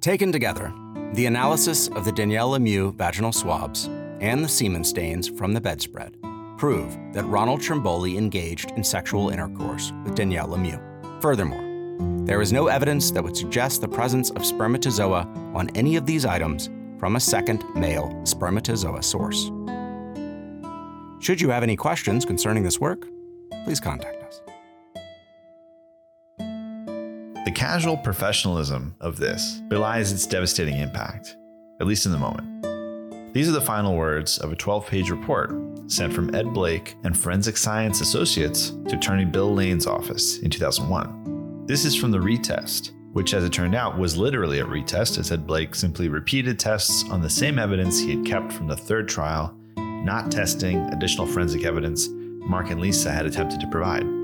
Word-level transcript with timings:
Taken 0.00 0.32
together, 0.32 0.72
the 1.12 1.26
analysis 1.26 1.88
of 1.88 2.06
the 2.06 2.12
Danielle 2.12 2.52
Lemieux 2.52 2.94
vaginal 2.94 3.34
swabs 3.34 3.84
and 4.20 4.42
the 4.42 4.48
semen 4.48 4.82
stains 4.82 5.28
from 5.28 5.52
the 5.52 5.60
bedspread 5.60 6.16
prove 6.56 6.96
that 7.12 7.26
Ronald 7.26 7.60
Trimboli 7.60 8.16
engaged 8.16 8.70
in 8.70 8.82
sexual 8.82 9.28
intercourse 9.28 9.92
with 10.04 10.14
Danielle 10.14 10.48
Lemieux. 10.48 10.80
Furthermore, 11.20 11.62
there 12.24 12.40
is 12.40 12.50
no 12.50 12.68
evidence 12.68 13.10
that 13.10 13.22
would 13.22 13.36
suggest 13.36 13.82
the 13.82 13.88
presence 13.88 14.30
of 14.30 14.46
spermatozoa 14.46 15.28
on 15.54 15.68
any 15.74 15.96
of 15.96 16.06
these 16.06 16.24
items 16.24 16.70
from 16.98 17.16
a 17.16 17.20
second 17.20 17.62
male 17.74 18.18
spermatozoa 18.24 19.02
source. 19.02 19.50
Should 21.18 21.42
you 21.42 21.50
have 21.50 21.62
any 21.62 21.76
questions 21.76 22.24
concerning 22.24 22.62
this 22.62 22.80
work, 22.80 23.06
please 23.64 23.80
contact 23.80 24.22
us. 24.22 24.40
Casual 27.70 27.96
professionalism 27.96 28.96
of 29.00 29.16
this 29.16 29.60
belies 29.68 30.10
its 30.10 30.26
devastating 30.26 30.78
impact, 30.78 31.36
at 31.80 31.86
least 31.86 32.04
in 32.04 32.10
the 32.10 32.18
moment. 32.18 33.32
These 33.32 33.48
are 33.48 33.52
the 33.52 33.60
final 33.60 33.94
words 33.94 34.38
of 34.38 34.50
a 34.50 34.56
12 34.56 34.88
page 34.88 35.08
report 35.08 35.52
sent 35.86 36.12
from 36.12 36.34
Ed 36.34 36.52
Blake 36.52 36.96
and 37.04 37.16
Forensic 37.16 37.56
Science 37.56 38.00
Associates 38.00 38.70
to 38.88 38.96
Attorney 38.96 39.24
Bill 39.24 39.54
Lane's 39.54 39.86
office 39.86 40.38
in 40.38 40.50
2001. 40.50 41.66
This 41.66 41.84
is 41.84 41.94
from 41.94 42.10
the 42.10 42.18
retest, 42.18 42.90
which, 43.12 43.34
as 43.34 43.44
it 43.44 43.52
turned 43.52 43.76
out, 43.76 43.96
was 43.96 44.16
literally 44.16 44.58
a 44.58 44.64
retest, 44.64 45.16
as 45.16 45.30
Ed 45.30 45.46
Blake 45.46 45.76
simply 45.76 46.08
repeated 46.08 46.58
tests 46.58 47.08
on 47.08 47.22
the 47.22 47.30
same 47.30 47.56
evidence 47.56 48.00
he 48.00 48.16
had 48.16 48.26
kept 48.26 48.52
from 48.52 48.66
the 48.66 48.76
third 48.76 49.08
trial, 49.08 49.56
not 49.76 50.32
testing 50.32 50.80
additional 50.92 51.24
forensic 51.24 51.64
evidence 51.64 52.08
Mark 52.10 52.70
and 52.70 52.80
Lisa 52.80 53.12
had 53.12 53.26
attempted 53.26 53.60
to 53.60 53.68
provide. 53.68 54.19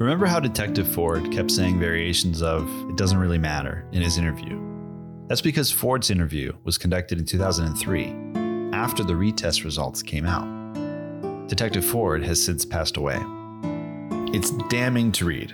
Remember 0.00 0.24
how 0.24 0.40
Detective 0.40 0.88
Ford 0.88 1.30
kept 1.30 1.50
saying 1.50 1.78
variations 1.78 2.40
of, 2.40 2.66
it 2.88 2.96
doesn't 2.96 3.18
really 3.18 3.36
matter, 3.36 3.84
in 3.92 4.00
his 4.00 4.16
interview? 4.16 4.58
That's 5.26 5.42
because 5.42 5.70
Ford's 5.70 6.08
interview 6.08 6.54
was 6.64 6.78
conducted 6.78 7.18
in 7.18 7.26
2003, 7.26 8.72
after 8.72 9.04
the 9.04 9.12
retest 9.12 9.62
results 9.62 10.02
came 10.02 10.24
out. 10.24 10.48
Detective 11.48 11.84
Ford 11.84 12.24
has 12.24 12.42
since 12.42 12.64
passed 12.64 12.96
away. 12.96 13.18
It's 14.32 14.52
damning 14.70 15.12
to 15.12 15.26
read. 15.26 15.52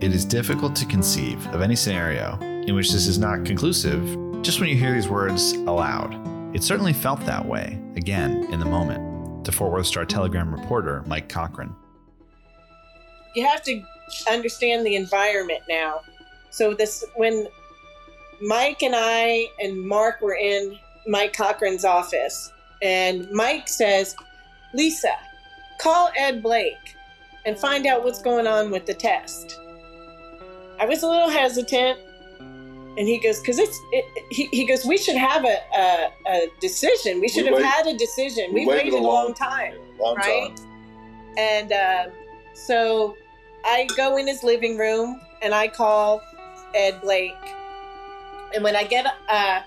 It 0.00 0.14
is 0.14 0.24
difficult 0.24 0.76
to 0.76 0.86
conceive 0.86 1.44
of 1.48 1.60
any 1.60 1.74
scenario 1.74 2.38
in 2.40 2.76
which 2.76 2.92
this 2.92 3.08
is 3.08 3.18
not 3.18 3.44
conclusive 3.44 4.00
just 4.42 4.60
when 4.60 4.68
you 4.68 4.76
hear 4.76 4.94
these 4.94 5.08
words 5.08 5.54
aloud. 5.54 6.14
It 6.54 6.62
certainly 6.62 6.92
felt 6.92 7.26
that 7.26 7.44
way, 7.44 7.82
again, 7.96 8.46
in 8.52 8.60
the 8.60 8.64
moment, 8.64 9.44
to 9.44 9.50
Fort 9.50 9.72
Worth 9.72 9.86
Star 9.86 10.04
Telegram 10.04 10.54
reporter 10.54 11.02
Mike 11.08 11.28
Cochran 11.28 11.74
you 13.34 13.46
have 13.46 13.62
to 13.64 13.82
understand 14.30 14.86
the 14.86 14.96
environment 14.96 15.62
now. 15.68 16.00
So 16.50 16.74
this 16.74 17.04
when 17.16 17.48
Mike 18.40 18.82
and 18.82 18.94
I 18.96 19.46
and 19.60 19.80
Mark 19.86 20.20
were 20.20 20.34
in 20.34 20.78
Mike 21.06 21.32
Cochran's 21.32 21.84
office, 21.84 22.52
and 22.82 23.30
Mike 23.32 23.68
says, 23.68 24.14
"Lisa, 24.74 25.12
call 25.78 26.10
Ed 26.16 26.42
Blake 26.42 26.96
and 27.44 27.58
find 27.58 27.86
out 27.86 28.04
what's 28.04 28.22
going 28.22 28.46
on 28.46 28.70
with 28.70 28.86
the 28.86 28.94
test." 28.94 29.58
I 30.80 30.86
was 30.86 31.02
a 31.02 31.08
little 31.08 31.28
hesitant, 31.28 31.98
and 32.38 33.00
he 33.00 33.18
goes, 33.20 33.40
"Because 33.40 33.58
it's," 33.58 33.78
it, 33.92 34.04
he, 34.30 34.46
he 34.52 34.66
goes, 34.66 34.84
"We 34.84 34.96
should 34.96 35.16
have 35.16 35.44
a, 35.44 35.58
a, 35.76 36.12
a 36.28 36.46
decision. 36.60 37.20
We 37.20 37.28
should 37.28 37.44
we 37.44 37.50
have 37.50 37.56
wait, 37.56 37.64
had 37.64 37.86
a 37.86 37.96
decision. 37.96 38.52
We, 38.54 38.60
we 38.60 38.66
waited, 38.66 38.92
waited, 38.92 38.98
a 39.00 39.02
long, 39.02 39.26
long 39.26 39.34
time, 39.34 39.74
long 39.98 40.16
right?" 40.16 40.56
Time. 40.56 40.64
And 41.36 41.72
uh, 41.72 42.06
so 42.66 43.16
I 43.64 43.86
go 43.96 44.16
in 44.16 44.26
his 44.26 44.42
living 44.42 44.76
room 44.76 45.20
and 45.42 45.54
I 45.54 45.68
call 45.68 46.22
Ed 46.74 47.00
Blake. 47.00 47.34
And 48.54 48.64
when 48.64 48.76
I 48.76 48.84
get, 48.84 49.06
uh, 49.06 49.60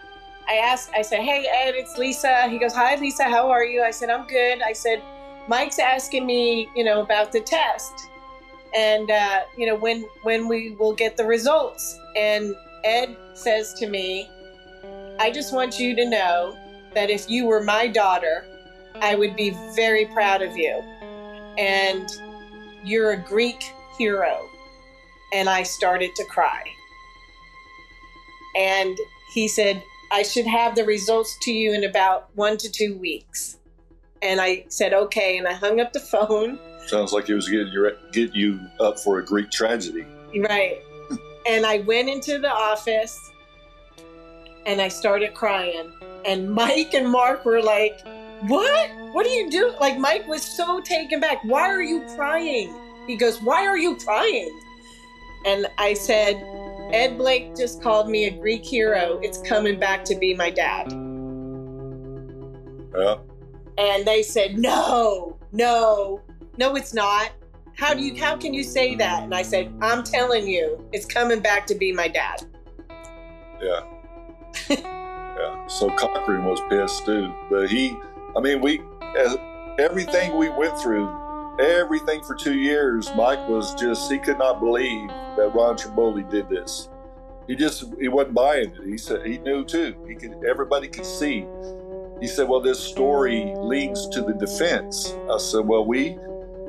I 0.48 0.56
ask, 0.56 0.92
I 0.96 1.02
said, 1.02 1.20
"Hey 1.20 1.46
Ed, 1.48 1.76
it's 1.76 1.98
Lisa." 1.98 2.48
He 2.50 2.58
goes, 2.58 2.74
"Hi 2.74 2.96
Lisa, 2.96 3.24
how 3.24 3.50
are 3.50 3.64
you?" 3.64 3.84
I 3.84 3.92
said, 3.92 4.10
"I'm 4.10 4.28
good." 4.28 4.62
I 4.62 4.74
said, 4.74 5.02
"Mike's 5.48 5.80
asking 5.80 6.26
me, 6.26 6.68
you 6.76 6.84
know, 6.84 7.02
about 7.02 7.32
the 7.32 7.42
test, 7.42 7.94
and 8.76 9.10
uh, 9.10 9.42
you 9.58 9.68
know 9.68 9.76
when 9.76 10.06
when 10.24 10.48
we 10.48 10.76
will 10.80 10.94
get 10.94 11.16
the 11.16 11.26
results." 11.26 11.98
And 12.16 12.56
Ed 12.84 13.16
says 13.34 13.74
to 13.76 13.88
me, 13.88 14.30
"I 15.20 15.32
just 15.32 15.54
want 15.54 15.80
you 15.80 15.96
to 15.96 16.10
know 16.10 16.58
that 16.94 17.10
if 17.10 17.30
you 17.30 17.46
were 17.46 17.64
my 17.64 17.88
daughter, 17.88 18.46
I 19.00 19.16
would 19.16 19.36
be 19.36 19.52
very 19.76 20.06
proud 20.08 20.42
of 20.42 20.58
you, 20.58 20.74
and 21.58 22.10
you're 22.84 23.12
a 23.12 23.18
Greek 23.18 23.72
hero. 23.97 24.47
And 25.34 25.50
I 25.50 25.64
started 25.64 26.12
to 26.16 26.25
cry. 26.25 26.64
And 28.58 28.97
he 29.34 29.47
said, 29.47 29.81
I 30.12 30.24
should 30.24 30.46
have 30.46 30.75
the 30.75 30.84
results 30.84 31.38
to 31.44 31.52
you 31.52 31.74
in 31.74 31.86
about 31.86 32.30
one 32.36 32.58
to 32.58 32.70
two 32.70 32.97
weeks. 32.97 33.58
And 34.22 34.41
I 34.41 34.66
said, 34.68 34.94
okay. 34.94 35.38
And 35.38 35.47
I 35.47 35.53
hung 35.53 35.80
up 35.80 35.94
the 35.94 36.02
phone. 36.02 36.59
Sounds 36.88 37.14
like 37.14 37.28
he 37.28 37.34
was 37.34 37.47
getting 37.47 37.72
you, 37.72 37.91
get 38.12 38.36
you 38.36 38.59
up 38.80 39.00
for 39.00 39.20
a 39.20 39.25
Greek 39.25 39.50
tragedy. 39.52 40.06
Right. 40.36 40.81
and 41.47 41.66
I 41.66 41.80
went 41.80 42.09
into 42.09 42.40
the 42.40 42.52
office 42.52 43.18
and 44.66 44.81
I 44.81 44.90
started 44.90 45.34
crying. 45.34 45.91
And 46.25 46.52
Mike 46.52 46.94
and 46.94 47.09
Mark 47.09 47.46
were 47.46 47.62
like, 47.62 48.02
What? 48.47 48.91
What 49.12 49.26
are 49.26 49.30
you 49.30 49.50
doing? 49.50 49.76
Like, 49.80 49.98
Mike 49.98 50.28
was 50.28 50.42
so 50.44 50.80
taken 50.80 51.20
back. 51.20 51.44
Why 51.44 51.70
are 51.70 51.82
you 51.82 52.02
crying? 52.16 52.74
He 53.08 53.16
goes, 53.16 53.42
Why 53.42 53.66
are 53.66 53.78
you 53.78 53.98
crying? 53.98 54.58
And 55.46 55.68
I 55.78 55.94
said, 55.94 56.36
Ed 56.94 57.18
Blake 57.18 57.56
just 57.56 57.82
called 57.82 58.10
me 58.10 58.26
a 58.26 58.32
Greek 58.32 58.66
hero. 58.66 59.20
It's 59.22 59.38
coming 59.42 59.80
back 59.80 60.04
to 60.06 60.16
be 60.16 60.34
my 60.34 60.50
dad. 60.50 60.92
Yeah. 62.98 63.16
And 63.78 64.06
they 64.06 64.24
said, 64.24 64.58
No, 64.58 65.38
no, 65.52 66.22
no, 66.58 66.76
it's 66.76 66.94
not. 66.94 67.32
How 67.76 67.94
do 67.94 68.02
you 68.02 68.16
how 68.20 68.36
can 68.36 68.54
you 68.54 68.64
say 68.64 68.96
that? 68.96 69.24
And 69.24 69.34
I 69.34 69.42
said, 69.42 69.74
I'm 69.82 70.04
telling 70.04 70.48
you, 70.48 70.86
it's 70.92 71.06
coming 71.06 71.40
back 71.40 71.66
to 71.68 71.76
be 71.76 71.92
my 71.92 72.08
dad. 72.08 72.44
Yeah. 73.62 73.82
yeah. 74.70 75.68
So 75.68 75.90
Cochran 75.90 76.46
was 76.46 76.62
pissed 76.70 77.06
too. 77.06 77.34
But 77.50 77.70
he 77.70 77.96
I 78.36 78.42
mean 78.42 78.62
we 78.62 78.82
everything 79.80 80.38
we 80.38 80.50
went 80.50 80.78
through 80.80 81.22
everything 81.60 82.24
for 82.24 82.36
two 82.36 82.58
years, 82.58 83.10
Mike 83.16 83.48
was 83.48 83.76
just, 83.76 84.12
he 84.12 84.18
could 84.18 84.38
not 84.38 84.60
believe 84.60 85.08
that 85.10 85.52
Ron 85.54 85.78
Trimboli 85.78 86.30
did 86.30 86.50
this. 86.50 86.90
He 87.48 87.56
just, 87.56 87.86
he 88.00 88.08
wasn't 88.08 88.36
buying 88.36 88.72
it. 88.72 88.86
He 88.86 88.98
said, 88.98 89.26
he 89.26 89.38
knew 89.40 89.66
too. 89.66 89.96
He 90.08 90.16
could, 90.16 90.44
everybody 90.48 90.88
could 90.88 91.06
see. 91.06 91.46
He 92.20 92.28
said, 92.28 92.48
well, 92.48 92.62
this 92.62 92.80
story 92.80 93.54
leans 93.58 94.08
to 94.10 94.22
the 94.22 94.34
defense. 94.34 95.16
I 95.30 95.38
said, 95.38 95.68
well, 95.68 95.86
we, 95.86 96.18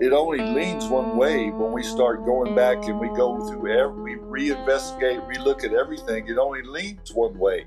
it 0.00 0.12
only 0.12 0.40
leans 0.40 0.86
one 0.86 1.16
way 1.16 1.50
when 1.50 1.72
we 1.72 1.82
start 1.82 2.24
going 2.24 2.54
back 2.56 2.84
and 2.84 2.98
we 2.98 3.08
go 3.08 3.48
through 3.48 3.70
every, 3.70 4.16
we 4.16 4.50
reinvestigate, 4.50 5.26
relook 5.28 5.64
at 5.64 5.74
everything. 5.74 6.26
It 6.26 6.38
only 6.38 6.62
leans 6.62 7.12
one 7.12 7.38
way. 7.38 7.66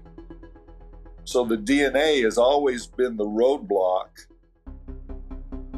So 1.24 1.46
the 1.46 1.58
DNA 1.58 2.24
has 2.24 2.38
always 2.38 2.88
been 2.88 3.18
the 3.18 3.26
roadblock. 3.26 4.10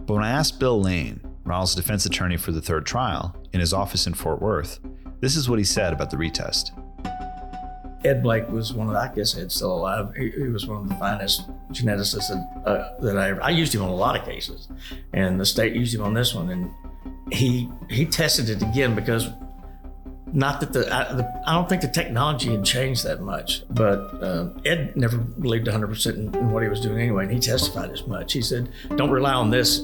But 0.08 0.14
when 0.14 0.24
I 0.24 0.32
asked 0.32 0.58
Bill 0.58 0.82
Lane, 0.82 1.20
Ronald's 1.44 1.76
defense 1.76 2.06
attorney 2.06 2.38
for 2.38 2.54
the 2.54 2.62
third 2.62 2.86
trial, 2.86 3.36
in 3.52 3.60
his 3.60 3.74
office 3.74 4.08
in 4.08 4.14
Fort 4.14 4.42
Worth, 4.42 4.80
this 5.20 5.36
is 5.36 5.50
what 5.50 5.60
he 5.60 5.66
said 5.66 5.92
about 5.92 6.12
the 6.12 6.18
retest. 6.18 6.72
Ed 8.06 8.24
Blake 8.24 8.48
was 8.48 8.74
one 8.74 8.88
of 8.88 8.94
the, 8.94 9.00
I 9.00 9.14
guess 9.14 9.38
Ed's 9.38 9.56
still 9.56 9.74
alive. 9.74 10.14
He, 10.16 10.30
he 10.30 10.48
was 10.48 10.66
one 10.66 10.84
of 10.84 10.88
the 10.88 10.96
finest 10.96 11.50
geneticists 11.72 12.30
that, 12.30 12.62
uh, 12.66 13.02
that 13.02 13.18
I 13.18 13.32
ever, 13.32 13.44
I 13.44 13.50
used 13.50 13.76
him 13.76 13.82
on 13.82 13.90
a 13.90 13.96
lot 13.96 14.18
of 14.18 14.24
cases, 14.24 14.70
and 15.12 15.38
the 15.40 15.46
state 15.46 15.74
used 15.74 15.94
him 15.94 16.04
on 16.04 16.14
this 16.14 16.34
one. 16.34 16.50
And 16.50 16.72
he 17.34 17.70
he 17.90 18.06
tested 18.06 18.50
it 18.50 18.62
again 18.62 18.96
because 18.96 19.28
not 20.32 20.62
that 20.62 20.72
the 20.72 20.94
I, 20.94 21.12
the, 21.14 21.44
I 21.46 21.54
don't 21.54 21.68
think 21.68 21.82
the 21.82 21.90
technology 21.90 22.52
had 22.52 22.64
changed 22.64 23.04
that 23.04 23.20
much, 23.20 23.64
but 23.72 24.00
uh, 24.24 24.50
Ed 24.64 24.96
never 24.96 25.18
believed 25.18 25.68
100% 25.68 26.16
in, 26.16 26.34
in 26.36 26.52
what 26.52 26.64
he 26.64 26.70
was 26.70 26.80
doing 26.80 27.00
anyway, 27.00 27.24
and 27.24 27.34
he 27.34 27.40
testified 27.40 27.90
as 27.90 28.08
much. 28.08 28.32
He 28.32 28.42
said, 28.42 28.70
"Don't 28.96 29.12
rely 29.12 29.34
on 29.34 29.50
this 29.50 29.82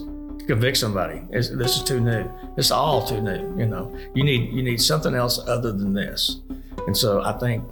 convict 0.48 0.78
somebody. 0.78 1.22
It's, 1.30 1.50
this 1.50 1.78
is 1.78 1.84
too 1.84 2.00
new. 2.00 2.30
It's 2.58 2.72
all 2.72 3.06
too 3.06 3.22
new. 3.22 3.56
You 3.58 3.66
know, 3.66 3.96
you 4.14 4.24
need 4.24 4.54
you 4.54 4.64
need 4.64 4.82
something 4.82 5.16
else 5.16 5.40
other 5.48 5.72
than 5.72 5.94
this. 5.94 6.42
And 6.88 6.96
so 6.96 7.22
I 7.24 7.34
think 7.34 7.64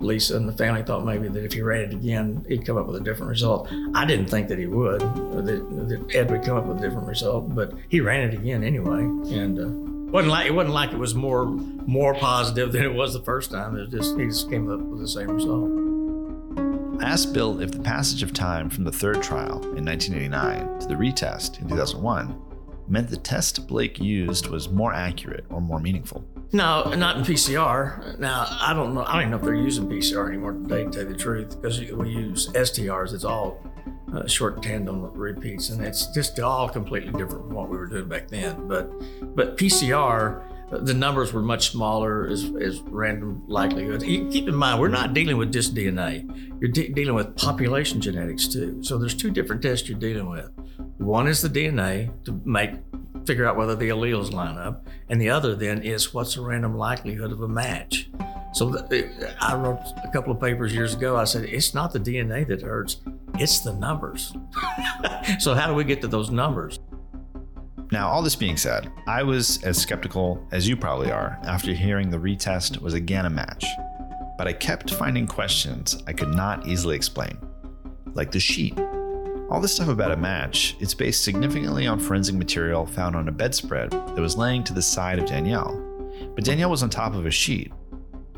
Lisa 0.00 0.36
and 0.36 0.48
the 0.48 0.52
family 0.52 0.82
thought 0.82 1.04
maybe 1.04 1.28
that 1.28 1.44
if 1.44 1.52
he 1.52 1.62
ran 1.62 1.80
it 1.82 1.92
again, 1.92 2.44
he'd 2.48 2.64
come 2.64 2.76
up 2.76 2.86
with 2.86 2.96
a 2.96 3.04
different 3.04 3.30
result. 3.30 3.68
I 3.94 4.04
didn't 4.04 4.26
think 4.26 4.48
that 4.48 4.58
he 4.58 4.66
would, 4.66 5.00
that, 5.00 5.44
that 5.44 6.14
Ed 6.14 6.30
would 6.30 6.42
come 6.44 6.56
up 6.56 6.66
with 6.66 6.78
a 6.78 6.80
different 6.80 7.06
result, 7.06 7.54
but 7.54 7.72
he 7.88 8.00
ran 8.00 8.28
it 8.28 8.34
again 8.34 8.62
anyway, 8.64 9.00
and. 9.00 9.58
Uh, 9.58 9.92
wasn't 10.12 10.30
like 10.30 10.46
it 10.46 10.52
wasn't 10.52 10.74
like 10.74 10.92
it 10.92 10.98
was 10.98 11.14
more 11.14 11.46
more 11.46 12.14
positive 12.14 12.70
than 12.70 12.82
it 12.82 12.92
was 12.92 13.14
the 13.14 13.22
first 13.22 13.50
time. 13.50 13.78
It 13.78 13.90
just 13.90 14.18
he 14.18 14.26
just 14.26 14.50
came 14.50 14.70
up 14.70 14.80
with 14.80 15.00
the 15.00 15.08
same 15.08 15.30
result. 15.30 15.70
I 17.00 17.04
asked 17.04 17.32
Bill 17.32 17.60
if 17.60 17.72
the 17.72 17.80
passage 17.80 18.22
of 18.22 18.32
time 18.32 18.70
from 18.70 18.84
the 18.84 18.92
third 18.92 19.22
trial 19.22 19.62
in 19.76 19.84
1989 19.84 20.80
to 20.80 20.86
the 20.86 20.94
retest 20.94 21.60
in 21.60 21.68
2001 21.68 22.40
meant 22.88 23.08
the 23.08 23.16
test 23.16 23.66
Blake 23.66 23.98
used 23.98 24.48
was 24.48 24.68
more 24.68 24.92
accurate 24.92 25.44
or 25.50 25.60
more 25.60 25.80
meaningful. 25.80 26.24
No, 26.52 26.92
not 26.94 27.16
in 27.16 27.22
PCR. 27.24 28.18
Now 28.18 28.46
I 28.60 28.74
don't 28.74 28.94
know. 28.94 29.04
I 29.04 29.12
don't 29.12 29.20
even 29.22 29.30
know 29.30 29.36
if 29.38 29.42
they're 29.42 29.54
using 29.54 29.88
PCR 29.88 30.28
anymore 30.28 30.52
today. 30.52 30.84
To 30.84 30.90
tell 30.90 31.02
you 31.04 31.08
the 31.08 31.16
truth, 31.16 31.60
because 31.60 31.80
we 31.80 32.10
use 32.10 32.48
STRs. 32.48 33.14
It's 33.14 33.24
all 33.24 33.58
uh, 34.14 34.26
short 34.26 34.62
tandem 34.62 35.10
repeats, 35.14 35.70
and 35.70 35.82
it's 35.82 36.06
just 36.08 36.38
all 36.40 36.68
completely 36.68 37.12
different 37.12 37.46
from 37.46 37.54
what 37.54 37.70
we 37.70 37.78
were 37.78 37.86
doing 37.86 38.08
back 38.08 38.28
then. 38.28 38.68
But 38.68 38.90
but 39.34 39.56
PCR, 39.56 40.42
the 40.80 40.94
numbers 40.94 41.32
were 41.32 41.42
much 41.42 41.70
smaller 41.70 42.26
as, 42.26 42.50
as 42.60 42.80
random 42.82 43.44
likelihood. 43.46 44.02
Keep 44.02 44.48
in 44.48 44.54
mind, 44.54 44.80
we're 44.80 44.88
not 44.88 45.12
dealing 45.12 45.36
with 45.36 45.52
just 45.52 45.74
DNA. 45.74 46.24
You're 46.60 46.70
de- 46.70 46.88
dealing 46.88 47.14
with 47.14 47.36
population 47.36 48.00
genetics 48.00 48.48
too. 48.48 48.82
So 48.82 48.98
there's 48.98 49.14
two 49.14 49.30
different 49.30 49.62
tests 49.62 49.88
you're 49.88 49.98
dealing 49.98 50.28
with. 50.28 50.50
One 50.96 51.28
is 51.28 51.42
the 51.42 51.48
DNA 51.48 52.10
to 52.24 52.40
make 52.44 52.72
figure 53.26 53.46
out 53.46 53.56
whether 53.56 53.76
the 53.76 53.88
alleles 53.90 54.32
line 54.32 54.58
up, 54.58 54.86
and 55.08 55.20
the 55.20 55.30
other 55.30 55.54
then 55.54 55.82
is 55.82 56.12
what's 56.12 56.34
the 56.34 56.40
random 56.40 56.76
likelihood 56.76 57.30
of 57.32 57.42
a 57.42 57.48
match. 57.48 58.10
So 58.54 58.74
I 59.40 59.54
wrote 59.54 59.80
a 60.04 60.10
couple 60.12 60.32
of 60.32 60.40
papers 60.40 60.74
years 60.74 60.94
ago. 60.94 61.16
I 61.16 61.24
said 61.24 61.44
it's 61.44 61.74
not 61.74 61.92
the 61.92 62.00
DNA 62.00 62.46
that 62.48 62.62
hurts; 62.62 62.98
it's 63.34 63.60
the 63.60 63.74
numbers. 63.74 64.34
so 65.38 65.54
how 65.54 65.66
do 65.66 65.74
we 65.74 65.84
get 65.84 66.00
to 66.02 66.08
those 66.08 66.30
numbers? 66.30 66.78
Now, 67.92 68.08
all 68.08 68.22
this 68.22 68.34
being 68.34 68.56
said, 68.56 68.90
I 69.06 69.22
was 69.22 69.62
as 69.62 69.78
skeptical 69.78 70.44
as 70.50 70.68
you 70.68 70.76
probably 70.76 71.12
are 71.12 71.38
after 71.44 71.72
hearing 71.72 72.10
the 72.10 72.16
retest 72.16 72.80
was 72.80 72.94
again 72.94 73.26
a 73.26 73.30
match. 73.30 73.64
But 74.38 74.48
I 74.48 74.54
kept 74.54 74.94
finding 74.94 75.26
questions 75.26 76.02
I 76.06 76.12
could 76.12 76.34
not 76.34 76.66
easily 76.66 76.96
explain, 76.96 77.38
like 78.14 78.32
the 78.32 78.40
sheet 78.40 78.78
all 79.52 79.60
this 79.60 79.74
stuff 79.74 79.88
about 79.88 80.12
a 80.12 80.16
match, 80.16 80.76
it's 80.80 80.94
based 80.94 81.24
significantly 81.24 81.86
on 81.86 82.00
forensic 82.00 82.34
material 82.34 82.86
found 82.86 83.14
on 83.14 83.28
a 83.28 83.32
bedspread 83.32 83.90
that 83.90 84.18
was 84.18 84.34
laying 84.34 84.64
to 84.64 84.72
the 84.72 84.80
side 84.80 85.18
of 85.18 85.26
Danielle. 85.26 85.76
But 86.34 86.44
Danielle 86.44 86.70
was 86.70 86.82
on 86.82 86.88
top 86.88 87.14
of 87.14 87.26
a 87.26 87.30
sheet. 87.30 87.70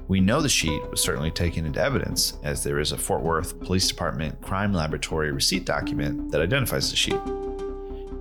We 0.09 0.19
know 0.19 0.43
the 0.43 0.49
sheet 0.49 0.83
was 0.91 1.01
certainly 1.01 1.31
taken 1.31 1.67
into 1.67 1.81
evidence, 1.81 2.33
as 2.43 2.65
there 2.65 2.81
is 2.81 2.91
a 2.91 2.99
Fort 2.99 3.23
Worth 3.23 3.61
Police 3.61 3.87
Department 3.87 4.43
crime 4.43 4.73
laboratory 4.73 5.31
receipt 5.31 5.65
document 5.65 6.33
that 6.33 6.41
identifies 6.41 6.91
the 6.91 6.97
sheet. 6.97 7.21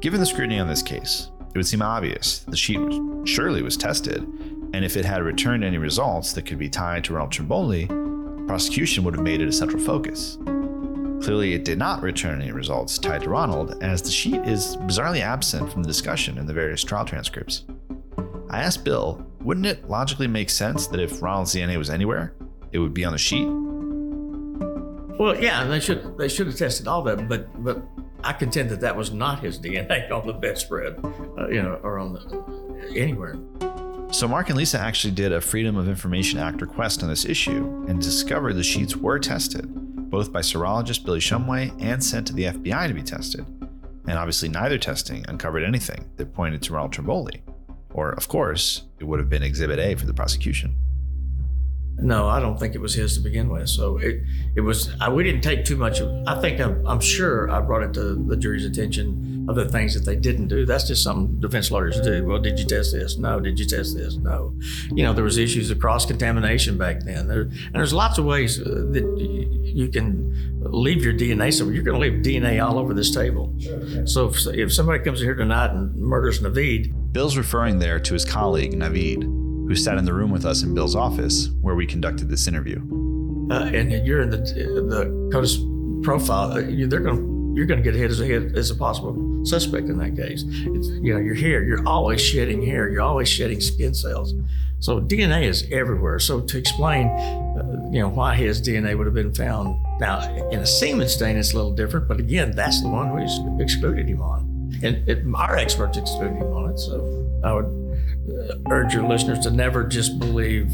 Given 0.04 0.20
the 0.20 0.26
scrutiny 0.26 0.60
on 0.60 0.68
this 0.68 0.82
case, 0.82 1.32
it 1.40 1.58
would 1.58 1.66
seem 1.66 1.82
obvious 1.82 2.40
the 2.40 2.58
sheet 2.58 2.78
surely 3.24 3.62
was 3.62 3.78
tested, 3.78 4.22
and 4.74 4.84
if 4.84 4.98
it 4.98 5.06
had 5.06 5.24
returned 5.24 5.64
any 5.64 5.78
results 5.78 6.34
that 6.34 6.46
could 6.46 6.58
be 6.58 6.68
tied 6.68 7.06
to 7.06 7.14
Ronald 7.14 7.32
Trimboli, 7.32 7.88
prosecution 8.46 9.06
would 9.06 9.16
have 9.16 9.24
made 9.24 9.40
it 9.40 9.48
a 9.48 9.52
central 9.54 9.82
focus. 9.82 10.38
Clearly, 11.24 11.54
it 11.54 11.64
did 11.64 11.78
not 11.78 12.02
return 12.02 12.42
any 12.42 12.52
results 12.52 12.98
tied 12.98 13.22
to 13.22 13.30
Ronald, 13.30 13.82
as 13.82 14.02
the 14.02 14.12
sheet 14.12 14.42
is 14.42 14.76
bizarrely 14.76 15.22
absent 15.22 15.72
from 15.72 15.84
the 15.84 15.88
discussion 15.88 16.38
in 16.38 16.48
the 16.48 16.54
various 16.54 16.84
trial 16.84 17.06
transcripts. 17.06 17.64
I 18.50 18.62
asked 18.62 18.84
Bill, 18.84 19.26
wouldn't 19.40 19.68
it 19.68 19.88
logically 19.90 20.28
make 20.28 20.50
sense 20.50 20.86
that 20.88 21.00
if 21.00 21.22
Ronald's 21.22 21.56
DNA 21.56 21.78
was 21.78 21.90
anywhere, 21.90 22.36
it 22.74 22.80
would 22.80 22.94
be 22.94 23.06
on 23.06 23.14
the 23.14 23.18
sheet? 23.18 23.48
Well, 25.18 25.42
yeah, 25.42 25.64
they 25.64 25.80
should 25.80 26.18
they 26.18 26.28
should 26.28 26.48
have 26.48 26.58
tested 26.58 26.90
all 26.90 27.04
that, 27.04 27.30
but 27.30 27.64
but 27.64 27.82
I 28.24 28.34
contend 28.34 28.70
that 28.70 28.82
that 28.82 28.96
was 28.96 29.12
not 29.12 29.40
his 29.40 29.60
DNA 29.60 30.12
on 30.18 30.26
the 30.26 30.34
bedspread, 30.34 31.00
uh, 31.38 31.48
you 31.50 31.62
know, 31.62 31.80
or 31.84 32.00
on 32.00 32.14
the, 32.14 32.94
anywhere. 32.96 33.38
So 34.12 34.28
Mark 34.28 34.50
and 34.50 34.58
Lisa 34.58 34.80
actually 34.80 35.14
did 35.14 35.32
a 35.32 35.42
Freedom 35.42 35.76
of 35.76 35.90
Information 35.90 36.40
Act 36.40 36.62
request 36.62 37.02
on 37.02 37.10
this 37.10 37.26
issue 37.26 37.86
and 37.88 38.00
discovered 38.00 38.54
the 38.54 38.64
sheets 38.64 38.96
were 38.96 39.18
tested 39.20 39.68
both 40.14 40.32
by 40.32 40.42
serologist 40.42 41.04
Billy 41.04 41.20
Shumway 41.20 41.76
and 41.82 42.04
sent 42.04 42.28
to 42.28 42.34
the 42.34 42.44
FBI 42.44 42.88
to 42.88 42.94
be 42.94 43.02
tested. 43.02 43.44
And 44.08 44.12
obviously, 44.12 44.48
neither 44.48 44.78
testing 44.78 45.26
uncovered 45.28 45.64
anything 45.64 46.08
that 46.18 46.32
pointed 46.36 46.62
to 46.62 46.74
Ronald 46.74 46.94
Trimboli. 46.94 47.42
Or, 47.96 48.12
of 48.12 48.28
course, 48.28 48.84
it 49.00 49.06
would 49.06 49.20
have 49.20 49.28
been 49.28 49.42
Exhibit 49.42 49.80
A 49.80 49.96
for 49.96 50.06
the 50.06 50.14
prosecution. 50.14 50.76
No, 51.98 52.28
I 52.28 52.40
don't 52.40 52.60
think 52.60 52.76
it 52.76 52.82
was 52.82 52.96
his 52.96 53.16
to 53.16 53.22
begin 53.22 53.50
with. 53.50 53.70
So 53.70 53.98
it 53.98 54.24
it 54.56 54.62
was. 54.62 54.90
I, 55.00 55.10
we 55.10 55.24
didn't 55.24 55.42
take 55.42 55.64
too 55.64 55.78
much. 55.78 56.00
Of, 56.00 56.28
I 56.28 56.40
think 56.42 56.60
I'm, 56.60 56.86
I'm 56.88 57.00
sure 57.00 57.50
I 57.50 57.62
brought 57.62 57.84
it 57.84 57.94
to 57.94 58.16
the 58.16 58.36
jury's 58.36 58.66
attention 58.66 59.46
of 59.48 59.56
the 59.56 59.68
things 59.68 59.94
that 59.94 60.02
they 60.02 60.16
didn't 60.16 60.48
do. 60.48 60.66
That's 60.66 60.88
just 60.88 61.04
something 61.04 61.40
defense 61.40 61.70
lawyers 61.70 62.00
do. 62.02 62.26
Well, 62.26 62.40
did 62.40 62.60
you 62.60 62.66
test 62.66 62.94
this? 62.94 63.18
No. 63.18 63.40
Did 63.40 63.60
you 63.60 63.66
test 63.66 63.96
this? 63.96 64.16
No. 64.16 64.54
You 64.92 65.04
know, 65.04 65.14
there 65.14 65.24
was 65.24 65.38
issues 65.38 65.70
of 65.70 65.80
cross 65.80 66.06
contamination 66.06 66.78
back 66.78 67.02
then. 67.02 67.28
There, 67.28 67.42
and 67.42 67.74
there's 67.74 67.94
lots 67.94 68.18
of 68.18 68.26
ways 68.26 68.60
uh, 68.60 68.64
that 68.64 69.20
you 69.64 69.90
can 69.90 70.62
leave 70.62 71.04
your 71.04 71.14
DNA 71.14 71.54
somewhere. 71.54 71.76
You're 71.76 71.84
going 71.84 72.02
to 72.02 72.10
leave 72.10 72.24
DNA 72.24 72.64
all 72.66 72.80
over 72.80 72.94
this 72.94 73.14
table. 73.14 73.54
So 74.06 74.30
if, 74.30 74.48
if 74.48 74.74
somebody 74.74 75.04
comes 75.04 75.20
here 75.20 75.36
tonight 75.36 75.72
and 75.72 75.96
murders 75.96 76.40
Navid, 76.42 77.12
Bill's 77.12 77.38
referring 77.38 77.80
there 77.80 78.00
to 78.00 78.14
his 78.14 78.26
colleague 78.26 78.74
Navid 78.74 79.43
who 79.68 79.76
sat 79.76 79.98
in 79.98 80.06
the 80.06 80.14
room 80.14 80.32
with 80.32 80.46
us 80.46 80.64
in 80.64 80.74
Bill's 80.74 80.96
office 80.96 81.50
where 81.62 81.76
we 81.76 81.86
conducted 81.86 82.30
this 82.30 82.48
interview. 82.48 82.80
Uh, 83.52 83.66
and 83.74 83.92
you're 84.06 84.22
in 84.22 84.30
the 84.30 84.38
the 84.38 85.30
CODIS 85.32 86.04
profile. 86.04 86.52
Uh, 86.52 86.62
they're 86.88 87.00
going 87.00 87.54
you're 87.56 87.66
going 87.66 87.82
to 87.82 87.84
get 87.84 87.94
hit 87.98 88.10
as 88.10 88.20
a 88.20 88.26
hit 88.26 88.56
as 88.58 88.72
a 88.72 88.76
possible 88.76 89.46
suspect 89.46 89.88
in 89.88 89.98
that 89.98 90.16
case. 90.16 90.44
It's, 90.48 90.88
you 90.88 91.14
know, 91.14 91.20
your 91.20 91.36
hair. 91.36 91.64
You're 91.64 91.88
always 91.88 92.22
shedding 92.22 92.66
hair. 92.66 92.90
You're 92.90 93.02
always 93.02 93.30
shedding 93.30 93.62
skin 93.62 93.94
cells. 93.94 94.34
So 94.80 95.00
DNA 95.00 95.44
is 95.44 95.66
everywhere. 95.72 96.20
So 96.20 96.42
to 96.42 96.58
explain, 96.58 97.08
uh, 97.08 97.90
you 97.92 98.00
know, 98.00 98.10
why 98.10 98.36
his 98.36 98.62
DNA 98.62 98.98
would 98.98 99.06
have 99.06 99.14
been 99.14 99.34
found 99.34 99.78
now 100.00 100.22
in 100.50 100.60
a 100.60 100.66
semen 100.66 101.08
stain, 101.08 101.38
it's 101.38 101.54
a 101.54 101.56
little 101.56 101.74
different. 101.74 102.08
But 102.08 102.20
again, 102.20 102.52
that's 102.52 102.82
the 102.82 102.90
one 102.90 103.14
we 103.14 103.64
excluded 103.64 104.10
him 104.10 104.22
on, 104.22 104.80
and 104.84 105.08
it, 105.08 105.24
our 105.36 105.56
experts 105.56 105.98
excluded 105.98 106.36
him 106.36 106.52
on 106.54 106.72
it. 106.72 106.80
So 106.80 107.40
I 107.44 107.54
would 107.54 107.83
urge 108.70 108.94
your 108.94 109.08
listeners 109.08 109.40
to 109.40 109.52
never 109.52 109.84
just 109.84 110.20
believe 110.20 110.72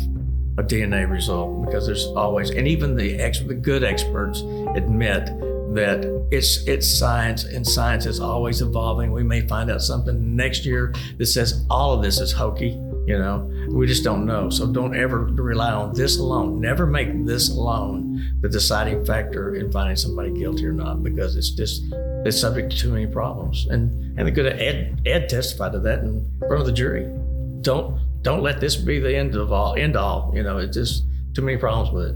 a 0.58 0.64
DNA 0.64 1.10
result 1.10 1.66
because 1.66 1.86
there's 1.86 2.06
always, 2.08 2.50
and 2.50 2.68
even 2.68 2.96
the 2.96 3.16
ex, 3.16 3.40
the 3.40 3.54
good 3.54 3.84
experts 3.84 4.42
admit 4.76 5.26
that 5.74 6.04
it's 6.32 6.64
it's 6.68 6.88
science 6.88 7.44
and 7.44 7.66
science 7.66 8.06
is 8.06 8.20
always 8.20 8.62
evolving. 8.62 9.12
We 9.12 9.24
may 9.24 9.48
find 9.48 9.70
out 9.72 9.82
something 9.82 10.36
next 10.36 10.66
year 10.66 10.94
that 11.18 11.28
says 11.28 11.66
all 11.70 11.94
of 11.94 12.02
this 12.02 12.20
is 12.20 12.32
hokey. 12.32 12.80
You 13.08 13.18
know, 13.18 13.50
we 13.70 13.88
just 13.88 14.04
don't 14.04 14.26
know. 14.26 14.50
So 14.50 14.72
don't 14.72 14.96
ever 14.96 15.26
rely 15.26 15.72
on 15.72 15.94
this 15.94 16.20
alone. 16.20 16.60
Never 16.60 16.86
make 16.86 17.26
this 17.26 17.50
alone 17.50 18.40
the 18.42 18.50
deciding 18.50 19.04
factor 19.06 19.56
in 19.56 19.72
finding 19.72 19.96
somebody 19.96 20.32
guilty 20.32 20.66
or 20.66 20.74
not 20.74 21.04
because 21.04 21.36
it's 21.36 21.50
just 21.50 21.84
it's 22.26 22.40
subject 22.40 22.72
to 22.72 22.78
too 22.78 22.92
many 22.92 23.08
problems. 23.08 23.68
And 23.70 24.20
and 24.20 24.28
the 24.28 24.32
good 24.32 24.48
Ed 24.48 25.02
Ed 25.06 25.30
testified 25.30 25.72
to 25.72 25.80
that 25.80 26.00
in 26.00 26.30
front 26.40 26.62
of 26.62 26.66
the 26.66 26.74
jury 26.74 27.08
don't 27.62 28.00
don't 28.22 28.42
let 28.42 28.60
this 28.60 28.76
be 28.76 29.00
the 29.00 29.16
end 29.16 29.36
of 29.36 29.52
all 29.52 29.76
end 29.76 29.96
all. 29.96 30.32
You 30.36 30.44
know, 30.44 30.58
it's 30.58 30.76
just 30.76 31.04
too 31.34 31.42
many 31.42 31.58
problems 31.58 31.92
with 31.92 32.10
it. 32.10 32.16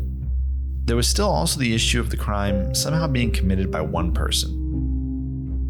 There 0.86 0.96
was 0.96 1.08
still 1.08 1.30
also 1.30 1.60
the 1.60 1.74
issue 1.74 2.00
of 2.00 2.10
the 2.10 2.18
crime 2.18 2.76
somehow 2.76 3.08
being 3.08 3.32
committed 3.32 3.72
by 3.72 3.82
one 3.82 4.14
person. 4.14 4.60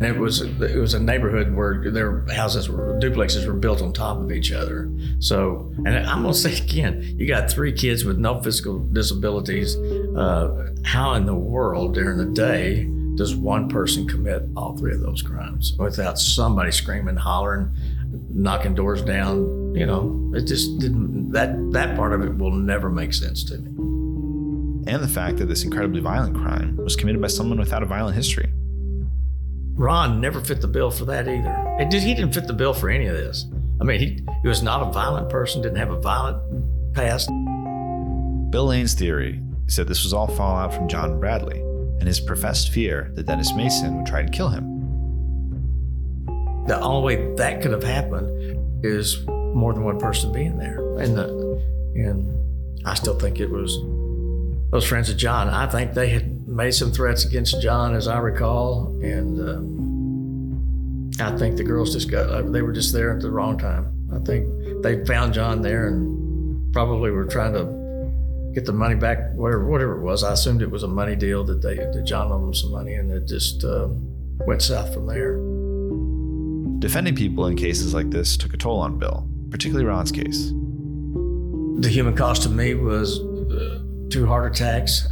And 0.02 0.16
it 0.16 0.20
was 0.20 0.42
it 0.42 0.80
was 0.80 0.96
a 0.96 1.00
neighborhood 1.00 1.56
where 1.56 1.90
their 1.92 2.26
houses 2.34 2.68
were 2.68 3.00
duplexes 3.00 3.46
were 3.46 3.54
built 3.54 3.82
on 3.82 3.94
top 3.94 4.18
of 4.18 4.32
each 4.32 4.52
other. 4.52 4.92
So, 5.20 5.72
and 5.86 5.90
I'm 5.90 6.24
gonna 6.24 6.34
say 6.34 6.58
again, 6.58 7.02
you 7.18 7.28
got 7.28 7.50
three 7.50 7.72
kids 7.72 8.04
with 8.04 8.18
no 8.18 8.42
physical 8.42 8.80
disabilities. 8.80 9.76
Uh, 9.78 10.74
how 10.84 11.14
in 11.14 11.26
the 11.26 11.36
world 11.36 11.94
during 11.94 12.18
the 12.18 12.34
day 12.34 12.90
does 13.16 13.36
one 13.36 13.70
person 13.70 14.08
commit 14.08 14.44
all 14.58 14.76
three 14.76 14.94
of 14.94 15.02
those 15.02 15.22
crimes 15.22 15.74
without 15.78 16.18
somebody 16.18 16.72
screaming, 16.72 17.16
hollering, 17.16 17.72
knocking 18.30 18.76
doors 18.76 19.02
down. 19.02 19.74
You 19.76 19.86
know, 19.86 20.32
it 20.36 20.46
just 20.46 20.80
didn't. 20.80 21.32
That 21.32 21.56
that 21.72 21.96
part 21.96 22.14
of 22.14 22.22
it 22.22 22.38
will 22.38 22.52
never 22.52 22.90
make 22.90 23.14
sense 23.14 23.44
to 23.46 23.58
me. 23.58 23.70
And 24.86 25.02
the 25.02 25.08
fact 25.08 25.38
that 25.38 25.46
this 25.46 25.64
incredibly 25.64 26.02
violent 26.02 26.36
crime 26.36 26.76
was 26.78 26.96
committed 26.96 27.22
by 27.22 27.30
someone 27.30 27.58
without 27.58 27.84
a 27.84 27.86
violent 27.86 28.16
history. 28.16 28.52
Ron 29.76 30.22
never 30.22 30.42
fit 30.42 30.62
the 30.62 30.68
bill 30.68 30.92
for 30.92 31.06
that 31.06 31.28
either. 31.28 31.56
It 31.80 31.90
did, 31.90 32.04
he 32.04 32.14
didn't 32.14 32.34
fit 32.34 32.48
the 32.48 32.54
bill 32.54 32.74
for 32.74 32.90
any 32.90 33.08
of 33.08 33.16
this. 33.16 33.46
I 33.82 33.86
mean, 33.86 34.00
he, 34.00 34.20
he 34.42 34.48
was 34.48 34.62
not 34.62 34.88
a 34.88 34.92
violent 34.92 35.30
person, 35.30 35.62
didn't 35.62 35.78
have 35.78 35.92
a 35.92 36.00
violent 36.00 36.94
past. 36.94 37.30
Bill 38.52 38.68
Lane's 38.68 38.94
theory 38.94 39.42
said 39.68 39.88
this 39.88 40.04
was 40.04 40.14
all 40.14 40.28
fallout 40.28 40.74
from 40.74 40.88
John 40.88 41.20
Bradley 41.20 41.60
and 41.60 42.04
his 42.04 42.20
professed 42.20 42.70
fear 42.70 43.12
that 43.16 43.26
Dennis 43.26 43.54
Mason 43.56 43.98
would 43.98 44.06
try 44.06 44.24
to 44.24 44.32
kill 44.32 44.50
him. 44.50 44.73
The 46.68 46.80
only 46.80 47.16
way 47.16 47.36
that 47.36 47.62
could 47.62 47.72
have 47.72 47.84
happened 47.84 48.86
is 48.86 49.26
more 49.28 49.74
than 49.74 49.84
one 49.84 50.00
person 50.00 50.32
being 50.32 50.58
there. 50.58 50.80
And 51.00 51.18
the, 51.18 51.28
and 51.96 52.86
I 52.86 52.94
still 52.96 53.18
think 53.18 53.40
it 53.40 53.50
was 53.50 53.78
those 54.72 54.86
friends 54.86 55.10
of 55.10 55.18
John. 55.18 55.50
I 55.50 55.68
think 55.68 55.94
they 55.94 56.10
had 56.10 56.48
made 56.48 56.72
some 56.72 56.92
threats 56.92 57.26
against 57.26 57.62
John, 57.62 57.96
as 57.96 58.08
I 58.08 58.18
recall, 58.18 58.98
and 59.02 59.40
um, 59.40 61.12
I 61.20 61.38
think 61.38 61.58
the 61.58 61.64
girls 61.64 61.94
just 61.94 62.10
got 62.10 62.52
they 62.52 62.62
were 62.62 62.72
just 62.72 62.94
there 62.94 63.16
at 63.16 63.22
the 63.22 63.32
wrong 63.32 63.58
time. 63.58 64.10
I 64.14 64.20
think 64.20 64.84
they 64.84 65.06
found 65.06 65.34
John 65.34 65.62
there 65.62 65.88
and 65.88 66.74
probably 66.74 67.12
were 67.12 67.26
trying 67.26 67.54
to 67.54 68.52
get 68.54 68.66
the 68.66 68.74
money 68.74 68.96
back, 68.96 69.34
whatever 69.34 69.66
whatever 69.66 69.98
it 69.98 70.02
was. 70.02 70.24
I 70.24 70.34
assumed 70.34 70.62
it 70.62 70.72
was 70.72 70.84
a 70.84 70.88
money 70.88 71.16
deal 71.16 71.44
that 71.46 71.62
they 71.62 71.76
that 71.76 72.04
John 72.06 72.32
owed 72.32 72.44
them 72.44 72.54
some 72.54 72.72
money, 72.72 72.96
and 72.96 73.12
it 73.12 73.28
just 73.28 73.64
uh, 73.64 73.90
went 74.46 74.62
south 74.62 74.94
from 74.94 75.08
there. 75.08 75.38
Defending 76.84 77.16
people 77.16 77.46
in 77.46 77.56
cases 77.56 77.94
like 77.94 78.10
this 78.10 78.36
took 78.36 78.54
a 78.54 78.58
toll 78.58 78.82
on 78.82 79.00
Bill, 79.00 79.26
particularly 79.50 79.86
Ron's 79.86 80.12
case. 80.12 80.50
the 81.80 81.88
human 81.90 82.14
cost 82.14 82.44
to 82.44 82.50
me 82.50 82.74
was 82.74 83.22
uh, 83.22 83.80
two 84.10 84.26
heart 84.26 84.52
attacks, 84.52 85.08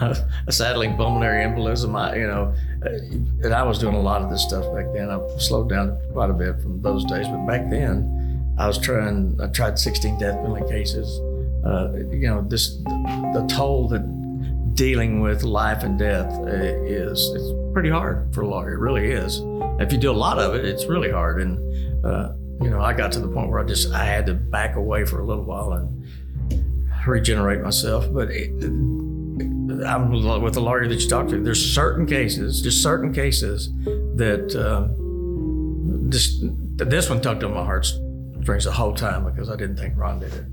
a 0.00 0.52
saddling 0.52 0.96
pulmonary 0.96 1.44
embolism. 1.44 1.98
I, 1.98 2.14
you 2.14 2.28
know, 2.28 2.54
uh, 2.86 3.44
and 3.44 3.52
I 3.52 3.64
was 3.64 3.80
doing 3.80 3.96
a 3.96 4.00
lot 4.00 4.22
of 4.22 4.30
this 4.30 4.44
stuff 4.44 4.64
back 4.72 4.86
then. 4.94 5.10
I 5.10 5.18
slowed 5.38 5.70
down 5.70 5.98
quite 6.12 6.30
a 6.30 6.32
bit 6.32 6.60
from 6.60 6.80
those 6.82 7.04
days, 7.06 7.26
but 7.26 7.44
back 7.48 7.68
then, 7.68 8.54
I 8.56 8.68
was 8.68 8.78
trying. 8.78 9.36
I 9.42 9.48
tried 9.48 9.76
16 9.76 10.20
death 10.20 10.36
penalty 10.36 10.70
cases. 10.70 11.18
Uh, 11.66 11.94
you 12.12 12.28
know, 12.28 12.42
this 12.42 12.76
the 12.76 13.44
toll 13.50 13.88
that 13.88 14.04
dealing 14.76 15.20
with 15.20 15.42
life 15.42 15.82
and 15.82 15.98
death 15.98 16.32
uh, 16.32 16.46
is 16.46 17.32
it's 17.34 17.72
pretty 17.72 17.90
hard 17.90 18.32
for 18.32 18.42
a 18.42 18.46
lawyer. 18.46 18.74
It 18.74 18.78
really 18.78 19.10
is. 19.10 19.40
If 19.80 19.92
you 19.92 19.98
do 19.98 20.10
a 20.10 20.12
lot 20.12 20.38
of 20.38 20.54
it, 20.54 20.64
it's 20.64 20.86
really 20.86 21.10
hard. 21.10 21.40
And 21.40 22.04
uh, 22.04 22.32
you 22.60 22.70
know, 22.70 22.80
I 22.80 22.92
got 22.92 23.12
to 23.12 23.20
the 23.20 23.28
point 23.28 23.50
where 23.50 23.60
I 23.60 23.64
just 23.64 23.92
I 23.92 24.04
had 24.04 24.26
to 24.26 24.34
back 24.34 24.76
away 24.76 25.04
for 25.04 25.20
a 25.20 25.26
little 25.26 25.44
while 25.44 25.72
and 25.72 26.06
regenerate 27.06 27.60
myself. 27.60 28.06
But 28.12 28.30
it, 28.30 28.50
I'm 29.84 30.10
with 30.42 30.54
the 30.54 30.60
lawyer 30.60 30.86
that 30.86 31.00
you 31.00 31.08
talked 31.08 31.30
to. 31.30 31.42
There's 31.42 31.74
certain 31.74 32.06
cases, 32.06 32.62
just 32.62 32.82
certain 32.82 33.12
cases 33.12 33.72
that 34.16 34.54
uh, 34.54 34.88
this 36.08 36.38
this 36.76 37.10
one 37.10 37.20
tugged 37.20 37.44
on 37.44 37.54
my 37.54 37.64
heartstrings 37.64 38.64
the 38.64 38.72
whole 38.72 38.94
time 38.94 39.24
because 39.24 39.50
I 39.50 39.56
didn't 39.56 39.76
think 39.76 39.96
Ron 39.96 40.20
did 40.20 40.32
it. 40.32 40.44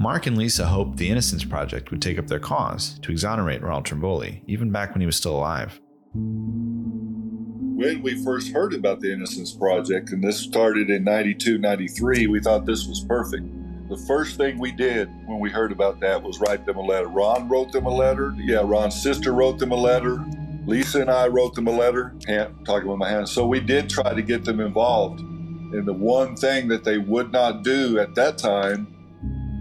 Mark 0.00 0.26
and 0.26 0.38
Lisa 0.38 0.64
hoped 0.64 0.96
the 0.96 1.10
Innocence 1.10 1.44
Project 1.44 1.90
would 1.90 2.00
take 2.00 2.18
up 2.18 2.26
their 2.26 2.40
cause 2.40 2.98
to 3.00 3.12
exonerate 3.12 3.60
Ronald 3.60 3.84
Trimboli, 3.84 4.40
even 4.46 4.70
back 4.72 4.94
when 4.94 5.02
he 5.02 5.06
was 5.06 5.14
still 5.14 5.36
alive. 5.36 5.78
When 6.14 8.00
we 8.00 8.24
first 8.24 8.50
heard 8.50 8.72
about 8.72 9.00
the 9.00 9.12
Innocence 9.12 9.52
Project, 9.52 10.08
and 10.12 10.24
this 10.24 10.38
started 10.38 10.88
in 10.88 11.04
92, 11.04 11.58
93, 11.58 12.28
we 12.28 12.40
thought 12.40 12.64
this 12.64 12.86
was 12.86 13.04
perfect. 13.06 13.44
The 13.90 14.02
first 14.08 14.38
thing 14.38 14.58
we 14.58 14.72
did 14.72 15.10
when 15.26 15.38
we 15.38 15.50
heard 15.50 15.70
about 15.70 16.00
that 16.00 16.22
was 16.22 16.40
write 16.40 16.64
them 16.64 16.78
a 16.78 16.82
letter. 16.82 17.08
Ron 17.08 17.46
wrote 17.46 17.70
them 17.70 17.84
a 17.84 17.94
letter. 17.94 18.34
Yeah, 18.38 18.62
Ron's 18.64 19.02
sister 19.02 19.34
wrote 19.34 19.58
them 19.58 19.72
a 19.72 19.76
letter. 19.76 20.24
Lisa 20.64 21.02
and 21.02 21.10
I 21.10 21.26
wrote 21.26 21.54
them 21.54 21.66
a 21.66 21.72
letter, 21.72 22.14
hand, 22.26 22.64
talking 22.64 22.88
with 22.88 22.96
my 22.96 23.10
hands. 23.10 23.32
So 23.32 23.46
we 23.46 23.60
did 23.60 23.90
try 23.90 24.14
to 24.14 24.22
get 24.22 24.46
them 24.46 24.60
involved. 24.60 25.20
And 25.20 25.86
the 25.86 25.92
one 25.92 26.36
thing 26.36 26.68
that 26.68 26.84
they 26.84 26.96
would 26.96 27.32
not 27.32 27.64
do 27.64 27.98
at 27.98 28.14
that 28.14 28.38
time 28.38 28.96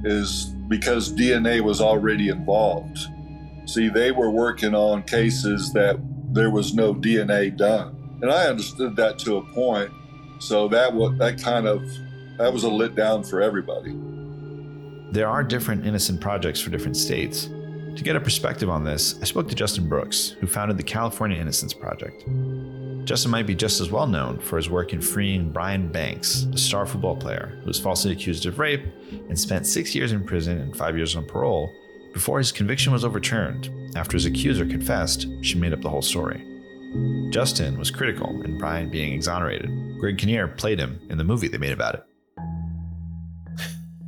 is 0.04 0.46
because 0.68 1.14
DNA 1.14 1.62
was 1.62 1.82
already 1.82 2.30
involved. 2.30 3.00
See, 3.66 3.90
they 3.90 4.12
were 4.12 4.32
working 4.32 4.74
on 4.74 5.04
cases 5.04 5.72
that 5.74 6.00
there 6.32 6.50
was 6.50 6.74
no 6.74 6.94
DNA 6.94 7.56
done. 7.56 7.96
And 8.22 8.32
I 8.32 8.48
understood 8.48 8.96
that 8.98 9.20
to 9.20 9.38
a 9.38 9.42
point. 9.54 9.92
So 10.40 10.68
that 10.70 10.94
was 10.94 11.18
that 11.20 11.42
kind 11.42 11.68
of 11.68 11.82
that 12.38 12.52
was 12.52 12.64
a 12.64 12.70
lit 12.70 12.96
down 12.96 13.24
for 13.24 13.42
everybody. 13.42 13.96
There 15.12 15.28
are 15.28 15.44
different 15.44 15.86
innocent 15.86 16.22
projects 16.22 16.62
for 16.62 16.70
different 16.70 16.98
states. 16.98 17.50
To 17.96 18.04
get 18.04 18.16
a 18.16 18.20
perspective 18.20 18.70
on 18.70 18.84
this, 18.84 19.20
I 19.22 19.26
spoke 19.26 19.50
to 19.50 19.56
Justin 19.56 19.90
Brooks, 19.90 20.36
who 20.40 20.48
founded 20.48 20.78
the 20.78 20.84
California 20.84 21.38
Innocence 21.38 21.74
Project. 21.74 22.24
Justin 23.06 23.32
might 23.32 23.48
be 23.48 23.56
just 23.56 23.82
as 23.82 23.90
well 23.90 24.08
known 24.08 24.40
for 24.40 24.58
his 24.58 24.70
work 24.70 24.94
in 24.94 25.02
freeing 25.02 25.52
Brian 25.52 25.92
Banks, 25.92 26.44
a 26.54 26.58
star 26.58 26.86
football 26.86 27.16
player 27.16 27.58
who 27.62 27.68
was 27.68 27.80
falsely 27.80 28.12
accused 28.12 28.46
of 28.46 28.60
rape 28.60 28.84
and 29.12 29.40
spent 29.40 29.66
six 29.66 29.96
years 29.96 30.12
in 30.12 30.24
prison 30.24 30.60
and 30.60 30.76
five 30.76 30.96
years 30.96 31.16
on 31.16 31.26
parole 31.26 31.74
before 32.14 32.38
his 32.38 32.52
conviction 32.52 32.92
was 32.92 33.06
overturned 33.06 33.70
after 33.96 34.16
his 34.16 34.26
accuser 34.26 34.66
confessed 34.66 35.28
she 35.42 35.58
made 35.58 35.74
up 35.74 35.82
the 35.82 35.90
whole 35.90 36.02
story. 36.02 36.46
Justin 37.30 37.78
was 37.78 37.92
critical 37.92 38.42
in 38.44 38.58
Brian 38.58 38.90
being 38.90 39.14
exonerated. 39.14 39.70
Greg 40.00 40.18
Kinnear 40.18 40.48
played 40.48 40.80
him 40.80 41.00
in 41.10 41.18
the 41.18 41.24
movie 41.24 41.48
they 41.48 41.58
made 41.58 41.72
about 41.72 41.96
it. 41.96 42.04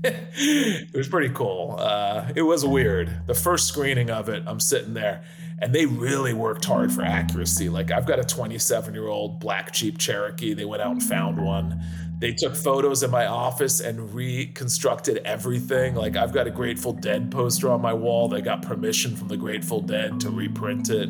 It 0.04 0.96
was 0.96 1.08
pretty 1.08 1.34
cool. 1.34 1.76
Uh, 1.78 2.32
it 2.36 2.42
was 2.42 2.66
weird. 2.66 3.28
The 3.28 3.36
first 3.36 3.68
screening 3.68 4.10
of 4.10 4.30
it, 4.30 4.44
I'm 4.48 4.60
sitting 4.60 4.94
there 4.94 5.24
and 5.62 5.74
they 5.74 5.86
really 5.86 6.34
worked 6.34 6.66
hard 6.66 6.92
for 6.92 7.04
accuracy. 7.04 7.70
Like 7.70 7.92
I've 7.92 8.08
got 8.08 8.20
a 8.20 8.24
27 8.24 8.94
year 8.94 9.08
old 9.08 9.40
black 9.40 9.72
Jeep 9.72 10.00
Cherokee. 10.00 10.54
They 10.54 10.66
went 10.66 10.82
out 10.82 10.92
and 10.92 11.04
found 11.04 11.44
one. 11.44 11.82
They 12.18 12.34
took 12.34 12.56
photos 12.56 13.04
in 13.04 13.12
my 13.12 13.28
office 13.28 13.80
and 13.80 14.14
reconstructed 14.14 15.20
everything. 15.20 15.96
Like 15.96 16.16
I've 16.16 16.34
got 16.34 16.48
a 16.48 16.52
Grateful 16.52 16.94
Dead 16.94 17.32
poster 17.32 17.72
on 17.72 17.82
my 17.82 17.94
wall. 17.94 18.28
They 18.28 18.42
got 18.42 18.64
permission 18.64 19.16
from 19.16 19.28
the 19.28 19.38
Grateful 19.38 19.82
Dead 19.82 20.20
to 20.22 20.32
reprint 20.32 20.90
it. 20.90 21.10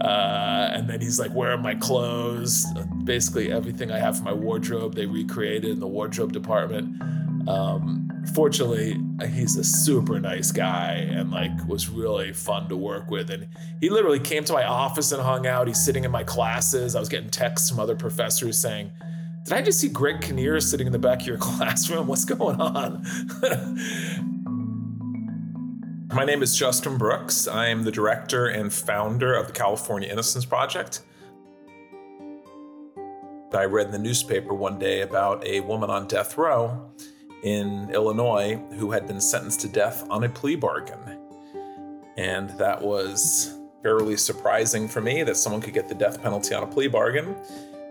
Uh, 0.00 0.70
and 0.72 0.88
then 0.88 1.00
he's 1.00 1.18
like, 1.18 1.32
"Where 1.32 1.50
are 1.50 1.58
my 1.58 1.74
clothes?" 1.74 2.64
Basically, 3.02 3.50
everything 3.50 3.90
I 3.90 3.98
have 3.98 4.18
for 4.18 4.24
my 4.24 4.32
wardrobe, 4.32 4.94
they 4.94 5.06
recreated 5.06 5.72
in 5.72 5.80
the 5.80 5.88
wardrobe 5.88 6.32
department. 6.32 7.02
Um, 7.48 8.07
fortunately 8.34 9.00
he's 9.32 9.56
a 9.56 9.64
super 9.64 10.20
nice 10.20 10.52
guy 10.52 11.08
and 11.10 11.30
like 11.30 11.50
was 11.66 11.88
really 11.88 12.32
fun 12.32 12.68
to 12.68 12.76
work 12.76 13.10
with. 13.10 13.30
And 13.30 13.48
he 13.80 13.90
literally 13.90 14.20
came 14.20 14.44
to 14.44 14.52
my 14.52 14.64
office 14.64 15.12
and 15.12 15.22
hung 15.22 15.46
out. 15.46 15.66
He's 15.66 15.82
sitting 15.82 16.04
in 16.04 16.10
my 16.10 16.24
classes. 16.24 16.94
I 16.94 17.00
was 17.00 17.08
getting 17.08 17.30
texts 17.30 17.70
from 17.70 17.80
other 17.80 17.96
professors 17.96 18.60
saying 18.60 18.90
did 19.44 19.56
i 19.56 19.62
just 19.62 19.80
see 19.80 19.88
greg 19.88 20.20
kinnear 20.20 20.60
sitting 20.60 20.86
in 20.86 20.92
the 20.92 20.98
back 20.98 21.22
of 21.22 21.26
your 21.26 21.38
classroom? 21.38 22.06
What's 22.06 22.26
going 22.26 22.60
on? 22.60 23.02
My 26.12 26.24
name 26.24 26.42
is 26.42 26.56
justin 26.56 26.98
brooks. 26.98 27.48
I 27.48 27.68
am 27.68 27.82
the 27.82 27.92
director 27.92 28.46
and 28.46 28.72
founder 28.72 29.34
of 29.34 29.46
the 29.46 29.52
california 29.52 30.10
innocence 30.10 30.44
project. 30.44 31.02
I 33.54 33.64
read 33.64 33.86
in 33.86 33.92
the 33.92 33.98
newspaper 33.98 34.52
one 34.52 34.78
day 34.78 35.00
about 35.00 35.46
a 35.46 35.60
woman 35.60 35.88
on 35.88 36.06
death 36.06 36.36
row 36.36 36.90
in 37.42 37.90
Illinois 37.90 38.60
who 38.72 38.90
had 38.90 39.06
been 39.06 39.20
sentenced 39.20 39.60
to 39.60 39.68
death 39.68 40.06
on 40.10 40.24
a 40.24 40.28
plea 40.28 40.56
bargain. 40.56 41.18
And 42.16 42.50
that 42.50 42.82
was 42.82 43.54
fairly 43.82 44.16
surprising 44.16 44.88
for 44.88 45.00
me 45.00 45.22
that 45.22 45.36
someone 45.36 45.60
could 45.60 45.74
get 45.74 45.88
the 45.88 45.94
death 45.94 46.20
penalty 46.22 46.54
on 46.54 46.62
a 46.62 46.66
plea 46.66 46.88
bargain. 46.88 47.36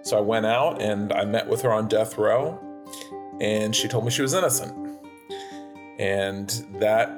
So 0.04 0.18
I 0.18 0.22
went 0.22 0.46
out 0.46 0.82
and 0.82 1.14
I 1.14 1.26
met 1.26 1.48
with 1.48 1.62
her 1.62 1.72
on 1.72 1.88
death 1.88 2.18
row, 2.18 2.60
and 3.40 3.76
she 3.76 3.88
told 3.88 4.06
me 4.06 4.12
she 4.12 4.22
was 4.22 4.34
innocent. 4.34 5.00
And 6.00 6.50
that 6.80 7.10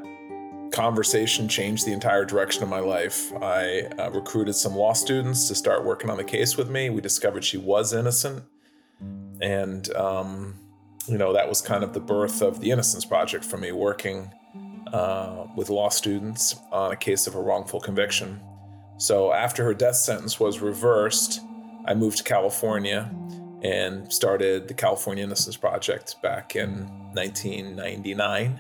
conversation 0.71 1.48
changed 1.48 1.86
the 1.86 1.91
entire 1.91 2.25
direction 2.25 2.63
of 2.63 2.69
my 2.69 2.79
life. 2.79 3.33
I 3.41 3.81
uh, 3.98 4.12
recruited 4.12 4.55
some 4.55 4.75
law 4.75 4.93
students 4.93 5.48
to 5.48 5.55
start 5.55 5.83
working 5.83 6.09
on 6.09 6.17
the 6.17 6.24
case 6.24 6.57
with 6.57 6.69
me. 6.69 6.89
We 6.89 7.01
discovered 7.01 7.43
she 7.43 7.57
was 7.57 7.93
innocent. 7.93 8.43
And 9.41 9.91
um, 9.95 10.55
you 11.09 11.17
know, 11.17 11.33
that 11.33 11.49
was 11.49 11.61
kind 11.61 11.83
of 11.83 11.93
the 11.93 11.99
birth 11.99 12.41
of 12.41 12.59
the 12.59 12.69
Innocence 12.71 13.03
Project 13.03 13.43
for 13.43 13.57
me, 13.57 13.71
working 13.71 14.31
uh, 14.93 15.47
with 15.55 15.69
law 15.69 15.89
students 15.89 16.55
on 16.71 16.91
a 16.91 16.95
case 16.95 17.25
of 17.25 17.35
a 17.35 17.41
wrongful 17.41 17.79
conviction. 17.79 18.39
So 18.97 19.33
after 19.33 19.63
her 19.63 19.73
death 19.73 19.95
sentence 19.95 20.39
was 20.39 20.59
reversed, 20.59 21.41
I 21.85 21.95
moved 21.95 22.17
to 22.17 22.23
California 22.23 23.09
and 23.63 24.11
started 24.11 24.67
the 24.67 24.73
California 24.73 25.23
Innocence 25.23 25.57
Project 25.57 26.21
back 26.21 26.55
in 26.55 26.87
1999 27.13 28.59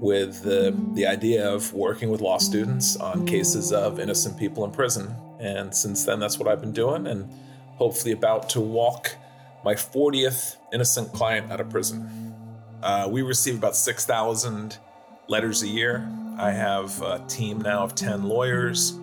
with 0.00 0.42
the, 0.42 0.76
the 0.94 1.06
idea 1.06 1.48
of 1.48 1.72
working 1.72 2.08
with 2.08 2.20
law 2.20 2.38
students 2.38 2.96
on 2.96 3.26
cases 3.26 3.72
of 3.72 3.98
innocent 3.98 4.38
people 4.38 4.64
in 4.64 4.70
prison. 4.70 5.14
And 5.38 5.74
since 5.74 6.04
then, 6.04 6.18
that's 6.18 6.38
what 6.38 6.48
I've 6.48 6.60
been 6.60 6.72
doing, 6.72 7.06
and 7.06 7.28
hopefully 7.76 8.12
about 8.12 8.48
to 8.50 8.60
walk 8.60 9.16
my 9.64 9.74
40th 9.74 10.56
innocent 10.72 11.12
client 11.12 11.50
out 11.50 11.60
of 11.60 11.68
prison. 11.70 12.34
Uh, 12.82 13.08
we 13.10 13.22
receive 13.22 13.56
about 13.56 13.76
6,000 13.76 14.78
letters 15.26 15.62
a 15.62 15.68
year. 15.68 16.08
I 16.38 16.52
have 16.52 17.02
a 17.02 17.24
team 17.26 17.60
now 17.60 17.82
of 17.82 17.94
10 17.94 18.24
lawyers. 18.24 18.98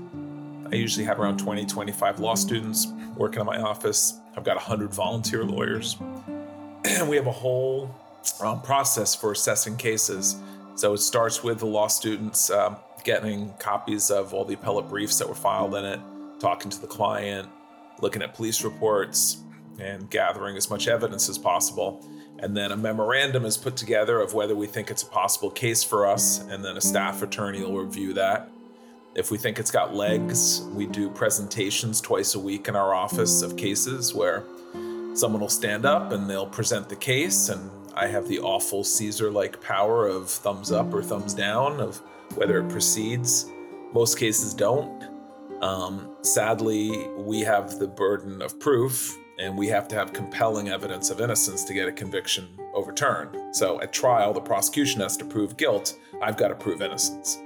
I 0.72 0.76
usually 0.76 1.06
have 1.06 1.20
around 1.20 1.38
20, 1.38 1.66
25 1.66 2.20
law 2.20 2.36
students 2.36 2.88
working 3.16 3.40
in 3.40 3.46
my 3.46 3.60
office. 3.62 4.20
I've 4.36 4.44
got 4.44 4.56
100 4.56 4.94
volunteer 4.94 5.44
lawyers. 5.44 5.98
And 6.86 7.08
we 7.10 7.16
have 7.16 7.28
a 7.28 7.32
whole 7.32 7.94
um, 8.42 8.62
process 8.62 9.14
for 9.16 9.32
assessing 9.32 9.78
cases. 9.78 10.38
So 10.76 10.94
it 10.94 10.98
starts 10.98 11.44
with 11.44 11.60
the 11.60 11.66
law 11.66 11.88
students 11.88 12.50
um, 12.50 12.78
getting 13.04 13.54
copies 13.60 14.10
of 14.10 14.34
all 14.34 14.46
the 14.46 14.56
appellate 14.56 14.90
briefs 14.90 15.20
that 15.20 15.28
were 15.28 15.36
filed 15.36 15.76
in 15.76 15.86
it, 15.86 16.00
talking 16.40 16.72
to 16.72 16.82
the 16.82 16.88
client, 16.88 17.48
looking 18.02 18.22
at 18.22 18.34
police 18.34 18.64
reports, 18.64 19.38
and 19.80 20.10
gathering 20.10 20.58
as 20.58 20.70
much 20.70 20.88
evidence 20.88 21.30
as 21.30 21.38
possible. 21.38 22.06
And 22.40 22.56
then 22.56 22.72
a 22.72 22.78
memorandum 22.78 23.46
is 23.46 23.58
put 23.58 23.78
together 23.78 24.20
of 24.20 24.34
whether 24.34 24.56
we 24.56 24.68
think 24.68 24.92
it's 24.92 25.04
a 25.04 25.08
possible 25.08 25.50
case 25.50 25.84
for 25.84 26.06
us, 26.06 26.40
and 26.50 26.64
then 26.64 26.78
a 26.78 26.82
staff 26.82 27.22
attorney 27.22 27.62
will 27.62 27.78
review 27.78 28.14
that. 28.14 28.50
If 29.16 29.32
we 29.32 29.38
think 29.38 29.60
it's 29.60 29.72
got 29.72 29.96
legs, 29.96 30.62
we 30.74 30.86
do 30.86 31.10
presentations 31.10 32.02
twice 32.02 32.36
a 32.36 32.40
week 32.40 32.68
in 32.68 32.76
our 32.76 32.94
office 32.94 33.42
of 33.42 33.56
cases 33.56 34.14
where 34.14 34.44
someone 35.14 35.40
will 35.40 35.48
stand 35.48 35.86
up 35.86 36.12
and 36.12 36.30
they'll 36.30 36.46
present 36.46 36.90
the 36.90 36.98
case, 36.98 37.48
and 37.48 37.72
I 37.94 38.08
have 38.08 38.28
the 38.28 38.40
awful 38.40 38.84
Caesar 38.84 39.32
like 39.32 39.62
power 39.62 40.06
of 40.06 40.30
thumbs 40.30 40.74
up 40.74 40.94
or 40.94 41.02
thumbs 41.02 41.34
down 41.34 41.80
of 41.80 42.02
whether 42.36 42.60
it 42.60 42.70
proceeds. 42.70 43.50
Most 43.94 44.20
cases 44.20 44.54
don't. 44.54 45.02
Um, 45.62 46.18
sadly, 46.22 47.08
we 47.16 47.40
have 47.42 47.80
the 47.80 47.88
burden 47.88 48.42
of 48.42 48.60
proof 48.60 49.18
and 49.38 49.58
we 49.58 49.68
have 49.68 49.88
to 49.90 49.96
have 49.96 50.14
compelling 50.14 50.70
evidence 50.70 51.10
of 51.10 51.20
innocence 51.20 51.64
to 51.66 51.74
get 51.74 51.88
a 51.88 51.92
conviction 51.92 52.48
overturned. 52.74 53.56
So 53.56 53.82
at 53.82 53.92
trial, 53.92 54.34
the 54.34 54.42
prosecution 54.42 55.02
has 55.02 55.18
to 55.18 55.26
prove 55.26 55.58
guilt. 55.58 55.98
I've 56.22 56.38
got 56.38 56.50
to 56.50 56.56
prove 56.56 56.82
innocence. 56.82 57.38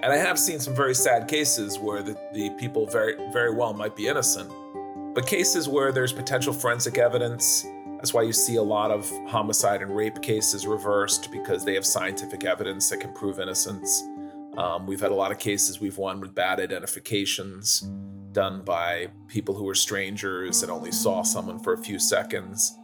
And 0.00 0.06
I 0.06 0.16
have 0.16 0.38
seen 0.38 0.60
some 0.60 0.74
very 0.74 0.94
sad 0.94 1.26
cases 1.26 1.78
where 1.78 2.02
the, 2.02 2.16
the 2.32 2.50
people 2.50 2.86
very, 2.86 3.16
very 3.32 3.52
well 3.52 3.74
might 3.74 3.96
be 3.96 4.06
innocent, 4.06 4.50
but 5.14 5.26
cases 5.26 5.68
where 5.68 5.90
there's 5.90 6.12
potential 6.12 6.52
forensic 6.52 6.98
evidence. 6.98 7.66
That's 7.96 8.14
why 8.14 8.22
you 8.22 8.32
see 8.32 8.56
a 8.56 8.62
lot 8.62 8.92
of 8.92 9.10
homicide 9.26 9.82
and 9.82 9.94
rape 9.94 10.22
cases 10.22 10.66
reversed 10.66 11.32
because 11.32 11.64
they 11.64 11.74
have 11.74 11.84
scientific 11.84 12.44
evidence 12.44 12.88
that 12.90 13.00
can 13.00 13.12
prove 13.12 13.40
innocence. 13.40 14.04
Um, 14.58 14.88
we've 14.88 15.00
had 15.00 15.12
a 15.12 15.14
lot 15.14 15.30
of 15.30 15.38
cases 15.38 15.80
we've 15.80 15.98
won 15.98 16.18
with 16.18 16.34
bad 16.34 16.58
identifications 16.58 17.82
done 18.32 18.62
by 18.62 19.06
people 19.28 19.54
who 19.54 19.62
were 19.62 19.74
strangers 19.74 20.64
and 20.64 20.70
only 20.70 20.90
saw 20.90 21.22
someone 21.22 21.60
for 21.60 21.74
a 21.74 21.78
few 21.78 22.00
seconds. 22.00 22.76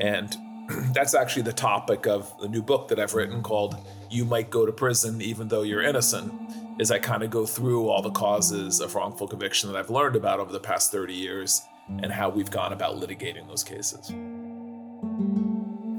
And 0.00 0.34
that's 0.94 1.14
actually 1.14 1.42
the 1.42 1.52
topic 1.52 2.06
of 2.06 2.32
the 2.40 2.48
new 2.48 2.62
book 2.62 2.88
that 2.88 2.98
I've 2.98 3.12
written 3.12 3.42
called 3.42 3.76
You 4.10 4.24
Might 4.24 4.48
Go 4.48 4.64
to 4.64 4.72
Prison 4.72 5.20
Even 5.20 5.46
Though 5.46 5.60
You're 5.60 5.82
Innocent. 5.82 6.32
Is 6.80 6.90
I 6.90 6.98
kind 6.98 7.22
of 7.22 7.28
go 7.28 7.44
through 7.44 7.86
all 7.88 8.00
the 8.00 8.10
causes 8.10 8.80
of 8.80 8.94
wrongful 8.94 9.28
conviction 9.28 9.70
that 9.70 9.78
I've 9.78 9.90
learned 9.90 10.16
about 10.16 10.40
over 10.40 10.52
the 10.52 10.58
past 10.58 10.90
30 10.90 11.12
years 11.12 11.62
and 12.02 12.10
how 12.10 12.30
we've 12.30 12.50
gone 12.50 12.72
about 12.72 12.96
litigating 12.96 13.46
those 13.46 13.62
cases. 13.62 14.08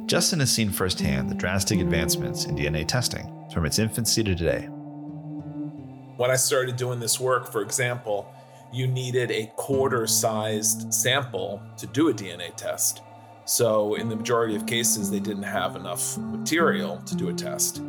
Justin 0.08 0.40
has 0.40 0.52
seen 0.52 0.72
firsthand 0.72 1.30
the 1.30 1.36
drastic 1.36 1.80
advancements 1.80 2.46
in 2.46 2.56
DNA 2.56 2.88
testing 2.88 3.32
from 3.54 3.68
its 3.68 3.78
infancy 3.78 4.24
to 4.24 4.36
today. 4.36 4.68
When 6.18 6.32
I 6.32 6.38
started 6.38 6.78
doing 6.78 7.02
this 7.02 7.20
work, 7.20 7.52
for 7.52 7.62
example, 7.62 8.34
you 8.72 8.88
needed 8.88 9.32
a 9.32 9.52
quarter 9.58 10.08
sized 10.08 10.94
sample 10.94 11.62
to 11.78 11.88
do 11.88 12.08
a 12.08 12.14
DNA 12.14 12.56
test. 12.56 13.02
So, 13.44 13.96
in 13.96 14.08
the 14.08 14.16
majority 14.16 14.56
of 14.56 14.66
cases, 14.66 15.12
they 15.12 15.20
didn't 15.20 15.44
have 15.44 15.76
enough 15.76 16.18
material 16.18 17.02
to 17.06 17.16
do 17.16 17.28
a 17.28 17.34
test. 17.34 17.80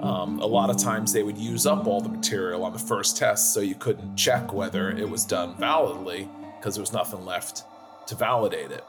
Um, 0.00 0.40
a 0.40 0.46
lot 0.46 0.70
of 0.70 0.78
times, 0.78 1.12
they 1.12 1.22
would 1.22 1.36
use 1.36 1.66
up 1.66 1.86
all 1.86 2.00
the 2.00 2.08
material 2.08 2.64
on 2.64 2.72
the 2.72 2.78
first 2.78 3.18
test, 3.18 3.52
so 3.52 3.60
you 3.60 3.74
couldn't 3.74 4.16
check 4.16 4.54
whether 4.54 4.90
it 4.90 5.08
was 5.08 5.24
done 5.24 5.54
validly 5.56 6.28
because 6.58 6.74
there 6.74 6.82
was 6.82 6.92
nothing 6.92 7.24
left 7.26 7.64
to 8.06 8.14
validate 8.14 8.70
it. 8.70 8.84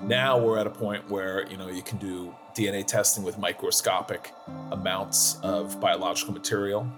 Now 0.00 0.38
we're 0.38 0.58
at 0.58 0.66
a 0.66 0.70
point 0.70 1.10
where 1.10 1.44
you 1.50 1.56
know 1.56 1.68
you 1.68 1.82
can 1.82 1.98
do 1.98 2.32
DNA 2.54 2.86
testing 2.86 3.24
with 3.24 3.36
microscopic 3.36 4.32
amounts 4.70 5.40
of 5.42 5.80
biological 5.80 6.32
material. 6.32 6.88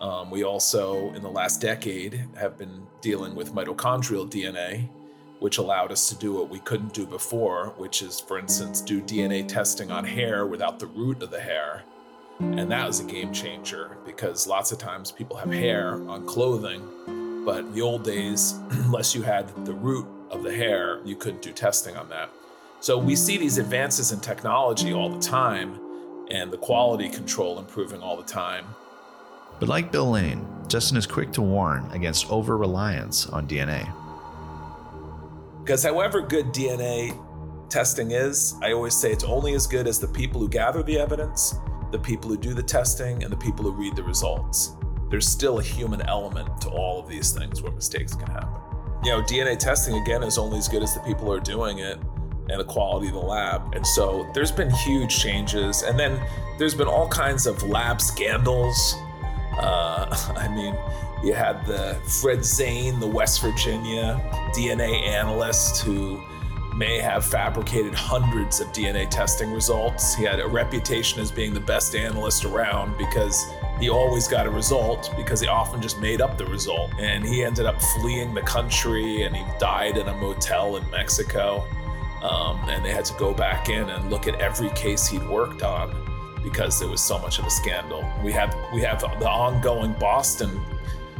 Um, 0.00 0.30
we 0.30 0.44
also, 0.44 1.12
in 1.14 1.22
the 1.22 1.30
last 1.30 1.60
decade, 1.60 2.28
have 2.36 2.58
been 2.58 2.86
dealing 3.00 3.34
with 3.34 3.54
mitochondrial 3.54 4.28
DNA, 4.28 4.88
which 5.40 5.58
allowed 5.58 5.90
us 5.92 6.08
to 6.08 6.14
do 6.16 6.34
what 6.34 6.48
we 6.48 6.58
couldn't 6.60 6.92
do 6.92 7.06
before, 7.06 7.74
which 7.76 8.02
is, 8.02 8.20
for 8.20 8.38
instance, 8.38 8.80
do 8.80 9.00
DNA 9.00 9.46
testing 9.46 9.90
on 9.90 10.04
hair 10.04 10.46
without 10.46 10.78
the 10.78 10.86
root 10.86 11.22
of 11.22 11.30
the 11.30 11.40
hair. 11.40 11.82
And 12.38 12.70
that 12.70 12.86
was 12.86 13.00
a 13.00 13.04
game 13.04 13.32
changer 13.32 13.96
because 14.04 14.46
lots 14.46 14.70
of 14.70 14.78
times 14.78 15.10
people 15.10 15.36
have 15.36 15.50
hair 15.50 15.94
on 16.08 16.26
clothing, 16.26 17.42
but 17.46 17.60
in 17.60 17.72
the 17.72 17.80
old 17.80 18.04
days, 18.04 18.52
unless 18.70 19.14
you 19.14 19.22
had 19.22 19.48
the 19.64 19.72
root 19.72 20.06
of 20.30 20.42
the 20.42 20.54
hair, 20.54 21.00
you 21.04 21.16
couldn't 21.16 21.40
do 21.40 21.52
testing 21.52 21.96
on 21.96 22.08
that. 22.10 22.30
So 22.80 22.98
we 22.98 23.16
see 23.16 23.38
these 23.38 23.56
advances 23.56 24.12
in 24.12 24.20
technology 24.20 24.92
all 24.92 25.08
the 25.08 25.20
time 25.20 25.80
and 26.30 26.52
the 26.52 26.58
quality 26.58 27.08
control 27.08 27.58
improving 27.58 28.02
all 28.02 28.16
the 28.16 28.22
time. 28.22 28.66
But 29.58 29.68
like 29.68 29.90
Bill 29.90 30.10
Lane, 30.10 30.46
Justin 30.68 30.96
is 30.96 31.06
quick 31.06 31.32
to 31.32 31.42
warn 31.42 31.90
against 31.92 32.30
over 32.30 32.56
reliance 32.56 33.26
on 33.26 33.46
DNA. 33.46 33.90
Because 35.62 35.82
however 35.82 36.20
good 36.20 36.46
DNA 36.46 37.18
testing 37.70 38.10
is, 38.10 38.54
I 38.62 38.72
always 38.72 38.94
say 38.94 39.12
it's 39.12 39.24
only 39.24 39.54
as 39.54 39.66
good 39.66 39.86
as 39.86 39.98
the 39.98 40.08
people 40.08 40.40
who 40.40 40.48
gather 40.48 40.82
the 40.82 40.98
evidence, 40.98 41.56
the 41.90 41.98
people 41.98 42.30
who 42.30 42.36
do 42.36 42.54
the 42.54 42.62
testing, 42.62 43.22
and 43.22 43.32
the 43.32 43.36
people 43.36 43.64
who 43.64 43.72
read 43.72 43.96
the 43.96 44.02
results. 44.02 44.76
There's 45.10 45.26
still 45.26 45.58
a 45.58 45.62
human 45.62 46.02
element 46.02 46.60
to 46.62 46.68
all 46.68 47.00
of 47.00 47.08
these 47.08 47.32
things 47.32 47.62
where 47.62 47.72
mistakes 47.72 48.14
can 48.14 48.26
happen. 48.26 48.60
You 49.04 49.12
know, 49.12 49.22
DNA 49.22 49.58
testing 49.58 49.96
again 50.02 50.22
is 50.22 50.36
only 50.36 50.58
as 50.58 50.68
good 50.68 50.82
as 50.82 50.94
the 50.94 51.00
people 51.00 51.26
who 51.26 51.32
are 51.32 51.40
doing 51.40 51.78
it 51.78 51.98
and 52.48 52.60
the 52.60 52.64
quality 52.64 53.08
of 53.08 53.14
the 53.14 53.20
lab. 53.20 53.74
And 53.74 53.86
so 53.86 54.28
there's 54.34 54.52
been 54.52 54.70
huge 54.70 55.16
changes. 55.16 55.82
And 55.82 55.98
then 55.98 56.20
there's 56.58 56.74
been 56.74 56.88
all 56.88 57.08
kinds 57.08 57.46
of 57.46 57.62
lab 57.64 58.00
scandals 58.00 58.96
uh, 59.58 60.34
I 60.36 60.48
mean, 60.48 60.76
you 61.22 61.34
had 61.34 61.64
the 61.66 61.98
Fred 62.20 62.44
Zain, 62.44 63.00
the 63.00 63.06
West 63.06 63.40
Virginia 63.40 64.20
DNA 64.54 65.02
analyst 65.08 65.82
who 65.82 66.22
may 66.76 66.98
have 66.98 67.24
fabricated 67.24 67.94
hundreds 67.94 68.60
of 68.60 68.68
DNA 68.68 69.08
testing 69.08 69.50
results. 69.50 70.14
He 70.14 70.24
had 70.24 70.40
a 70.40 70.46
reputation 70.46 71.20
as 71.22 71.32
being 71.32 71.54
the 71.54 71.60
best 71.60 71.94
analyst 71.94 72.44
around 72.44 72.98
because 72.98 73.46
he 73.80 73.88
always 73.88 74.28
got 74.28 74.46
a 74.46 74.50
result 74.50 75.10
because 75.16 75.40
he 75.40 75.48
often 75.48 75.80
just 75.80 75.98
made 76.00 76.20
up 76.20 76.36
the 76.36 76.44
result. 76.46 76.92
And 76.98 77.24
he 77.24 77.42
ended 77.42 77.64
up 77.64 77.80
fleeing 77.80 78.34
the 78.34 78.42
country 78.42 79.22
and 79.22 79.34
he 79.34 79.42
died 79.58 79.96
in 79.96 80.06
a 80.08 80.14
motel 80.14 80.76
in 80.76 80.88
Mexico. 80.90 81.64
Um, 82.22 82.68
and 82.68 82.84
they 82.84 82.92
had 82.92 83.06
to 83.06 83.14
go 83.14 83.32
back 83.32 83.70
in 83.70 83.88
and 83.88 84.10
look 84.10 84.26
at 84.26 84.34
every 84.40 84.70
case 84.70 85.06
he'd 85.06 85.26
worked 85.26 85.62
on 85.62 86.05
because 86.46 86.78
there 86.78 86.88
was 86.88 87.02
so 87.02 87.18
much 87.18 87.40
of 87.40 87.44
a 87.44 87.50
scandal. 87.50 88.08
We 88.22 88.30
have 88.30 88.56
we 88.72 88.80
have 88.82 89.00
the 89.00 89.28
ongoing 89.28 89.94
Boston 89.94 90.60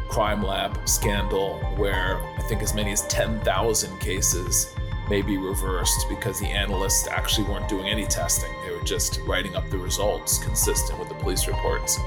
crime 0.09 0.41
lab 0.41 0.79
scandal 0.89 1.59
where 1.77 2.23
I 2.39 2.43
think 2.43 2.62
as 2.62 2.75
many 2.75 2.93
as 2.93 3.03
10,000 3.09 3.99
cases 3.99 4.73
may 5.11 5.23
be 5.23 5.37
reversed 5.37 6.09
because 6.09 6.39
the 6.39 6.47
analysts 6.47 7.09
actually 7.09 7.49
weren't 7.49 7.69
doing 7.69 7.89
any 7.89 8.07
testing. 8.07 8.53
They 8.65 8.71
were 8.71 8.85
just 8.85 9.19
writing 9.27 9.57
up 9.57 9.69
the 9.69 9.79
results 9.79 10.39
consistent 10.39 10.97
with 11.01 11.09
the 11.09 11.17
police 11.17 11.49
reports. 11.49 11.99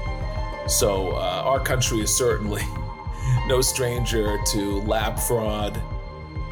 So 0.66 1.10
uh, 1.10 1.42
our 1.44 1.60
country 1.60 2.00
is 2.00 2.14
certainly 2.14 2.62
no 3.46 3.60
stranger 3.60 4.38
to 4.46 4.80
lab 4.82 5.18
fraud, 5.18 5.82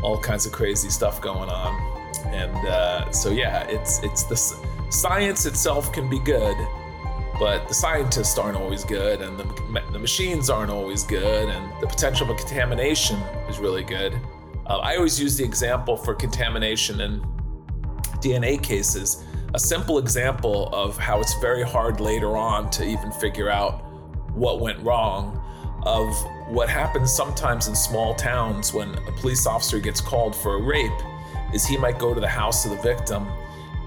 all 0.02 0.18
kinds 0.18 0.44
of 0.44 0.52
crazy 0.52 0.90
stuff 0.90 1.22
going 1.22 1.48
on. 1.48 1.80
And 2.26 2.54
uh, 2.68 3.10
so 3.10 3.30
yeah, 3.30 3.62
it's 3.68 4.02
it's 4.02 4.24
this 4.24 4.60
science 4.90 5.46
itself 5.46 5.92
can 5.92 6.08
be 6.08 6.18
good, 6.18 6.56
but 7.38 7.68
the 7.68 7.74
scientists 7.74 8.38
aren't 8.38 8.56
always 8.56 8.84
good, 8.84 9.20
and 9.20 9.38
the, 9.38 9.82
the 9.92 9.98
machines 9.98 10.50
aren't 10.50 10.70
always 10.70 11.04
good, 11.04 11.48
and 11.48 11.82
the 11.82 11.86
potential 11.86 12.26
for 12.26 12.34
contamination 12.34 13.18
is 13.48 13.58
really 13.58 13.84
good. 13.84 14.18
Uh, 14.66 14.78
I 14.78 14.96
always 14.96 15.20
use 15.20 15.36
the 15.36 15.44
example 15.44 15.96
for 15.96 16.14
contamination 16.14 17.00
in 17.00 17.20
DNA 18.20 18.62
cases, 18.62 19.24
a 19.54 19.58
simple 19.58 19.98
example 19.98 20.68
of 20.72 20.98
how 20.98 21.20
it's 21.20 21.34
very 21.40 21.62
hard 21.62 22.00
later 22.00 22.36
on 22.36 22.68
to 22.70 22.84
even 22.84 23.12
figure 23.12 23.48
out 23.48 23.84
what 24.34 24.60
went 24.60 24.78
wrong, 24.80 25.42
of 25.84 26.08
what 26.48 26.68
happens 26.68 27.12
sometimes 27.12 27.68
in 27.68 27.74
small 27.74 28.14
towns 28.14 28.74
when 28.74 28.94
a 29.06 29.12
police 29.12 29.46
officer 29.46 29.78
gets 29.78 30.00
called 30.00 30.34
for 30.34 30.56
a 30.56 30.62
rape, 30.62 30.90
is 31.54 31.64
he 31.64 31.76
might 31.76 31.98
go 31.98 32.12
to 32.12 32.20
the 32.20 32.28
house 32.28 32.64
of 32.64 32.72
the 32.72 32.82
victim 32.82 33.26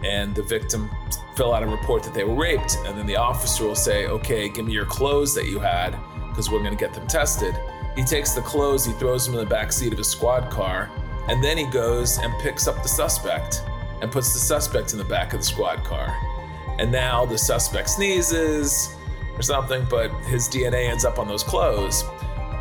and 0.03 0.33
the 0.35 0.43
victim 0.43 0.89
fill 1.35 1.53
out 1.53 1.63
a 1.63 1.67
report 1.67 2.03
that 2.03 2.13
they 2.13 2.23
were 2.23 2.35
raped. 2.35 2.77
And 2.85 2.97
then 2.97 3.05
the 3.05 3.15
officer 3.15 3.65
will 3.65 3.75
say 3.75 4.07
okay 4.07 4.49
give 4.49 4.65
me 4.65 4.73
your 4.73 4.85
clothes 4.85 5.33
that 5.35 5.45
you 5.45 5.59
had 5.59 5.91
because 6.29 6.49
we're 6.49 6.59
going 6.59 6.77
to 6.77 6.79
get 6.79 6.93
them 6.93 7.07
tested. 7.07 7.55
He 7.95 8.03
takes 8.03 8.31
the 8.31 8.41
clothes 8.41 8.85
he 8.85 8.93
throws 8.93 9.25
them 9.25 9.35
in 9.35 9.41
the 9.41 9.49
back 9.49 9.71
seat 9.71 9.91
of 9.91 9.97
his 9.97 10.07
squad 10.07 10.49
car 10.49 10.89
and 11.27 11.43
then 11.43 11.57
he 11.57 11.65
goes 11.65 12.17
and 12.17 12.33
picks 12.41 12.67
up 12.67 12.81
the 12.81 12.89
suspect 12.89 13.63
and 14.01 14.11
puts 14.11 14.33
the 14.33 14.39
suspect 14.39 14.93
in 14.93 14.97
the 14.97 15.05
back 15.05 15.33
of 15.33 15.41
the 15.41 15.45
squad 15.45 15.83
car. 15.83 16.15
And 16.79 16.91
now 16.91 17.25
the 17.25 17.37
suspect 17.37 17.89
sneezes 17.89 18.95
or 19.35 19.41
something 19.41 19.85
but 19.89 20.09
his 20.25 20.47
dna 20.47 20.89
ends 20.89 21.05
up 21.05 21.19
on 21.19 21.27
those 21.27 21.43
clothes. 21.43 22.03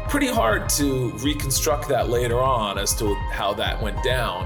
Pretty 0.09 0.29
hard 0.29 0.69
to 0.71 1.13
reconstruct 1.19 1.89
that 1.89 2.09
later 2.09 2.41
on 2.41 2.79
as 2.79 2.95
to 2.97 3.15
how 3.15 3.55
that 3.55 3.81
went 3.81 4.03
down. 4.03 4.45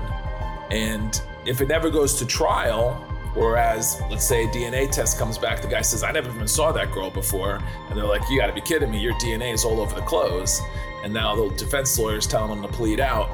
And 0.70 1.20
if 1.46 1.60
it 1.60 1.68
never 1.68 1.90
goes 1.90 2.14
to 2.14 2.26
trial, 2.26 2.94
whereas 3.34 4.00
let's 4.10 4.26
say 4.26 4.44
a 4.44 4.48
DNA 4.48 4.90
test 4.90 5.18
comes 5.18 5.38
back, 5.38 5.60
the 5.60 5.68
guy 5.68 5.82
says, 5.82 6.02
I 6.02 6.12
never 6.12 6.30
even 6.30 6.48
saw 6.48 6.72
that 6.72 6.92
girl 6.92 7.10
before. 7.10 7.62
And 7.88 7.98
they're 7.98 8.06
like, 8.06 8.22
You 8.30 8.38
gotta 8.38 8.52
be 8.52 8.60
kidding 8.60 8.90
me, 8.90 8.98
your 8.98 9.14
DNA 9.14 9.52
is 9.52 9.64
all 9.64 9.80
over 9.80 9.94
the 9.94 10.06
clothes. 10.06 10.60
And 11.02 11.12
now 11.12 11.36
the 11.36 11.54
defense 11.56 11.98
lawyer's 11.98 12.26
telling 12.26 12.50
them 12.50 12.70
to 12.70 12.76
plead 12.76 13.00
out. 13.00 13.28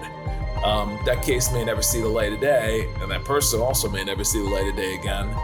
Um, 0.64 0.98
that 1.06 1.22
case 1.22 1.52
may 1.52 1.64
never 1.64 1.82
see 1.82 2.00
the 2.00 2.08
light 2.08 2.32
of 2.32 2.40
day, 2.40 2.92
and 3.00 3.10
that 3.10 3.24
person 3.24 3.60
also 3.60 3.88
may 3.88 4.04
never 4.04 4.24
see 4.24 4.40
the 4.40 4.48
light 4.48 4.68
of 4.68 4.76
day 4.76 4.94
again. 4.94 5.34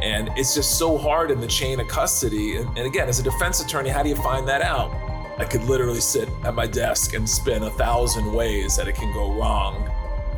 And 0.00 0.30
it's 0.36 0.54
just 0.54 0.78
so 0.78 0.98
hard 0.98 1.30
in 1.30 1.40
the 1.40 1.46
chain 1.46 1.80
of 1.80 1.88
custody. 1.88 2.56
And, 2.56 2.66
and 2.76 2.86
again, 2.86 3.08
as 3.08 3.18
a 3.18 3.22
defense 3.22 3.60
attorney, 3.60 3.88
how 3.88 4.02
do 4.02 4.08
you 4.08 4.16
find 4.16 4.46
that 4.48 4.60
out? 4.62 4.92
I 5.38 5.44
could 5.44 5.64
literally 5.64 6.00
sit 6.00 6.28
at 6.44 6.54
my 6.54 6.66
desk 6.66 7.14
and 7.14 7.28
spin 7.28 7.62
a 7.62 7.70
thousand 7.70 8.32
ways 8.32 8.76
that 8.76 8.86
it 8.86 8.94
can 8.94 9.12
go 9.12 9.32
wrong 9.32 9.91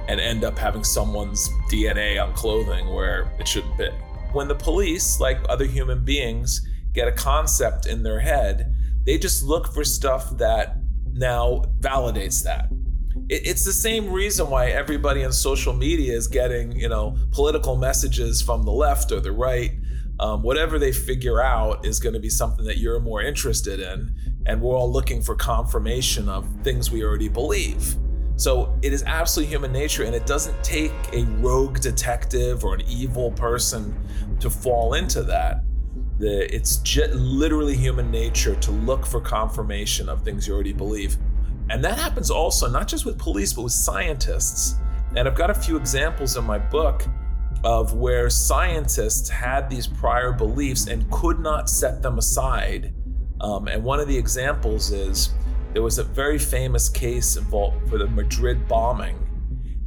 and 0.09 0.21
end 0.21 0.45
up 0.45 0.59
having 0.59 0.85
someone's 0.85 1.49
DNA 1.71 2.23
on 2.23 2.33
clothing 2.35 2.93
where 2.93 3.33
it 3.39 3.49
shouldn't 3.49 3.77
be. 3.79 3.89
When 4.33 4.49
the 4.49 4.55
police, 4.55 5.21
like 5.21 5.39
other 5.49 5.65
human 5.65 6.05
beings, 6.05 6.67
get 6.93 7.09
a 7.09 7.13
concept 7.13 7.87
in 7.87 8.03
their 8.03 8.21
head, 8.21 8.75
they 9.05 9.19
just 9.19 9.43
look 9.43 9.73
for 9.73 9.85
stuff 9.85 10.37
that 10.39 10.77
now 11.13 11.63
validates 11.81 12.43
that. 12.45 12.69
it's 13.31 13.65
the 13.65 13.73
same 13.73 14.11
reason 14.11 14.51
why 14.51 14.67
everybody 14.67 15.25
on 15.25 15.33
social 15.33 15.73
media 15.73 16.13
is 16.13 16.27
getting, 16.27 16.73
you 16.73 16.89
know, 16.89 17.17
political 17.31 17.77
messages 17.77 18.43
from 18.43 18.65
the 18.65 18.73
left 18.73 19.13
or 19.13 19.21
the 19.21 19.33
right. 19.33 19.73
Um, 20.21 20.43
whatever 20.43 20.79
they 20.79 20.93
figure 20.93 21.41
out 21.41 21.87
is 21.87 21.99
going 21.99 22.13
to 22.13 22.21
be 22.21 22.29
something 22.29 22.65
that 22.67 22.79
you're 22.79 23.01
more 23.01 23.23
interested 23.23 23.81
in. 23.81 24.15
And 24.47 24.61
we're 24.61 24.77
all 24.77 24.91
looking 24.91 25.23
for 25.23 25.35
confirmation 25.35 26.29
of 26.29 26.47
things 26.63 26.91
we 26.91 27.03
already 27.03 27.29
believe. 27.29 27.97
So 28.37 28.77
it 28.83 28.93
is 28.93 29.03
absolutely 29.05 29.53
human 29.53 29.73
nature, 29.73 30.05
and 30.05 30.15
it 30.15 30.27
doesn't 30.27 30.63
take 30.65 30.93
a 31.13 31.25
rogue 31.39 31.81
detective 31.81 32.65
or 32.65 32.75
an 32.75 32.83
evil 32.89 33.31
person 33.33 33.97
to 34.41 34.51
fall 34.51 34.95
into 34.95 35.23
that. 35.23 35.63
The, 36.19 36.53
it's 36.55 36.83
literally 37.13 37.77
human 37.77 38.11
nature 38.11 38.55
to 38.57 38.71
look 38.71 39.07
for 39.07 39.21
confirmation 39.21 40.09
of 40.09 40.23
things 40.23 40.47
you 40.47 40.55
already 40.55 40.73
believe. 40.73 41.17
And 41.71 41.83
that 41.85 41.99
happens 41.99 42.31
also 42.31 42.69
not 42.69 42.89
just 42.89 43.05
with 43.05 43.19
police, 43.19 43.53
but 43.53 43.63
with 43.63 43.73
scientists. 43.73 44.77
And 45.17 45.29
I've 45.29 45.35
got 45.35 45.51
a 45.51 45.55
few 45.55 45.77
examples 45.77 46.37
in 46.37 46.45
my 46.45 46.59
book 46.59 47.05
of 47.65 47.95
where 47.95 48.29
scientists 48.29 49.29
had 49.29 49.71
these 49.71 49.87
prior 49.87 50.33
beliefs 50.33 50.89
and 50.89 51.11
could 51.11 51.39
not 51.39 51.71
set 51.71 52.03
them 52.03 52.19
aside. 52.19 52.93
Um, 53.41 53.69
and 53.69 53.83
one 53.83 54.01
of 54.01 54.09
the 54.09 54.17
examples 54.17 54.93
is 54.93 55.31
there 55.75 55.83
was 55.83 55.99
a 55.99 56.05
very 56.05 56.39
famous 56.39 56.89
case 56.89 57.37
involved 57.37 57.89
for 57.91 57.99
the 57.99 58.07
Madrid 58.07 58.67
bombing, 58.67 59.19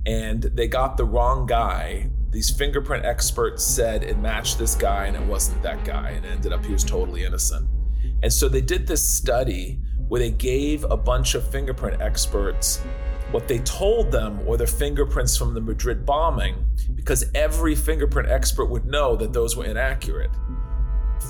and 0.05 0.43
they 0.43 0.67
got 0.67 0.97
the 0.97 1.05
wrong 1.05 1.47
guy. 1.47 2.09
These 2.29 2.51
fingerprint 2.51 3.05
experts 3.05 3.63
said 3.63 4.03
it 4.03 4.19
matched 4.19 4.59
this 4.59 4.75
guy, 4.75 5.05
and 5.05 5.15
it 5.15 5.23
wasn't 5.23 5.63
that 5.63 5.83
guy, 5.83 6.11
and 6.11 6.25
it 6.25 6.29
ended 6.29 6.53
up 6.53 6.63
he 6.63 6.73
was 6.73 6.83
totally 6.83 7.23
innocent. 7.23 7.67
And 8.21 8.31
so 8.31 8.47
they 8.47 8.61
did 8.61 8.85
this 8.85 9.07
study 9.07 9.79
where 10.07 10.19
they 10.19 10.31
gave 10.31 10.83
a 10.83 10.97
bunch 10.97 11.33
of 11.33 11.49
fingerprint 11.49 12.01
experts 12.01 12.81
what 13.31 13.47
they 13.47 13.59
told 13.59 14.09
them 14.09 14.45
were 14.45 14.55
the 14.55 14.65
fingerprints 14.65 15.35
from 15.35 15.53
the 15.53 15.59
Madrid 15.59 16.05
bombing, 16.05 16.65
because 16.95 17.29
every 17.35 17.75
fingerprint 17.75 18.29
expert 18.29 18.67
would 18.67 18.85
know 18.85 19.17
that 19.17 19.33
those 19.33 19.57
were 19.57 19.65
inaccurate. 19.65 20.31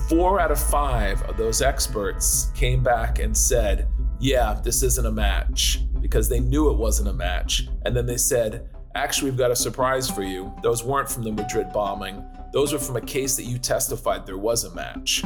Four 0.08 0.40
out 0.40 0.52
of 0.52 0.60
five 0.60 1.22
of 1.24 1.38
those 1.38 1.62
experts 1.64 2.52
came 2.54 2.84
back 2.84 3.18
and 3.18 3.36
said, 3.36 3.88
yeah, 4.20 4.60
this 4.64 4.84
isn't 4.84 5.06
a 5.06 5.12
match 5.12 5.80
because 6.02 6.30
they 6.30 6.40
knew 6.40 6.70
it 6.70 6.78
wasn't 6.78 7.10
a 7.10 7.14
match. 7.14 7.68
And 7.86 7.96
then 7.96 8.06
they 8.06 8.18
said, 8.18 8.70
actually, 8.96 9.32
we've 9.32 9.40
got 9.40 9.52
a 9.52 9.56
surprise 9.56 10.10
for 10.10 10.24
you. 10.24 10.54
Those 10.64 10.84
weren't 10.84 11.10
from 11.10 11.24
the 11.24 11.32
Madrid 11.32 11.72
bombing, 11.72 12.24
those 12.54 12.74
were 12.74 12.80
from 12.80 12.96
a 12.96 13.02
case 13.02 13.36
that 13.36 13.44
you 13.44 13.58
testified 13.60 14.26
there 14.26 14.38
was 14.38 14.64
a 14.64 14.74
match. 14.74 15.24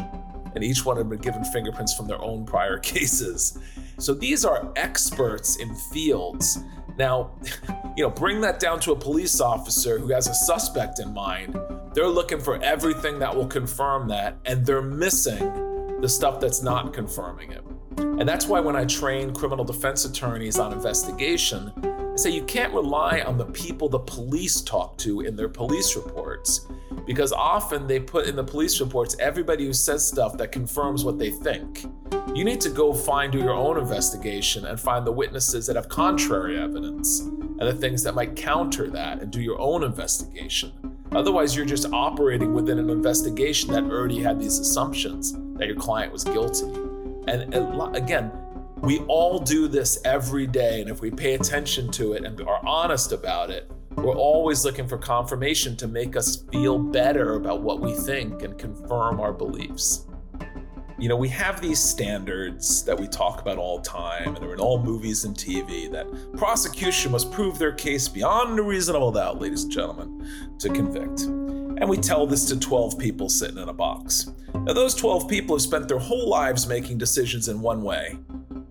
And 0.54 0.64
each 0.64 0.86
one 0.86 0.98
had 0.98 1.08
been 1.10 1.20
given 1.20 1.44
fingerprints 1.46 1.94
from 1.94 2.08
their 2.08 2.22
own 2.22 2.46
prior 2.46 2.78
cases. 2.80 3.58
So 3.98 4.14
these 4.14 4.44
are 4.44 4.72
experts 4.76 5.58
in 5.58 5.74
fields. 5.94 6.60
Now, 6.98 7.32
you 7.96 8.04
know, 8.04 8.10
bring 8.10 8.42
that 8.42 8.60
down 8.60 8.80
to 8.82 8.92
a 8.92 8.96
police 8.96 9.40
officer 9.40 9.98
who 9.98 10.12
has 10.12 10.28
a 10.28 10.34
suspect 10.34 11.00
in 11.00 11.14
mind. 11.14 11.58
They're 11.94 12.08
looking 12.08 12.40
for 12.40 12.62
everything 12.64 13.20
that 13.20 13.36
will 13.36 13.48
confirm 13.48 14.08
that, 14.10 14.38
and 14.46 14.66
they're 14.66 14.82
missing 14.82 16.00
the 16.02 16.10
stuff 16.10 16.40
that's 16.40 16.62
not 16.62 16.94
confirming 16.94 17.52
it. 17.52 17.64
And 17.98 18.28
that's 18.28 18.46
why 18.46 18.60
when 18.60 18.76
I 18.76 18.86
train 18.86 19.34
criminal 19.34 19.66
defense 19.66 20.06
attorneys 20.06 20.60
on 20.60 20.74
investigation, 20.74 21.72
I 21.84 22.16
say 22.16 22.30
you 22.30 22.44
can't 22.44 22.74
rely 22.74 23.22
on 23.22 23.38
the 23.38 23.46
people 23.46 23.90
the 23.90 24.00
police 24.00 24.62
talk 24.62 24.98
to 25.00 25.22
in 25.22 25.36
their 25.36 25.50
police 25.50 25.96
reports 25.96 26.68
because 27.06 27.32
often 27.32 27.88
they 27.88 28.00
put 28.00 28.28
in 28.28 28.36
the 28.36 28.44
police 28.44 28.80
reports 28.80 29.16
everybody 29.20 29.66
who 29.66 29.74
says 29.74 30.08
stuff 30.08 30.38
that 30.38 30.52
confirms 30.52 31.04
what 31.04 31.18
they 31.18 31.32
think. 31.32 31.86
You 32.36 32.44
need 32.44 32.62
to 32.62 32.70
go 32.70 32.94
find 32.94 33.32
do 33.32 33.40
your 33.40 33.54
own 33.54 33.78
investigation 33.78 34.66
and 34.66 34.80
find 34.80 35.06
the 35.06 35.12
witnesses 35.12 35.68
that 35.68 35.76
have 35.76 35.90
contrary 35.90 36.60
evidence 36.60 37.22
and 37.22 37.62
the 37.62 37.74
things 37.74 38.04
that 38.04 38.16
might 38.16 38.36
counter 38.36 38.90
that 38.90 39.22
and 39.22 39.32
do 39.32 39.42
your 39.42 39.60
own 39.60 39.84
investigation. 39.84 40.72
Otherwise, 41.12 41.56
you're 41.56 41.66
just 41.66 41.92
operating 41.92 42.54
within 42.54 42.80
an 42.80 42.90
investigation 42.90 43.72
that 43.72 43.84
already 43.84 44.22
had 44.22 44.40
these 44.40 44.60
assumptions 44.60 45.34
that 45.58 45.68
your 45.68 45.76
client 45.76 46.12
was 46.12 46.24
guilty. 46.24 46.72
And 47.28 47.54
again, 47.96 48.32
we 48.82 49.00
all 49.02 49.40
do 49.40 49.68
this 49.68 50.00
every 50.06 50.48
day. 50.48 50.82
And 50.82 50.90
if 50.90 51.02
we 51.02 51.12
pay 51.12 51.36
attention 51.36 51.92
to 51.92 52.14
it 52.14 52.24
and 52.26 52.40
are 52.42 52.66
honest 52.66 53.12
about 53.12 53.50
it, 53.50 53.70
we're 53.96 54.16
always 54.16 54.66
looking 54.66 54.88
for 54.88 54.98
confirmation 54.98 55.76
to 55.78 55.88
make 55.88 56.16
us 56.16 56.44
feel 56.52 56.80
better 56.80 57.36
about 57.36 57.62
what 57.62 57.80
we 57.80 57.94
think 57.94 58.42
and 58.42 58.58
confirm 58.58 59.20
our 59.20 59.34
beliefs. 59.34 60.08
You 60.98 61.10
know, 61.10 61.16
we 61.16 61.30
have 61.30 61.62
these 61.62 61.80
standards 61.80 62.84
that 62.86 63.00
we 63.00 63.08
talk 63.08 63.42
about 63.42 63.58
all 63.58 63.80
the 63.80 63.90
time, 63.90 64.36
and 64.36 64.38
they're 64.38 64.54
in 64.54 64.60
all 64.60 64.82
movies 64.82 65.26
and 65.26 65.36
TV 65.36 65.92
that 65.92 66.08
prosecution 66.38 67.12
must 67.12 67.32
prove 67.32 67.58
their 67.58 67.72
case 67.72 68.08
beyond 68.08 68.58
a 68.60 68.62
reasonable 68.62 69.12
doubt, 69.12 69.42
ladies 69.42 69.64
and 69.64 69.72
gentlemen, 69.72 70.28
to 70.60 70.70
convict. 70.70 71.22
And 71.78 71.90
we 71.90 71.98
tell 71.98 72.28
this 72.28 72.46
to 72.46 72.60
12 72.60 72.98
people 72.98 73.30
sitting 73.30 73.58
in 73.58 73.70
a 73.70 73.74
box. 73.74 74.30
Now, 74.54 74.74
those 74.74 74.94
12 74.96 75.28
people 75.28 75.56
have 75.56 75.62
spent 75.62 75.88
their 75.88 76.00
whole 76.00 76.30
lives 76.30 76.68
making 76.68 76.98
decisions 76.98 77.48
in 77.48 77.62
one 77.62 77.84
way. 77.84 78.18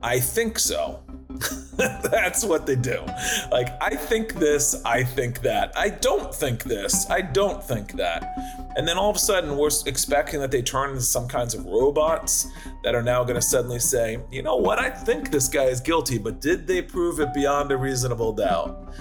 I 0.02 0.20
think 0.20 0.58
so. 0.58 1.02
That's 1.76 2.44
what 2.44 2.66
they 2.66 2.76
do. 2.76 3.02
Like, 3.50 3.70
I 3.80 3.96
think 3.96 4.34
this, 4.34 4.82
I 4.84 5.02
think 5.02 5.40
that. 5.42 5.72
I 5.76 5.88
don't 5.88 6.34
think 6.34 6.64
this, 6.64 7.08
I 7.08 7.22
don't 7.22 7.62
think 7.62 7.92
that. 7.92 8.34
And 8.76 8.86
then 8.86 8.98
all 8.98 9.10
of 9.10 9.16
a 9.16 9.20
sudden, 9.20 9.56
we're 9.56 9.70
expecting 9.86 10.40
that 10.40 10.50
they 10.50 10.62
turn 10.62 10.90
into 10.90 11.02
some 11.02 11.26
kinds 11.26 11.54
of 11.54 11.64
robots 11.64 12.46
that 12.84 12.94
are 12.94 13.02
now 13.02 13.24
going 13.24 13.36
to 13.36 13.42
suddenly 13.42 13.78
say, 13.78 14.18
you 14.30 14.42
know 14.42 14.56
what, 14.56 14.78
I 14.78 14.90
think 14.90 15.30
this 15.30 15.48
guy 15.48 15.64
is 15.64 15.80
guilty, 15.80 16.18
but 16.18 16.40
did 16.40 16.66
they 16.66 16.82
prove 16.82 17.20
it 17.20 17.32
beyond 17.32 17.72
a 17.72 17.76
reasonable 17.76 18.32
doubt? 18.32 18.92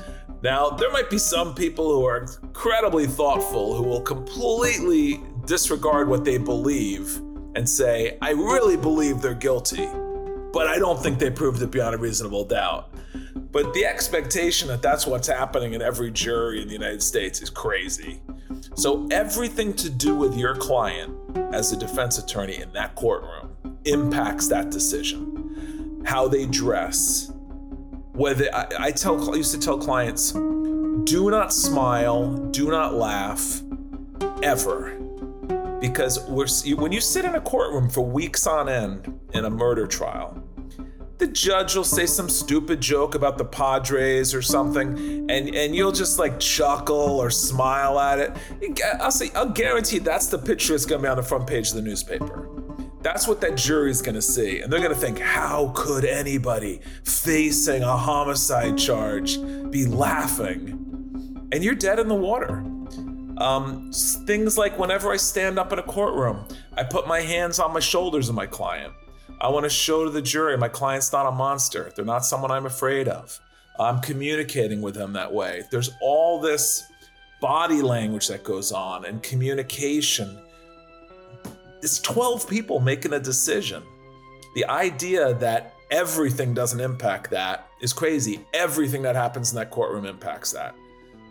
Now, 0.42 0.70
there 0.70 0.92
might 0.92 1.10
be 1.10 1.18
some 1.18 1.54
people 1.54 1.90
who 1.94 2.06
are 2.06 2.26
incredibly 2.44 3.08
thoughtful 3.08 3.76
who 3.76 3.84
will 3.84 4.02
completely 4.02 5.22
disregard 5.46 6.08
what 6.08 6.24
they 6.24 6.38
believe 6.38 7.18
and 7.56 7.68
say, 7.68 8.18
I 8.22 8.32
really 8.32 8.78
believe 8.78 9.22
they're 9.22 9.34
guilty, 9.34 9.88
but 10.54 10.68
I 10.68 10.80
don't 10.80 11.02
think 11.02 11.20
they 11.20 11.30
proved 11.30 11.62
it 11.62 11.72
beyond 11.72 11.96
a 11.96 11.98
reasonable 11.98 12.46
doubt. 12.46 12.94
But 13.52 13.74
the 13.74 13.86
expectation 13.86 14.68
that 14.70 14.82
that's 14.82 15.06
what's 15.06 15.28
happening 15.28 15.74
in 15.74 15.82
every 15.82 16.12
jury 16.12 16.62
in 16.62 16.68
the 16.68 16.74
United 16.74 17.04
States 17.04 17.42
is 17.42 17.50
crazy. 17.50 18.22
So, 18.76 19.08
everything 19.12 19.74
to 19.74 19.90
do 19.90 20.16
with 20.16 20.38
your 20.38 20.56
client 20.56 21.16
as 21.54 21.72
a 21.72 21.78
defense 21.78 22.18
attorney 22.18 22.62
in 22.62 22.72
that 22.74 22.96
courtroom 22.96 23.56
impacts 23.86 24.48
that 24.50 24.70
decision. 24.70 26.04
How 26.06 26.28
they 26.28 26.46
dress, 26.46 27.32
whether 28.20 28.54
I, 28.54 28.68
I 28.80 28.92
tell 28.92 29.34
I 29.34 29.38
used 29.38 29.54
to 29.54 29.60
tell 29.60 29.78
clients, 29.78 30.34
do 30.34 31.32
not 31.32 31.54
smile, 31.54 32.36
do 32.52 32.70
not 32.70 32.94
laugh, 32.94 33.62
ever, 34.44 35.00
because 35.80 36.20
we're 36.28 36.48
when 36.76 36.92
you 36.92 37.00
sit 37.00 37.24
in 37.24 37.36
a 37.36 37.42
courtroom 37.42 37.90
for 37.90 38.02
weeks 38.02 38.46
on 38.46 38.68
end 38.68 39.18
in 39.34 39.46
a 39.46 39.50
murder 39.50 39.88
trial. 39.88 40.44
The 41.18 41.28
judge 41.28 41.76
will 41.76 41.86
say 41.86 42.06
some 42.06 42.30
stupid 42.30 42.82
joke 42.82 43.16
about 43.16 43.38
the 43.38 43.46
Padres 43.46 44.34
or 44.34 44.42
something, 44.42 44.98
and, 45.30 45.54
and 45.56 45.76
you'll 45.76 45.92
just 45.92 46.20
like 46.20 46.40
chuckle 46.40 47.20
or 47.22 47.30
smile 47.30 48.00
at 48.00 48.20
it. 48.20 48.38
I'll 49.00 49.12
say, 49.12 49.30
I'll 49.36 49.50
guarantee 49.50 50.00
that's 50.00 50.28
the 50.28 50.38
picture 50.38 50.74
that's 50.74 50.86
gonna 50.86 51.02
be 51.02 51.08
on 51.08 51.18
the 51.18 51.24
front 51.24 51.48
page 51.48 51.70
of 51.70 51.76
the 51.76 51.82
newspaper. 51.82 52.50
That's 53.02 53.28
what 53.28 53.40
that 53.42 53.56
jury's 53.56 54.02
gonna 54.02 54.22
see. 54.22 54.60
And 54.60 54.72
they're 54.72 54.82
gonna 54.82 54.96
think, 54.96 55.20
how 55.20 55.72
could 55.76 56.04
anybody 56.04 56.82
facing 57.04 57.84
a 57.84 57.96
homicide 57.96 58.78
charge 58.78 59.40
be 59.72 59.86
laughing? 59.86 61.48
And 61.52 61.64
you're 61.64 61.76
dead 61.76 62.00
in 62.00 62.08
the 62.08 62.16
water. 62.16 62.64
Um, 63.38 63.90
things 63.94 64.58
like 64.58 64.78
whenever 64.78 65.12
I 65.12 65.18
stand 65.18 65.58
up 65.58 65.72
in 65.72 65.80
a 65.80 65.84
courtroom, 65.84 66.46
I 66.78 66.84
put 66.84 67.08
my 67.08 67.22
hands 67.22 67.58
on 67.58 67.74
my 67.74 67.80
shoulders 67.80 68.28
of 68.28 68.36
my 68.36 68.46
client. 68.46 68.94
I 69.40 69.48
want 69.48 69.64
to 69.64 69.70
show 69.70 70.04
to 70.04 70.10
the 70.10 70.22
jury 70.22 70.58
my 70.58 70.68
client's 70.68 71.14
not 71.14 71.26
a 71.26 71.32
monster. 71.32 71.92
They're 71.96 72.04
not 72.04 72.26
someone 72.26 72.52
I'm 72.52 72.66
afraid 72.66 73.08
of. 73.08 73.40
I'm 73.80 74.02
communicating 74.02 74.82
with 74.82 74.96
them 74.96 75.14
that 75.14 75.32
way. 75.32 75.64
There's 75.72 75.92
all 76.02 76.42
this 76.42 76.84
body 77.40 77.82
language 77.82 78.28
that 78.28 78.44
goes 78.44 78.74
on 78.74 79.06
and 79.06 79.24
communication 79.24 80.38
it's 81.82 82.00
12 82.00 82.48
people 82.50 82.80
making 82.80 83.14
a 83.14 83.20
decision. 83.20 83.84
The 84.56 84.66
idea 84.66 85.34
that 85.36 85.76
everything 85.92 86.54
doesn't 86.54 86.80
impact 86.80 87.32
that 87.32 87.68
is 87.82 87.94
crazy. 87.94 88.46
Everything 88.54 89.02
that 89.04 89.16
happens 89.16 89.52
in 89.52 89.56
that 89.58 89.72
courtroom 89.72 90.06
impacts 90.06 90.52
that. 90.52 90.76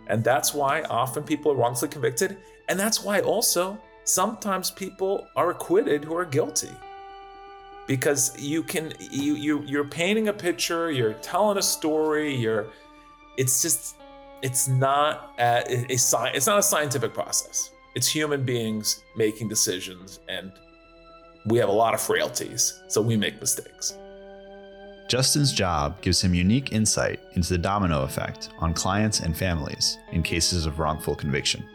And 0.07 0.23
that's 0.23 0.53
why 0.53 0.81
often 0.83 1.23
people 1.23 1.51
are 1.51 1.55
wrongfully 1.55 1.89
convicted. 1.89 2.37
And 2.67 2.79
that's 2.79 3.03
why 3.03 3.21
also 3.21 3.79
sometimes 4.03 4.71
people 4.71 5.27
are 5.35 5.51
acquitted 5.51 6.03
who 6.03 6.15
are 6.15 6.25
guilty. 6.25 6.71
Because 7.87 8.39
you 8.39 8.61
can 8.63 8.93
you 8.99 9.33
you 9.33 9.63
you're 9.65 9.85
painting 9.87 10.27
a 10.27 10.33
picture, 10.33 10.91
you're 10.91 11.13
telling 11.13 11.57
a 11.57 11.61
story, 11.61 12.35
you're 12.35 12.67
it's 13.37 13.61
just 13.61 13.95
it's 14.41 14.67
not 14.67 15.33
a, 15.39 15.63
a, 15.67 15.85
a 15.91 16.35
it's 16.35 16.47
not 16.47 16.59
a 16.59 16.63
scientific 16.63 17.13
process. 17.13 17.71
It's 17.95 18.07
human 18.07 18.43
beings 18.43 19.03
making 19.15 19.49
decisions, 19.49 20.19
and 20.29 20.51
we 21.45 21.57
have 21.57 21.69
a 21.69 21.73
lot 21.73 21.93
of 21.93 22.01
frailties, 22.01 22.81
so 22.87 23.01
we 23.01 23.17
make 23.17 23.39
mistakes. 23.39 23.97
Justin's 25.07 25.51
job 25.51 25.99
gives 26.01 26.21
him 26.21 26.35
unique 26.35 26.71
insight 26.71 27.19
into 27.33 27.49
the 27.49 27.57
domino 27.57 28.03
effect 28.03 28.49
on 28.59 28.75
clients 28.75 29.21
and 29.21 29.35
families 29.35 29.97
in 30.11 30.21
cases 30.21 30.67
of 30.67 30.77
wrongful 30.77 31.15
conviction. 31.15 31.67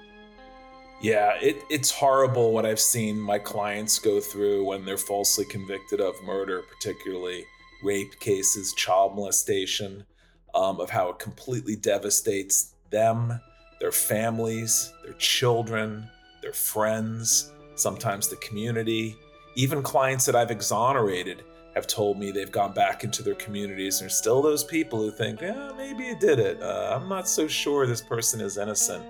Yeah, 1.03 1.35
it, 1.43 1.57
it's 1.69 1.91
horrible 1.91 2.53
what 2.53 2.65
I've 2.65 2.81
seen 2.81 3.19
my 3.19 3.39
clients 3.39 3.99
go 3.99 4.21
through 4.21 4.65
when 4.65 4.85
they're 4.85 4.97
falsely 4.97 5.45
convicted 5.45 6.01
of 6.01 6.15
murder, 6.25 6.63
particularly 6.63 7.45
rape 7.83 8.19
cases, 8.21 8.73
child 8.75 9.17
molestation, 9.17 10.07
um, 10.55 10.81
of 10.81 10.91
how 10.91 11.09
it 11.11 11.19
completely 11.19 11.75
devastates 11.75 12.73
them, 12.91 13.41
their 13.85 13.93
families, 13.93 14.95
their 15.05 15.13
children, 15.19 16.09
their 16.41 16.55
friends, 16.55 17.53
sometimes 17.75 18.29
the 18.29 18.37
community. 18.37 19.15
Even 19.57 19.83
clients 19.83 20.25
that 20.25 20.35
I've 20.35 20.51
exonerated 20.51 21.43
have 21.75 21.87
told 21.87 22.19
me 22.19 22.31
they've 22.31 22.51
gone 22.51 22.73
back 22.73 23.05
into 23.05 23.23
their 23.23 23.35
communities. 23.35 24.01
There's 24.01 24.17
still 24.17 24.41
those 24.41 24.65
people 24.65 24.99
who 25.01 25.11
think, 25.11 25.43
yeah, 25.43 25.71
maybe 25.77 26.05
you 26.05 26.19
did 26.19 26.39
it. 26.39 26.63
Uh, 26.63 26.99
I'm 26.99 27.11
not 27.11 27.29
so 27.29 27.47
sure 27.47 27.87
this 27.87 28.01
person 28.01 28.41
is 28.41 28.57
innocent. 28.57 29.05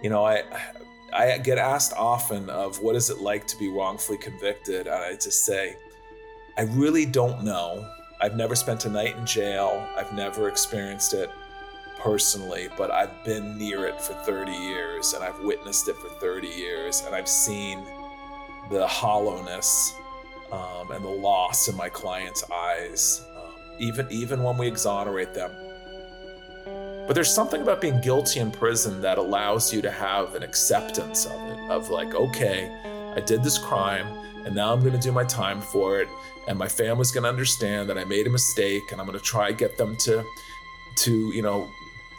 You 0.00 0.10
know, 0.10 0.24
I 0.24 0.44
I 1.12 1.38
get 1.38 1.58
asked 1.58 1.92
often 1.94 2.48
of 2.50 2.80
what 2.80 2.94
is 2.94 3.10
it 3.10 3.18
like 3.18 3.48
to 3.48 3.58
be 3.58 3.68
wrongfully 3.68 4.18
convicted, 4.18 4.86
and 4.86 4.94
I 4.94 5.14
just 5.14 5.44
say, 5.44 5.74
I 6.56 6.62
really 6.62 7.04
don't 7.04 7.42
know. 7.42 7.84
I've 8.20 8.36
never 8.36 8.54
spent 8.54 8.84
a 8.84 8.90
night 8.90 9.16
in 9.16 9.26
jail. 9.26 9.84
I've 9.96 10.12
never 10.12 10.48
experienced 10.48 11.14
it 11.14 11.30
personally, 11.98 12.68
but 12.76 12.90
I've 12.90 13.24
been 13.24 13.58
near 13.58 13.86
it 13.86 14.00
for 14.00 14.14
30 14.14 14.52
years 14.52 15.12
and 15.12 15.24
I've 15.24 15.38
witnessed 15.40 15.88
it 15.88 15.96
for 15.96 16.08
30 16.08 16.48
years 16.48 17.02
and 17.04 17.14
I've 17.14 17.28
seen 17.28 17.84
the 18.70 18.86
hollowness 18.86 19.94
um, 20.52 20.90
and 20.90 21.04
the 21.04 21.10
loss 21.10 21.68
in 21.68 21.76
my 21.76 21.88
clients' 21.88 22.44
eyes, 22.50 23.22
um, 23.36 23.52
even 23.78 24.06
even 24.10 24.42
when 24.42 24.56
we 24.56 24.66
exonerate 24.66 25.34
them. 25.34 25.50
But 27.06 27.14
there's 27.14 27.32
something 27.32 27.62
about 27.62 27.80
being 27.80 28.00
guilty 28.00 28.40
in 28.40 28.50
prison 28.50 29.00
that 29.00 29.16
allows 29.16 29.72
you 29.72 29.80
to 29.82 29.90
have 29.90 30.34
an 30.34 30.42
acceptance 30.42 31.24
of 31.24 31.40
it, 31.50 31.70
of 31.70 31.88
like, 31.88 32.14
okay, 32.14 32.70
I 33.16 33.20
did 33.20 33.42
this 33.42 33.56
crime, 33.56 34.06
and 34.44 34.54
now 34.54 34.74
I'm 34.74 34.80
going 34.80 34.92
to 34.92 34.98
do 34.98 35.10
my 35.10 35.24
time 35.24 35.62
for 35.62 36.00
it, 36.00 36.08
and 36.48 36.58
my 36.58 36.68
family's 36.68 37.10
going 37.10 37.24
to 37.24 37.30
understand 37.30 37.88
that 37.88 37.96
I 37.96 38.04
made 38.04 38.26
a 38.26 38.30
mistake, 38.30 38.92
and 38.92 39.00
I'm 39.00 39.06
going 39.06 39.18
to 39.18 39.24
try 39.24 39.48
to 39.50 39.56
get 39.56 39.78
them 39.78 39.96
to, 40.00 40.22
to 40.96 41.32
you 41.32 41.40
know, 41.40 41.66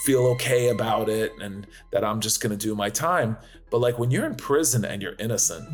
feel 0.06 0.28
okay 0.28 0.70
about 0.70 1.10
it, 1.10 1.34
and 1.42 1.68
that 1.92 2.04
I'm 2.04 2.22
just 2.22 2.42
going 2.42 2.58
to 2.58 2.58
do 2.58 2.76
my 2.76 2.90
time. 2.90 3.38
But 3.70 3.80
like 3.80 4.00
when 4.00 4.12
you're 4.12 4.26
in 4.26 4.36
prison 4.36 4.86
and 4.86 5.02
you're 5.02 5.16
innocent, 5.20 5.68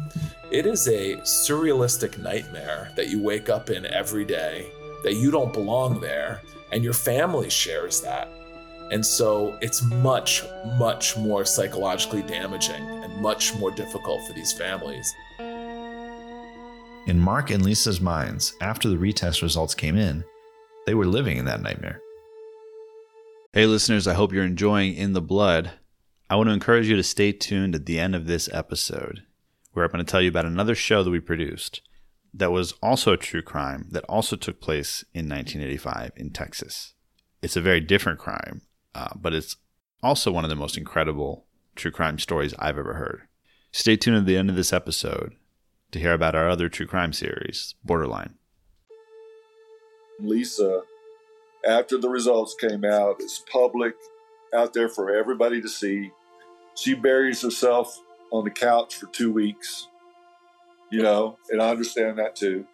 it 0.52 0.66
is 0.66 0.88
a 0.88 1.16
surrealistic 1.18 2.22
nightmare 2.22 2.92
that 2.96 3.10
you 3.10 3.22
wake 3.22 3.50
up 3.50 3.70
in 3.70 3.86
every 3.86 4.26
day, 4.26 4.70
that 5.04 5.14
you 5.14 5.32
don't 5.32 5.54
belong 5.54 6.00
there, 6.02 6.42
and 6.72 6.84
your 6.84 6.94
family 6.94 7.50
shares 7.50 8.02
that. 8.02 8.30
And 8.92 9.04
so 9.04 9.58
it's 9.62 9.82
much, 9.82 10.44
much 10.78 11.18
more 11.18 11.46
psychologically 11.46 12.22
damaging 12.22 12.84
and 12.84 13.22
much 13.22 13.56
more 13.56 13.72
difficult 13.72 14.26
for 14.28 14.34
these 14.34 14.54
families. 14.54 15.12
In 17.08 17.20
Mark 17.20 17.50
and 17.52 17.64
Lisa's 17.64 18.02
minds, 18.02 18.56
after 18.62 18.90
the 18.90 18.98
retest 18.98 19.42
results 19.42 19.74
came 19.74 19.98
in, 19.98 20.24
they 20.86 20.94
were 20.96 21.06
living 21.06 21.38
in 21.38 21.46
that 21.46 21.62
nightmare. 21.62 22.00
Hey, 23.56 23.68
listeners, 23.68 24.06
I 24.06 24.16
hope 24.16 24.34
you're 24.34 24.44
enjoying 24.44 24.96
In 24.96 25.14
the 25.14 25.22
Blood. 25.22 25.72
I 26.30 26.36
want 26.36 26.50
to 26.50 26.54
encourage 26.54 26.90
you 26.90 26.98
to 26.98 27.04
stay 27.04 27.32
tuned 27.32 27.74
at 27.74 27.86
the 27.86 28.02
end 28.02 28.14
of 28.14 28.28
this 28.28 28.50
episode, 28.52 29.24
where 29.72 29.86
I'm 29.86 29.92
going 29.94 30.04
to 30.04 30.12
tell 30.12 30.22
you 30.22 30.28
about 30.28 30.46
another 30.46 30.76
show 30.76 31.04
that 31.04 31.10
we 31.10 31.22
produced 31.22 31.80
that 32.34 32.52
was 32.52 32.74
also 32.84 33.14
a 33.14 33.18
true 33.18 33.42
crime 33.42 33.88
that 33.92 34.04
also 34.10 34.36
took 34.36 34.60
place 34.60 35.06
in 35.14 35.30
1985 35.30 36.12
in 36.18 36.32
Texas. 36.32 36.96
It's 37.42 37.56
a 37.56 37.62
very 37.62 37.80
different 37.80 38.20
crime, 38.20 38.64
uh, 38.94 39.14
but 39.16 39.34
it's 39.34 39.56
also 40.04 40.34
one 40.34 40.44
of 40.44 40.50
the 40.50 40.58
most 40.58 40.78
incredible 40.78 41.46
true 41.78 41.92
crime 41.92 42.20
stories 42.20 42.54
I've 42.60 42.78
ever 42.78 42.96
heard. 42.96 43.22
Stay 43.72 43.96
tuned 43.96 44.18
at 44.18 44.26
the 44.26 44.36
end 44.36 44.50
of 44.50 44.58
this 44.58 44.74
episode 44.74 45.32
to 45.92 46.00
hear 46.00 46.12
about 46.12 46.36
our 46.36 46.50
other 46.50 46.68
true 46.68 46.88
crime 46.88 47.14
series, 47.14 47.74
Borderline. 47.86 48.34
Lisa, 50.20 50.82
after 51.68 51.98
the 51.98 52.10
results 52.10 52.56
came 52.60 52.86
out, 52.86 53.18
it's 53.20 53.44
public 53.52 53.96
out 54.54 54.74
there 54.74 54.90
for 54.90 55.16
everybody 55.16 55.62
to 55.62 55.70
see. 55.70 56.12
She 56.76 56.94
buries 56.94 57.42
herself 57.42 58.00
on 58.32 58.44
the 58.44 58.52
couch 58.52 58.96
for 58.96 59.08
two 59.08 59.32
weeks, 59.32 59.88
you 60.92 61.02
know, 61.02 61.38
and 61.50 61.62
I 61.62 61.70
understand 61.70 62.20
that 62.20 62.36
too. 62.36 62.66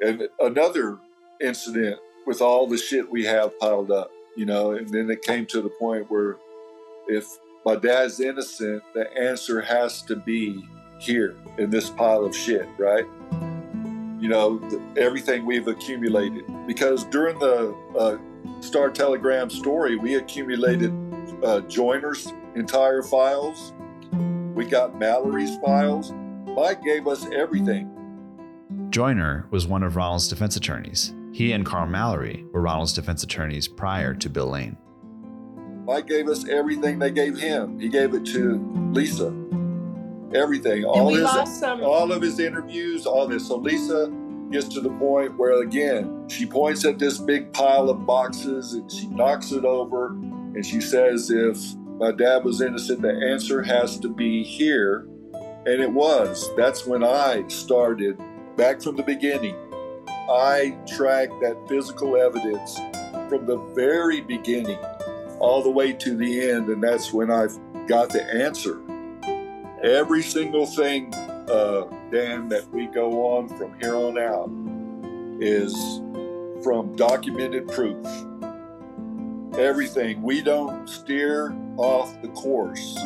And 0.00 0.28
another 0.38 0.98
incident 1.40 1.98
with 2.26 2.40
all 2.40 2.66
the 2.66 2.78
shit 2.78 3.10
we 3.10 3.24
have 3.24 3.58
piled 3.58 3.90
up 3.90 4.10
you 4.36 4.46
know, 4.46 4.72
and 4.72 4.88
then 4.88 5.10
it 5.10 5.22
came 5.22 5.46
to 5.46 5.60
the 5.60 5.68
point 5.68 6.10
where 6.10 6.36
if 7.08 7.26
my 7.64 7.76
dad's 7.76 8.20
innocent, 8.20 8.82
the 8.94 9.12
answer 9.18 9.60
has 9.60 10.02
to 10.02 10.16
be 10.16 10.64
here 10.98 11.36
in 11.58 11.70
this 11.70 11.90
pile 11.90 12.24
of 12.24 12.34
shit, 12.34 12.66
right? 12.78 13.04
You 14.20 14.28
know, 14.28 14.60
everything 14.96 15.46
we've 15.46 15.66
accumulated. 15.66 16.44
Because 16.66 17.04
during 17.04 17.38
the 17.38 17.74
uh, 17.98 18.18
Star 18.60 18.90
Telegram 18.90 19.50
story, 19.50 19.96
we 19.96 20.14
accumulated 20.14 20.92
uh, 21.42 21.60
Joyner's 21.62 22.32
entire 22.54 23.02
files. 23.02 23.72
We 24.54 24.64
got 24.64 24.98
Mallory's 24.98 25.56
files. 25.58 26.12
Mike 26.46 26.82
gave 26.82 27.06
us 27.06 27.26
everything. 27.32 27.96
Joyner 28.90 29.46
was 29.50 29.66
one 29.66 29.82
of 29.82 29.96
Ronald's 29.96 30.28
defense 30.28 30.56
attorneys. 30.56 31.14
He 31.32 31.52
and 31.52 31.64
Carl 31.64 31.86
Mallory 31.86 32.44
were 32.52 32.60
Ronald's 32.60 32.92
defense 32.92 33.22
attorneys 33.22 33.68
prior 33.68 34.14
to 34.14 34.28
Bill 34.28 34.48
Lane. 34.48 34.76
Mike 35.84 36.06
gave 36.06 36.28
us 36.28 36.48
everything 36.48 36.98
they 36.98 37.10
gave 37.10 37.38
him. 37.38 37.78
He 37.78 37.88
gave 37.88 38.14
it 38.14 38.24
to 38.26 38.90
Lisa. 38.92 39.34
Everything. 40.34 40.84
All 40.84 41.08
his 41.08 41.24
all 41.82 42.12
of 42.12 42.22
his 42.22 42.38
interviews, 42.38 43.06
all 43.06 43.26
this. 43.26 43.48
So 43.48 43.56
Lisa 43.56 44.12
gets 44.50 44.68
to 44.68 44.80
the 44.80 44.90
point 44.90 45.36
where 45.36 45.62
again, 45.62 46.19
she 46.30 46.46
points 46.46 46.84
at 46.84 46.98
this 46.98 47.18
big 47.18 47.52
pile 47.52 47.90
of 47.90 48.06
boxes 48.06 48.74
and 48.74 48.90
she 48.90 49.06
knocks 49.08 49.52
it 49.52 49.64
over 49.64 50.08
and 50.08 50.64
she 50.64 50.80
says, 50.80 51.30
if 51.30 51.74
my 51.98 52.12
dad 52.12 52.44
was 52.44 52.60
innocent, 52.60 53.02
the 53.02 53.12
answer 53.30 53.62
has 53.62 53.98
to 54.00 54.08
be 54.08 54.42
here. 54.42 55.06
And 55.66 55.82
it 55.82 55.92
was. 55.92 56.48
That's 56.56 56.86
when 56.86 57.04
I 57.04 57.46
started 57.48 58.20
back 58.56 58.80
from 58.80 58.96
the 58.96 59.02
beginning 59.02 59.56
I 60.30 60.78
tracked 60.86 61.40
that 61.40 61.56
physical 61.68 62.16
evidence 62.16 62.76
from 63.28 63.46
the 63.46 63.56
very 63.74 64.20
beginning 64.20 64.78
all 65.40 65.60
the 65.60 65.70
way 65.70 65.92
to 65.92 66.16
the 66.16 66.50
end, 66.50 66.68
and 66.68 66.80
that's 66.80 67.12
when 67.12 67.32
I 67.32 67.48
got 67.88 68.10
the 68.10 68.22
answer. 68.22 68.80
Every 69.82 70.22
single 70.22 70.66
thing, 70.66 71.12
uh, 71.14 71.86
Dan, 72.12 72.48
that 72.48 72.70
we 72.70 72.86
go 72.86 73.26
on 73.34 73.48
from 73.48 73.76
here 73.80 73.96
on 73.96 74.18
out 74.18 74.50
is 75.42 76.00
from 76.62 76.94
documented 76.96 77.68
proof. 77.68 78.06
Everything. 79.58 80.22
We 80.22 80.42
don't 80.42 80.88
steer 80.88 81.56
off 81.76 82.20
the 82.22 82.28
course 82.28 82.96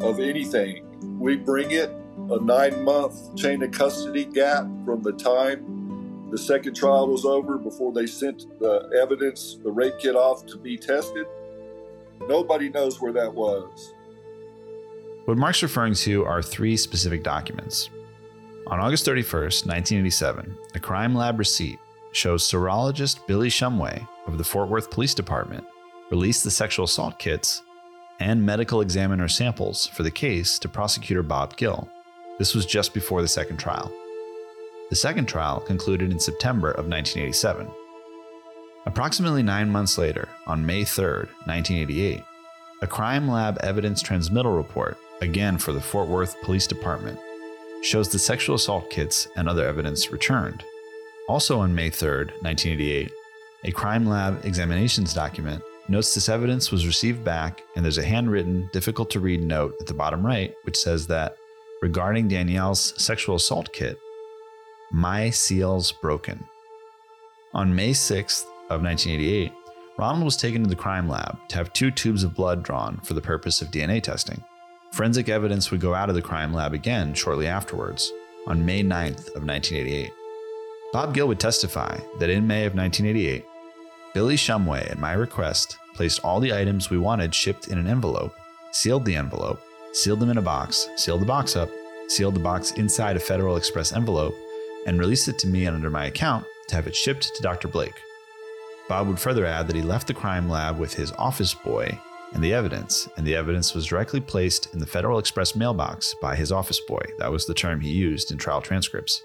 of 0.00 0.20
anything. 0.20 0.84
We 1.18 1.36
bring 1.36 1.70
it 1.70 1.90
a 2.30 2.40
nine 2.40 2.84
month 2.84 3.36
chain 3.36 3.62
of 3.62 3.72
custody 3.72 4.24
gap 4.24 4.64
from 4.84 5.02
the 5.02 5.12
time 5.12 5.76
the 6.30 6.38
second 6.38 6.74
trial 6.74 7.08
was 7.08 7.24
over 7.24 7.56
before 7.56 7.92
they 7.92 8.06
sent 8.06 8.58
the 8.58 8.90
evidence, 9.00 9.58
the 9.62 9.70
rape 9.70 9.94
kit 10.00 10.16
off 10.16 10.44
to 10.46 10.58
be 10.58 10.76
tested. 10.76 11.26
Nobody 12.28 12.68
knows 12.68 13.00
where 13.00 13.12
that 13.12 13.32
was. 13.32 13.94
What 15.26 15.38
Mark's 15.38 15.62
referring 15.62 15.94
to 15.94 16.24
are 16.24 16.42
three 16.42 16.76
specific 16.76 17.22
documents. 17.22 17.90
On 18.66 18.80
August 18.80 19.06
31st, 19.06 19.66
1987, 19.66 20.58
a 20.74 20.80
crime 20.80 21.14
lab 21.14 21.38
receipt 21.38 21.78
shows 22.16 22.48
serologist 22.48 23.26
Billy 23.26 23.48
Shumway 23.48 24.08
of 24.26 24.38
the 24.38 24.44
Fort 24.44 24.70
Worth 24.70 24.90
Police 24.90 25.12
Department 25.12 25.64
released 26.10 26.44
the 26.44 26.50
sexual 26.50 26.86
assault 26.86 27.18
kits 27.18 27.62
and 28.20 28.44
medical 28.44 28.80
examiner 28.80 29.28
samples 29.28 29.86
for 29.86 30.02
the 30.02 30.10
case 30.10 30.58
to 30.60 30.68
prosecutor 30.68 31.22
Bob 31.22 31.56
Gill. 31.58 31.90
This 32.38 32.54
was 32.54 32.64
just 32.64 32.94
before 32.94 33.20
the 33.20 33.28
second 33.28 33.58
trial. 33.58 33.92
The 34.88 34.96
second 34.96 35.26
trial 35.26 35.60
concluded 35.60 36.10
in 36.10 36.18
September 36.18 36.70
of 36.70 36.88
1987. 36.88 37.68
Approximately 38.86 39.42
nine 39.42 39.68
months 39.68 39.98
later, 39.98 40.28
on 40.46 40.64
May 40.64 40.84
3, 40.84 41.04
1988, 41.44 42.22
a 42.80 42.86
crime 42.86 43.28
lab 43.28 43.58
evidence 43.58 44.00
transmittal 44.00 44.56
report, 44.56 44.96
again 45.20 45.58
for 45.58 45.72
the 45.72 45.80
Fort 45.82 46.08
Worth 46.08 46.40
Police 46.40 46.66
Department, 46.66 47.18
shows 47.82 48.08
the 48.08 48.18
sexual 48.18 48.56
assault 48.56 48.88
kits 48.88 49.28
and 49.36 49.48
other 49.48 49.66
evidence 49.66 50.10
returned. 50.10 50.64
Also 51.28 51.58
on 51.58 51.74
May 51.74 51.90
3, 51.90 52.26
1988, 52.40 53.10
a 53.64 53.72
crime 53.72 54.06
lab 54.06 54.44
examinations 54.44 55.12
document 55.12 55.62
notes 55.88 56.14
this 56.14 56.28
evidence 56.28 56.70
was 56.70 56.86
received 56.86 57.24
back, 57.24 57.62
and 57.74 57.84
there's 57.84 57.98
a 57.98 58.04
handwritten, 58.04 58.68
difficult 58.72 59.10
to 59.10 59.20
read 59.20 59.42
note 59.42 59.74
at 59.80 59.86
the 59.86 59.94
bottom 59.94 60.24
right 60.24 60.54
which 60.62 60.76
says 60.76 61.06
that 61.06 61.36
regarding 61.82 62.28
Danielle's 62.28 62.94
sexual 63.02 63.36
assault 63.36 63.72
kit, 63.72 63.98
my 64.92 65.30
seal's 65.30 65.90
broken. 65.90 66.44
On 67.54 67.74
May 67.74 67.90
6th 67.90 68.44
of 68.70 68.82
1988, 68.82 69.52
Ronald 69.98 70.24
was 70.24 70.36
taken 70.36 70.62
to 70.62 70.68
the 70.68 70.76
crime 70.76 71.08
lab 71.08 71.38
to 71.48 71.56
have 71.56 71.72
two 71.72 71.90
tubes 71.90 72.22
of 72.22 72.34
blood 72.34 72.62
drawn 72.62 72.98
for 72.98 73.14
the 73.14 73.20
purpose 73.20 73.62
of 73.62 73.70
DNA 73.70 74.02
testing. 74.02 74.42
Forensic 74.92 75.28
evidence 75.28 75.70
would 75.70 75.80
go 75.80 75.94
out 75.94 76.08
of 76.08 76.14
the 76.14 76.22
crime 76.22 76.52
lab 76.52 76.72
again 76.72 77.14
shortly 77.14 77.46
afterwards, 77.46 78.12
on 78.46 78.64
May 78.64 78.82
9th 78.82 79.34
of 79.34 79.44
1988. 79.44 80.12
Bob 80.92 81.12
Gill 81.12 81.28
would 81.28 81.40
testify 81.40 81.98
that 82.18 82.30
in 82.30 82.46
May 82.46 82.64
of 82.64 82.74
1988, 82.74 83.44
Billy 84.14 84.36
Shumway, 84.36 84.90
at 84.90 84.98
my 84.98 85.12
request, 85.12 85.76
placed 85.94 86.24
all 86.24 86.40
the 86.40 86.54
items 86.54 86.90
we 86.90 86.98
wanted 86.98 87.34
shipped 87.34 87.68
in 87.68 87.78
an 87.78 87.86
envelope, 87.86 88.34
sealed 88.72 89.04
the 89.04 89.16
envelope, 89.16 89.60
sealed 89.92 90.20
them 90.20 90.30
in 90.30 90.38
a 90.38 90.42
box, 90.42 90.88
sealed 90.96 91.20
the 91.20 91.26
box 91.26 91.56
up, 91.56 91.68
sealed 92.08 92.34
the 92.34 92.40
box 92.40 92.70
inside 92.72 93.16
a 93.16 93.20
Federal 93.20 93.56
Express 93.56 93.92
envelope, 93.92 94.34
and 94.86 94.98
released 94.98 95.28
it 95.28 95.38
to 95.40 95.48
me 95.48 95.66
under 95.66 95.90
my 95.90 96.06
account 96.06 96.46
to 96.68 96.76
have 96.76 96.86
it 96.86 96.94
shipped 96.94 97.34
to 97.34 97.42
Dr. 97.42 97.68
Blake. 97.68 98.00
Bob 98.88 99.08
would 99.08 99.18
further 99.18 99.44
add 99.44 99.66
that 99.66 99.76
he 99.76 99.82
left 99.82 100.06
the 100.06 100.14
crime 100.14 100.48
lab 100.48 100.78
with 100.78 100.94
his 100.94 101.12
office 101.12 101.54
boy 101.54 101.98
and 102.32 102.42
the 102.42 102.54
evidence, 102.54 103.08
and 103.16 103.26
the 103.26 103.34
evidence 103.34 103.74
was 103.74 103.86
directly 103.86 104.20
placed 104.20 104.72
in 104.72 104.78
the 104.78 104.86
Federal 104.86 105.18
Express 105.18 105.56
mailbox 105.56 106.14
by 106.22 106.36
his 106.36 106.52
office 106.52 106.80
boy. 106.80 107.04
That 107.18 107.32
was 107.32 107.46
the 107.46 107.54
term 107.54 107.80
he 107.80 107.90
used 107.90 108.30
in 108.30 108.38
trial 108.38 108.60
transcripts. 108.60 109.22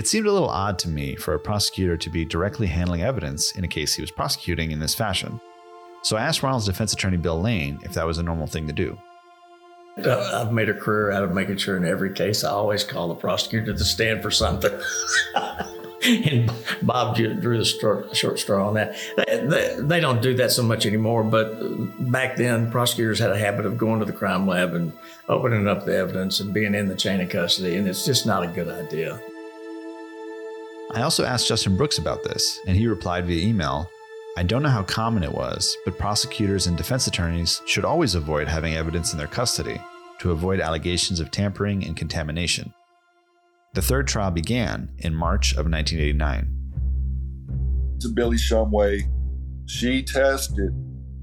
It 0.00 0.06
seemed 0.06 0.26
a 0.26 0.32
little 0.32 0.48
odd 0.48 0.78
to 0.78 0.88
me 0.88 1.14
for 1.14 1.34
a 1.34 1.38
prosecutor 1.38 1.94
to 1.98 2.08
be 2.08 2.24
directly 2.24 2.66
handling 2.66 3.02
evidence 3.02 3.52
in 3.52 3.64
a 3.64 3.68
case 3.68 3.92
he 3.92 4.00
was 4.00 4.10
prosecuting 4.10 4.70
in 4.70 4.78
this 4.78 4.94
fashion. 4.94 5.38
So 6.02 6.16
I 6.16 6.22
asked 6.22 6.42
Ronald's 6.42 6.64
defense 6.64 6.94
attorney 6.94 7.18
Bill 7.18 7.38
Lane 7.38 7.78
if 7.82 7.92
that 7.92 8.06
was 8.06 8.16
a 8.16 8.22
normal 8.22 8.46
thing 8.46 8.66
to 8.66 8.72
do. 8.72 8.98
I've 9.98 10.54
made 10.54 10.70
a 10.70 10.72
career 10.72 11.10
out 11.10 11.22
of 11.22 11.34
making 11.34 11.58
sure 11.58 11.76
in 11.76 11.84
every 11.84 12.14
case 12.14 12.44
I 12.44 12.50
always 12.50 12.82
call 12.82 13.08
the 13.08 13.14
prosecutor 13.14 13.74
to 13.74 13.84
stand 13.84 14.22
for 14.22 14.30
something. 14.30 14.72
and 16.02 16.50
Bob 16.80 17.16
drew 17.16 17.58
the 17.58 17.64
short, 17.66 18.38
straw 18.38 18.68
on 18.68 18.74
that. 18.76 18.96
They, 19.18 19.76
they, 19.80 20.00
don't 20.00 20.22
do 20.22 20.32
that 20.36 20.50
so 20.50 20.62
much 20.62 20.86
anymore, 20.86 21.24
but 21.24 21.58
back 22.10 22.36
then, 22.36 22.70
prosecutors 22.70 23.18
had 23.18 23.32
a 23.32 23.38
habit 23.38 23.66
of 23.66 23.76
going 23.76 24.00
to 24.00 24.06
the 24.06 24.14
crime 24.14 24.46
lab 24.46 24.72
and 24.72 24.94
opening 25.28 25.68
up 25.68 25.84
the 25.84 25.94
evidence 25.94 26.40
and 26.40 26.54
being 26.54 26.74
in 26.74 26.88
the 26.88 26.96
chain 26.96 27.20
of 27.20 27.28
custody, 27.28 27.76
and 27.76 27.86
it's 27.86 28.06
just 28.06 28.24
not 28.24 28.42
a 28.42 28.46
good 28.46 28.68
idea. 28.70 29.20
I 30.92 31.02
also 31.02 31.24
asked 31.24 31.46
Justin 31.46 31.76
Brooks 31.76 31.98
about 31.98 32.24
this, 32.24 32.58
and 32.66 32.76
he 32.76 32.88
replied 32.88 33.26
via 33.26 33.46
email 33.46 33.88
I 34.36 34.42
don't 34.42 34.62
know 34.62 34.68
how 34.68 34.82
common 34.82 35.22
it 35.22 35.32
was, 35.32 35.76
but 35.84 35.98
prosecutors 35.98 36.66
and 36.66 36.76
defense 36.76 37.06
attorneys 37.06 37.62
should 37.66 37.84
always 37.84 38.14
avoid 38.14 38.48
having 38.48 38.74
evidence 38.74 39.12
in 39.12 39.18
their 39.18 39.26
custody 39.26 39.80
to 40.20 40.30
avoid 40.30 40.60
allegations 40.60 41.20
of 41.20 41.30
tampering 41.30 41.84
and 41.84 41.96
contamination. 41.96 42.72
The 43.74 43.82
third 43.82 44.08
trial 44.08 44.30
began 44.30 44.90
in 44.98 45.14
March 45.14 45.52
of 45.52 45.70
1989. 45.70 47.98
To 48.00 48.08
Billy 48.08 48.36
Shumway, 48.36 49.02
she 49.66 50.02
tested 50.02 50.72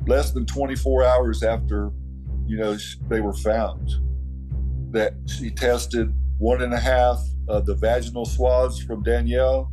less 0.05 0.31
than 0.31 0.45
24 0.45 1.03
hours 1.03 1.43
after, 1.43 1.91
you 2.45 2.57
know, 2.57 2.77
they 3.09 3.19
were 3.19 3.33
found. 3.33 3.89
That 4.91 5.13
she 5.25 5.49
tested 5.49 6.13
one 6.37 6.61
and 6.61 6.73
a 6.73 6.79
half 6.79 7.19
of 7.47 7.65
the 7.65 7.75
vaginal 7.75 8.25
swabs 8.25 8.81
from 8.81 9.03
Danielle, 9.03 9.71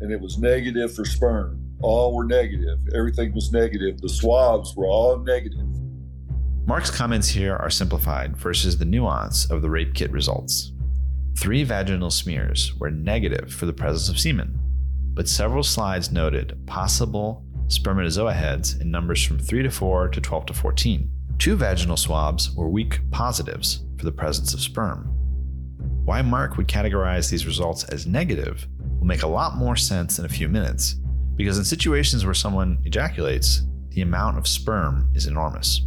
and 0.00 0.12
it 0.12 0.20
was 0.20 0.38
negative 0.38 0.94
for 0.94 1.04
sperm. 1.04 1.62
All 1.82 2.14
were 2.14 2.24
negative. 2.24 2.78
Everything 2.94 3.34
was 3.34 3.52
negative. 3.52 4.00
The 4.00 4.08
swabs 4.08 4.74
were 4.76 4.86
all 4.86 5.18
negative. 5.18 5.66
Mark's 6.66 6.90
comments 6.90 7.28
here 7.28 7.56
are 7.56 7.70
simplified 7.70 8.36
versus 8.36 8.78
the 8.78 8.84
nuance 8.84 9.50
of 9.50 9.62
the 9.62 9.70
rape 9.70 9.94
kit 9.94 10.10
results. 10.10 10.72
Three 11.38 11.64
vaginal 11.64 12.10
smears 12.10 12.74
were 12.78 12.90
negative 12.90 13.52
for 13.52 13.66
the 13.66 13.72
presence 13.72 14.08
of 14.08 14.18
semen, 14.18 14.58
but 15.14 15.28
several 15.28 15.62
slides 15.62 16.10
noted 16.10 16.58
possible 16.66 17.44
spermatozoa 17.68 18.32
heads 18.32 18.74
in 18.80 18.90
numbers 18.90 19.22
from 19.24 19.38
3 19.38 19.62
to 19.62 19.70
4 19.70 20.08
to 20.08 20.20
12 20.20 20.46
to 20.46 20.52
14. 20.54 21.10
Two 21.38 21.56
vaginal 21.56 21.96
swabs 21.96 22.54
were 22.54 22.68
weak 22.68 23.00
positives 23.10 23.84
for 23.98 24.04
the 24.04 24.12
presence 24.12 24.54
of 24.54 24.60
sperm. 24.60 25.12
Why 26.06 26.22
Mark 26.22 26.56
would 26.56 26.68
categorize 26.68 27.28
these 27.30 27.48
results 27.48 27.82
as 27.82 28.06
negative 28.06 28.68
will 29.00 29.08
make 29.08 29.24
a 29.24 29.26
lot 29.26 29.56
more 29.56 29.74
sense 29.74 30.20
in 30.20 30.24
a 30.24 30.28
few 30.28 30.48
minutes, 30.48 30.94
because 31.34 31.58
in 31.58 31.64
situations 31.64 32.24
where 32.24 32.32
someone 32.32 32.78
ejaculates, 32.84 33.62
the 33.88 34.02
amount 34.02 34.38
of 34.38 34.46
sperm 34.46 35.10
is 35.16 35.26
enormous. 35.26 35.84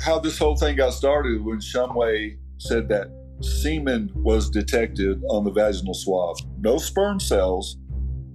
How 0.00 0.20
this 0.20 0.38
whole 0.38 0.54
thing 0.54 0.76
got 0.76 0.92
started 0.92 1.44
when 1.44 1.58
Shumway 1.58 2.38
said 2.58 2.88
that 2.90 3.08
semen 3.40 4.12
was 4.14 4.50
detected 4.50 5.20
on 5.28 5.42
the 5.42 5.50
vaginal 5.50 5.92
swab. 5.92 6.36
No 6.60 6.78
sperm 6.78 7.18
cells. 7.18 7.78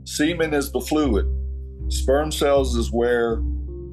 Semen 0.04 0.54
is 0.54 0.70
the 0.74 0.82
fluid. 0.82 1.28
Sperm 1.88 2.34
cells 2.34 2.76
is 2.76 2.92
where 2.92 3.38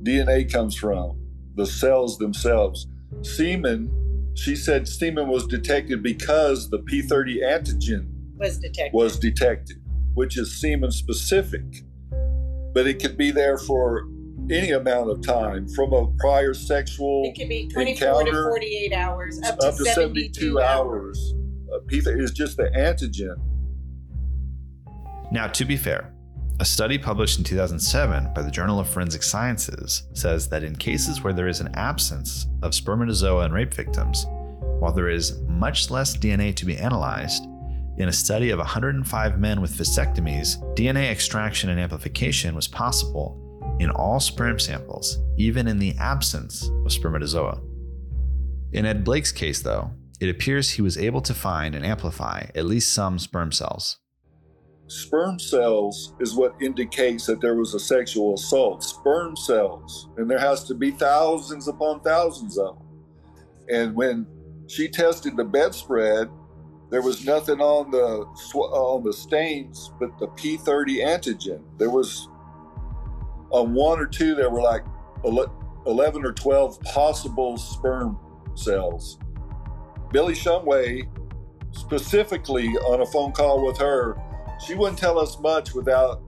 DNA 0.03 0.51
comes 0.51 0.75
from, 0.75 1.21
the 1.55 1.67
cells 1.67 2.19
themselves. 2.19 2.89
Semen 3.23 3.93
she 4.37 4.55
said 4.55 4.87
semen 4.87 5.29
was 5.29 5.47
detected 5.47 6.03
because 6.03 6.71
the 6.71 6.79
P30 6.81 7.43
antigen 7.43 8.07
was 8.37 8.59
detected. 8.59 8.95
Was 8.95 9.19
detected, 9.19 9.83
which 10.15 10.37
is 10.37 10.61
semen 10.61 10.91
specific. 10.91 11.83
But 12.75 12.87
it 12.87 13.01
could 13.01 13.17
be 13.17 13.31
there 13.31 13.57
for 13.57 14.07
any 14.51 14.71
amount 14.71 15.11
of 15.11 15.23
time 15.23 15.67
from 15.69 15.93
a 15.93 16.07
prior 16.19 16.55
sexual 16.55 17.25
It 17.25 17.39
could 17.39 17.49
be 17.49 17.69
24 17.69 18.25
to 18.25 18.33
48 18.51 18.93
hours, 18.93 19.41
up 19.43 19.59
to, 19.59 19.69
up 19.69 19.77
to 19.77 19.85
72, 19.85 20.35
72 20.35 20.61
hours. 20.61 21.19
hours. 21.19 21.35
Uh, 21.73 21.79
P30 21.87 22.23
is 22.23 22.31
just 22.33 22.57
the 22.57 22.71
antigen. 22.77 23.37
Now, 25.33 25.49
to 25.49 25.65
be 25.65 25.77
fair, 25.77 26.13
a 26.59 26.65
study 26.65 26.97
published 26.97 27.37
in 27.37 27.45
2007 27.45 28.33
by 28.35 28.41
the 28.41 28.51
Journal 28.51 28.81
of 28.81 28.89
Forensic 28.89 29.23
Sciences 29.23 30.05
says 30.15 30.49
that 30.49 30.63
in 30.63 30.75
cases 30.75 31.23
where 31.23 31.35
there 31.35 31.49
is 31.49 31.61
an 31.61 31.75
absence 31.75 32.47
of 32.63 32.75
spermatozoa 32.75 33.45
in 33.45 33.53
rape 33.53 33.75
victims, 33.75 34.25
while 34.79 34.93
there 34.93 35.11
is 35.11 35.39
much 35.43 35.91
less 35.91 36.17
DNA 36.17 36.55
to 36.57 36.65
be 36.65 36.79
analyzed, 36.79 37.45
in 37.99 38.09
a 38.09 38.13
study 38.13 38.51
of 38.51 38.59
105 38.59 39.39
men 39.39 39.61
with 39.61 39.77
vasectomies, 39.77 40.57
DNA 40.75 41.11
extraction 41.11 41.69
and 41.69 41.81
amplification 41.81 42.55
was 42.55 42.69
possible 42.69 43.43
in 43.79 43.91
all 43.91 44.19
sperm 44.19 44.59
samples, 44.59 45.19
even 45.37 45.69
in 45.69 45.79
the 45.79 45.95
absence 45.99 46.71
of 46.87 46.93
spermatozoa. 46.93 47.61
In 48.73 48.87
Ed 48.87 49.05
Blake's 49.05 49.33
case, 49.33 49.61
though, 49.61 49.91
it 50.21 50.31
appears 50.31 50.71
he 50.71 50.83
was 50.83 50.97
able 50.97 51.21
to 51.21 51.35
find 51.35 51.75
and 51.75 51.85
amplify 51.85 52.47
at 52.55 52.65
least 52.65 52.95
some 52.95 53.19
sperm 53.19 53.53
cells 53.53 53.99
sperm 54.89 55.39
cells 55.39 56.15
is 56.21 56.35
what 56.35 56.55
indicates 56.61 57.27
that 57.27 57.41
there 57.41 57.55
was 57.55 57.75
a 57.75 57.81
sexual 57.81 58.35
assault. 58.35 58.83
Sperm 58.83 59.37
cells, 59.37 60.09
and 60.17 60.31
there 60.31 60.39
has 60.39 60.65
to 60.65 60.75
be 60.75 60.91
thousands 60.91 61.69
upon 61.69 62.01
thousands 62.01 62.59
of 62.59 62.77
them. 62.77 62.87
And 63.69 63.95
when 63.95 64.27
she 64.69 64.89
tested 64.89 65.37
the 65.37 65.45
bedspread, 65.45 66.29
there 66.91 67.03
was 67.03 67.25
nothing 67.25 67.61
on 67.61 67.91
the 67.91 68.27
uh, 68.55 68.59
on 68.59 69.03
the 69.03 69.13
stains 69.13 69.91
but 69.99 70.17
the 70.19 70.29
P30 70.29 71.05
antigen. 71.05 71.63
There 71.79 71.91
was 71.91 72.29
on 73.51 73.75
one 73.75 73.99
or 73.99 74.07
two 74.07 74.35
there 74.35 74.51
were 74.51 74.63
like 74.63 74.85
11 75.25 76.25
or 76.25 76.33
12 76.33 76.81
possible 76.83 77.57
sperm 77.57 78.19
cells. 78.55 79.19
Billy 80.13 80.35
Shumway 80.35 81.09
specifically 81.73 82.69
on 82.69 83.01
a 83.01 83.07
phone 83.07 83.33
call 83.33 83.65
with 83.65 83.79
her 83.79 84.17
she 84.65 84.75
wouldn't 84.75 84.99
tell 84.99 85.19
us 85.19 85.39
much 85.41 85.75
without 85.75 86.23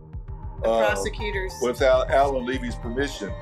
the 0.62 0.68
uh, 0.68 0.86
prosecutors 0.86 1.52
without 1.62 2.10
Alan 2.10 2.44
Levy's 2.44 2.74
permission. 2.76 3.32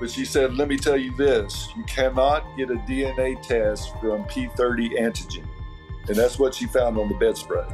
But 0.00 0.10
she 0.10 0.24
said, 0.24 0.54
"Let 0.54 0.68
me 0.68 0.76
tell 0.76 0.96
you 0.96 1.16
this: 1.16 1.68
you 1.76 1.84
cannot 1.84 2.44
get 2.56 2.70
a 2.70 2.74
DNA 2.74 3.40
test 3.42 3.92
from 4.00 4.24
P30 4.24 4.98
antigen, 4.98 5.46
and 6.08 6.16
that's 6.16 6.38
what 6.38 6.54
she 6.54 6.66
found 6.66 6.98
on 6.98 7.08
the 7.08 7.14
bedspread." 7.14 7.66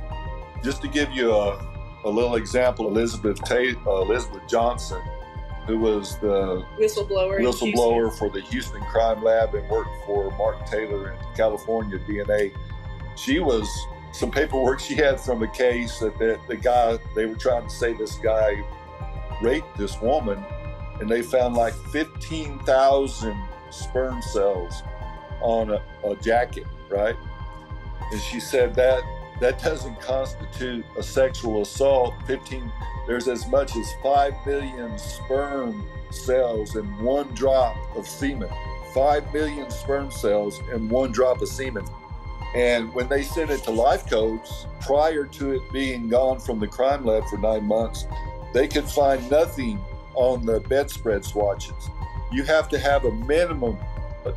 Just 0.62 0.82
to 0.82 0.88
give 0.88 1.10
you 1.12 1.32
a, 1.32 1.58
a 2.04 2.10
little 2.10 2.34
example, 2.34 2.88
Elizabeth 2.88 3.42
Tate, 3.44 3.78
uh, 3.86 4.02
Elizabeth 4.02 4.46
Johnson, 4.46 5.00
who 5.66 5.78
was 5.78 6.18
the 6.18 6.64
whistleblower 6.78 7.40
whistleblower 7.40 8.12
for 8.18 8.28
the 8.28 8.40
Houston 8.40 8.80
Crime 8.82 9.22
Lab 9.22 9.54
and 9.54 9.68
worked 9.70 9.90
for 10.04 10.30
Mark 10.32 10.66
Taylor 10.66 11.12
in 11.12 11.18
California 11.34 11.98
DNA. 12.00 12.52
She 13.16 13.40
was 13.40 13.68
some 14.12 14.30
paperwork 14.30 14.80
she 14.80 14.94
had 14.94 15.20
from 15.20 15.42
a 15.42 15.48
case 15.48 15.98
that 16.00 16.18
the, 16.18 16.38
the 16.48 16.56
guy 16.56 16.98
they 17.14 17.26
were 17.26 17.36
trying 17.36 17.64
to 17.64 17.70
say 17.70 17.92
this 17.92 18.16
guy 18.16 18.62
raped 19.40 19.76
this 19.76 20.00
woman 20.00 20.44
and 21.00 21.08
they 21.08 21.22
found 21.22 21.54
like 21.54 21.74
15,000 21.92 23.48
sperm 23.70 24.20
cells 24.20 24.82
on 25.40 25.70
a, 25.70 25.82
a, 26.04 26.16
jacket, 26.16 26.66
right? 26.90 27.16
And 28.12 28.20
she 28.20 28.38
said 28.38 28.74
that 28.74 29.02
that 29.40 29.62
doesn't 29.62 29.98
constitute 30.00 30.84
a 30.98 31.02
sexual 31.02 31.62
assault. 31.62 32.12
15, 32.26 32.70
there's 33.06 33.28
as 33.28 33.46
much 33.48 33.74
as 33.76 33.86
5 34.02 34.34
million 34.46 34.98
sperm 34.98 35.88
cells 36.11 36.76
in 36.76 36.84
one 37.02 37.32
drop 37.34 37.76
of 37.96 38.06
semen. 38.06 38.50
5 38.92 39.32
million 39.32 39.70
sperm 39.70 40.11
cells 40.11 40.61
in 40.74 40.88
one 40.90 41.12
drop 41.12 41.40
of 41.40 41.48
semen. 41.48 41.86
And 42.55 42.92
when 42.94 43.09
they 43.09 43.22
sent 43.22 43.51
it 43.51 43.62
to 43.64 43.70
Life 43.70 44.09
Codes, 44.09 44.66
prior 44.80 45.24
to 45.24 45.53
it 45.53 45.62
being 45.72 46.09
gone 46.09 46.40
from 46.40 46.59
the 46.59 46.66
crime 46.66 47.05
lab 47.05 47.24
for 47.26 47.38
nine 47.38 47.64
months, 47.64 48.07
they 48.53 48.66
could 48.66 48.84
find 48.88 49.30
nothing 49.30 49.78
on 50.14 50.44
the 50.44 50.61
bedspread 50.61 51.24
swatches. 51.24 51.88
You 52.32 52.42
have 52.44 52.68
to 52.70 52.78
have 52.78 53.05
a 53.05 53.12
minimum 53.12 53.78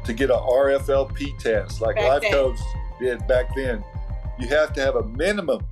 to 0.04 0.14
get 0.14 0.30
a 0.30 0.36
RFLP 0.36 1.38
test, 1.40 1.82
like 1.82 1.96
Back 1.96 2.08
life 2.08 2.22
then. 2.22 2.32
codes 2.32 2.62
did 3.00 3.28
back 3.28 3.48
then. 3.56 3.84
You 4.40 4.48
have 4.48 4.74
to 4.74 4.82
have 4.82 4.96
a 4.96 5.04
minimum 5.04 5.66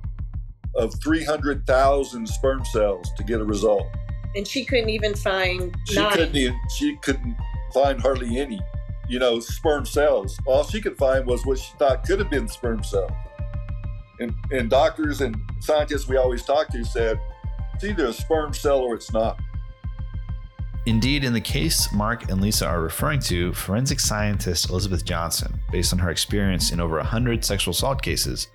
of 0.74 0.94
300,000 1.02 2.26
sperm 2.28 2.64
cells 2.64 3.10
to 3.16 3.22
get 3.24 3.40
a 3.40 3.44
result. 3.44 3.86
And 4.34 4.46
she 4.46 4.64
couldn't 4.64 4.88
even 4.90 5.14
find 5.14 5.76
She 5.86 5.96
nine. 5.96 6.12
couldn't 6.12 6.36
even, 6.36 6.58
she 6.76 6.96
couldn't 6.96 7.36
find 7.72 8.00
hardly 8.00 8.38
any, 8.38 8.60
you 9.12 9.18
know, 9.18 9.38
sperm 9.40 9.84
cells. 9.84 10.38
All 10.46 10.64
she 10.64 10.80
could 10.80 10.96
find 10.96 11.26
was 11.26 11.44
what 11.44 11.58
she 11.58 11.70
thought 11.78 12.02
could 12.02 12.18
have 12.18 12.30
been 12.30 12.48
sperm 12.48 12.82
cells. 12.82 13.12
And, 14.20 14.34
and 14.50 14.70
doctors 14.70 15.20
and 15.20 15.36
scientists 15.60 16.08
we 16.08 16.16
always 16.16 16.42
talk 16.44 16.68
to 16.68 16.82
said 16.82 17.20
it's 17.74 17.84
either 17.84 18.06
a 18.06 18.12
sperm 18.14 18.54
cell 18.54 18.78
or 18.78 18.94
it's 18.94 19.12
not. 19.12 19.38
Indeed, 20.86 21.24
in 21.24 21.34
the 21.34 21.42
case 21.42 21.92
Mark 21.92 22.30
and 22.30 22.40
Lisa 22.40 22.66
are 22.66 22.80
referring 22.80 23.20
to, 23.20 23.52
forensic 23.52 24.00
scientist 24.00 24.70
Elizabeth 24.70 25.04
Johnson, 25.04 25.60
based 25.70 25.92
on 25.92 25.98
her 25.98 26.10
experience 26.10 26.72
in 26.72 26.80
over 26.80 26.96
100 26.96 27.44
sexual 27.44 27.72
assault 27.72 28.00
cases, 28.00 28.48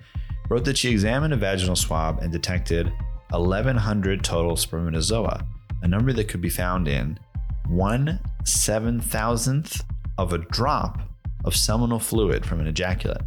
wrote 0.48 0.64
that 0.64 0.76
she 0.76 0.90
examined 0.90 1.32
a 1.32 1.36
vaginal 1.36 1.76
swab 1.76 2.18
and 2.18 2.32
detected 2.32 2.92
1,100 3.30 4.24
total 4.24 4.56
spermatozoa, 4.56 5.46
a 5.82 5.88
number 5.88 6.12
that 6.12 6.26
could 6.26 6.40
be 6.40 6.50
found 6.50 6.88
in 6.88 7.16
one 7.68 8.18
seven 8.44 8.98
thousandth 8.98 9.84
of 10.18 10.32
a 10.32 10.38
drop 10.38 11.00
of 11.44 11.56
seminal 11.56 11.98
fluid 11.98 12.44
from 12.44 12.60
an 12.60 12.66
ejaculate. 12.66 13.22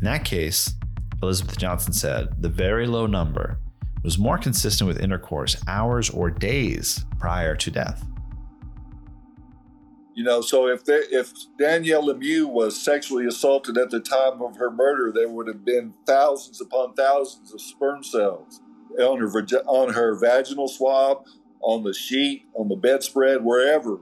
In 0.00 0.04
that 0.04 0.24
case, 0.24 0.74
Elizabeth 1.22 1.58
Johnson 1.58 1.92
said 1.92 2.40
the 2.40 2.48
very 2.48 2.86
low 2.86 3.06
number 3.06 3.58
was 4.02 4.18
more 4.18 4.38
consistent 4.38 4.88
with 4.88 5.00
intercourse 5.00 5.62
hours 5.68 6.08
or 6.08 6.30
days 6.30 7.04
prior 7.18 7.54
to 7.56 7.70
death. 7.70 8.06
You 10.14 10.24
know, 10.24 10.40
so 10.40 10.68
if 10.68 10.82
if 10.86 11.32
Danielle 11.58 12.06
Lemieux 12.06 12.46
was 12.46 12.80
sexually 12.80 13.26
assaulted 13.26 13.76
at 13.76 13.90
the 13.90 14.00
time 14.00 14.42
of 14.42 14.56
her 14.56 14.70
murder, 14.70 15.12
there 15.14 15.28
would 15.28 15.46
have 15.46 15.64
been 15.64 15.94
thousands 16.06 16.60
upon 16.60 16.94
thousands 16.94 17.52
of 17.52 17.60
sperm 17.60 18.02
cells 18.02 18.60
on 18.98 19.18
her 19.18 19.30
on 19.66 19.94
her 19.94 20.18
vaginal 20.18 20.68
swab, 20.68 21.24
on 21.60 21.84
the 21.84 21.94
sheet, 21.94 22.46
on 22.54 22.68
the 22.68 22.76
bedspread, 22.76 23.44
wherever. 23.44 23.98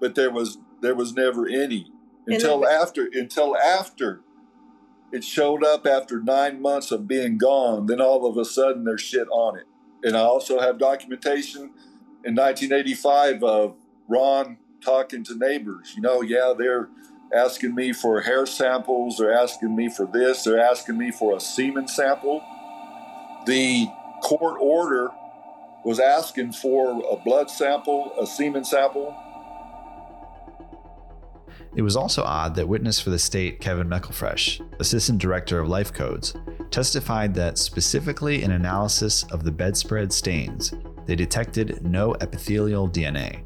But 0.00 0.14
there 0.14 0.30
was 0.30 0.58
there 0.84 0.94
was 0.94 1.14
never 1.14 1.48
any 1.48 1.90
until 2.26 2.60
then- 2.60 2.72
after 2.72 3.08
until 3.12 3.56
after 3.56 4.20
it 5.12 5.22
showed 5.22 5.64
up 5.64 5.86
after 5.86 6.20
nine 6.20 6.60
months 6.60 6.90
of 6.90 7.06
being 7.06 7.38
gone. 7.38 7.86
Then 7.86 8.00
all 8.00 8.26
of 8.26 8.36
a 8.36 8.44
sudden 8.44 8.84
there's 8.84 9.00
shit 9.00 9.28
on 9.30 9.56
it. 9.56 9.64
And 10.02 10.16
I 10.16 10.20
also 10.20 10.58
have 10.58 10.76
documentation 10.78 11.70
in 12.24 12.34
1985 12.34 13.42
of 13.44 13.76
Ron 14.08 14.58
talking 14.82 15.22
to 15.24 15.38
neighbors. 15.38 15.94
You 15.94 16.02
know, 16.02 16.20
yeah, 16.20 16.52
they're 16.56 16.88
asking 17.34 17.74
me 17.74 17.92
for 17.92 18.20
hair 18.22 18.44
samples, 18.44 19.18
they're 19.18 19.32
asking 19.32 19.74
me 19.74 19.88
for 19.88 20.06
this, 20.06 20.42
they're 20.44 20.60
asking 20.60 20.98
me 20.98 21.10
for 21.10 21.36
a 21.36 21.40
semen 21.40 21.88
sample. 21.88 22.42
The 23.46 23.86
court 24.22 24.58
order 24.60 25.10
was 25.84 26.00
asking 26.00 26.52
for 26.52 27.02
a 27.10 27.16
blood 27.16 27.50
sample, 27.50 28.12
a 28.20 28.26
semen 28.26 28.64
sample. 28.64 29.16
It 31.76 31.82
was 31.82 31.96
also 31.96 32.22
odd 32.22 32.54
that 32.54 32.68
witness 32.68 33.00
for 33.00 33.10
the 33.10 33.18
state 33.18 33.60
Kevin 33.60 33.88
Meckelfresh, 33.88 34.60
assistant 34.80 35.18
director 35.18 35.58
of 35.58 35.68
Life 35.68 35.92
Codes, 35.92 36.34
testified 36.70 37.34
that 37.34 37.58
specifically 37.58 38.42
in 38.42 38.52
analysis 38.52 39.24
of 39.24 39.44
the 39.44 39.50
bedspread 39.50 40.12
stains, 40.12 40.72
they 41.06 41.16
detected 41.16 41.84
no 41.84 42.14
epithelial 42.20 42.88
DNA. 42.88 43.42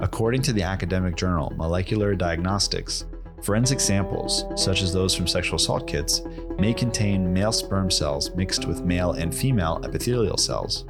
According 0.00 0.42
to 0.42 0.52
the 0.52 0.62
academic 0.62 1.14
journal 1.14 1.52
Molecular 1.56 2.14
Diagnostics, 2.14 3.04
forensic 3.42 3.80
samples, 3.80 4.44
such 4.56 4.82
as 4.82 4.92
those 4.92 5.14
from 5.14 5.26
sexual 5.26 5.56
assault 5.56 5.86
kits, 5.86 6.22
may 6.58 6.72
contain 6.72 7.32
male 7.32 7.52
sperm 7.52 7.90
cells 7.90 8.34
mixed 8.34 8.66
with 8.66 8.82
male 8.82 9.12
and 9.12 9.34
female 9.34 9.80
epithelial 9.84 10.38
cells. 10.38 10.86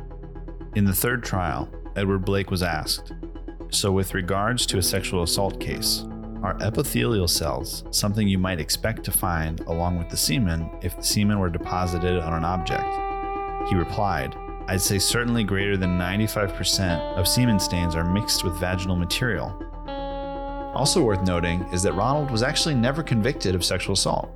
In 0.76 0.84
the 0.84 0.94
third 0.94 1.24
trial, 1.24 1.68
Edward 1.96 2.24
Blake 2.24 2.50
was 2.50 2.62
asked 2.62 3.12
So, 3.70 3.92
with 3.92 4.14
regards 4.14 4.64
to 4.66 4.78
a 4.78 4.82
sexual 4.82 5.22
assault 5.22 5.60
case, 5.60 6.04
are 6.42 6.56
epithelial 6.60 7.28
cells 7.28 7.84
something 7.90 8.26
you 8.26 8.38
might 8.38 8.60
expect 8.60 9.04
to 9.04 9.10
find 9.10 9.60
along 9.60 9.98
with 9.98 10.08
the 10.08 10.16
semen 10.16 10.70
if 10.82 10.96
the 10.96 11.02
semen 11.02 11.38
were 11.38 11.48
deposited 11.48 12.18
on 12.20 12.34
an 12.34 12.44
object? 12.44 12.84
He 13.68 13.76
replied, 13.76 14.34
I'd 14.68 14.80
say 14.80 14.98
certainly 14.98 15.44
greater 15.44 15.76
than 15.76 15.98
95% 15.98 17.16
of 17.16 17.28
semen 17.28 17.60
stains 17.60 17.94
are 17.94 18.04
mixed 18.04 18.44
with 18.44 18.58
vaginal 18.58 18.96
material. 18.96 19.56
Also 20.74 21.02
worth 21.02 21.22
noting 21.22 21.62
is 21.72 21.82
that 21.82 21.94
Ronald 21.94 22.30
was 22.30 22.42
actually 22.42 22.74
never 22.74 23.02
convicted 23.02 23.54
of 23.54 23.64
sexual 23.64 23.94
assault. 23.94 24.30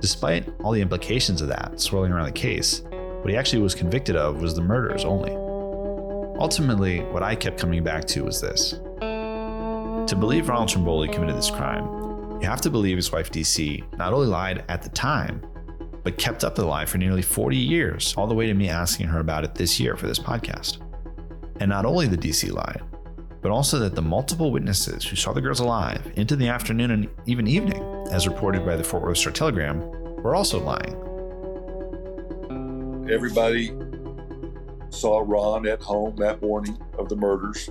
Despite 0.00 0.48
all 0.62 0.72
the 0.72 0.80
implications 0.80 1.40
of 1.40 1.48
that 1.48 1.80
swirling 1.80 2.12
around 2.12 2.26
the 2.26 2.32
case, 2.32 2.82
what 3.20 3.30
he 3.30 3.36
actually 3.36 3.62
was 3.62 3.74
convicted 3.74 4.16
of 4.16 4.40
was 4.42 4.54
the 4.54 4.62
murders 4.62 5.04
only. 5.04 5.32
Ultimately, 6.38 7.00
what 7.04 7.22
I 7.22 7.34
kept 7.34 7.58
coming 7.58 7.82
back 7.84 8.04
to 8.06 8.24
was 8.24 8.40
this. 8.40 8.74
To 10.08 10.16
believe 10.16 10.50
Ronald 10.50 10.68
Trimboli 10.68 11.10
committed 11.10 11.34
this 11.34 11.50
crime, 11.50 11.86
you 12.38 12.46
have 12.46 12.60
to 12.60 12.68
believe 12.68 12.96
his 12.98 13.10
wife 13.10 13.32
DC 13.32 13.96
not 13.96 14.12
only 14.12 14.26
lied 14.26 14.62
at 14.68 14.82
the 14.82 14.90
time, 14.90 15.40
but 16.02 16.18
kept 16.18 16.44
up 16.44 16.54
the 16.54 16.64
lie 16.64 16.84
for 16.84 16.98
nearly 16.98 17.22
40 17.22 17.56
years, 17.56 18.14
all 18.18 18.26
the 18.26 18.34
way 18.34 18.46
to 18.46 18.52
me 18.52 18.68
asking 18.68 19.06
her 19.06 19.20
about 19.20 19.44
it 19.44 19.54
this 19.54 19.80
year 19.80 19.96
for 19.96 20.06
this 20.06 20.18
podcast. 20.18 20.78
And 21.58 21.70
not 21.70 21.86
only 21.86 22.06
the 22.06 22.18
DC 22.18 22.52
lie, 22.52 22.78
but 23.40 23.50
also 23.50 23.78
that 23.78 23.94
the 23.94 24.02
multiple 24.02 24.52
witnesses 24.52 25.04
who 25.04 25.16
saw 25.16 25.32
the 25.32 25.40
girls 25.40 25.60
alive 25.60 26.12
into 26.16 26.36
the 26.36 26.48
afternoon 26.48 26.90
and 26.90 27.08
even 27.24 27.46
evening, 27.46 27.82
as 28.10 28.28
reported 28.28 28.66
by 28.66 28.76
the 28.76 28.84
Fort 28.84 29.04
Worth 29.04 29.16
Star 29.16 29.32
Telegram, 29.32 29.80
were 30.22 30.34
also 30.34 30.60
lying. 30.60 31.00
Everybody 33.10 33.72
saw 34.90 35.22
Ron 35.24 35.66
at 35.66 35.80
home 35.80 36.16
that 36.16 36.42
morning 36.42 36.78
of 36.98 37.08
the 37.08 37.16
murders. 37.16 37.70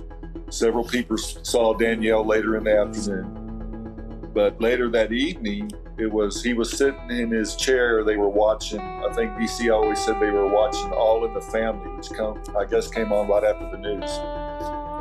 Several 0.54 0.84
people 0.84 1.18
saw 1.18 1.74
Danielle 1.74 2.24
later 2.24 2.56
in 2.56 2.62
the 2.62 2.78
afternoon. 2.78 4.30
But 4.32 4.60
later 4.60 4.88
that 4.90 5.10
evening, 5.12 5.72
it 5.98 6.06
was 6.06 6.44
he 6.44 6.54
was 6.54 6.70
sitting 6.70 7.10
in 7.10 7.32
his 7.32 7.56
chair. 7.56 8.04
They 8.04 8.16
were 8.16 8.28
watching. 8.28 8.78
I 8.78 9.12
think 9.14 9.32
DC 9.32 9.74
always 9.74 9.98
said 9.98 10.20
they 10.20 10.30
were 10.30 10.46
watching 10.46 10.92
All 10.92 11.24
in 11.24 11.34
the 11.34 11.40
Family, 11.40 11.90
which 11.96 12.08
come 12.10 12.40
I 12.56 12.66
guess 12.66 12.86
came 12.86 13.12
on 13.12 13.26
right 13.26 13.42
after 13.42 13.68
the 13.68 13.78
news. 13.78 14.08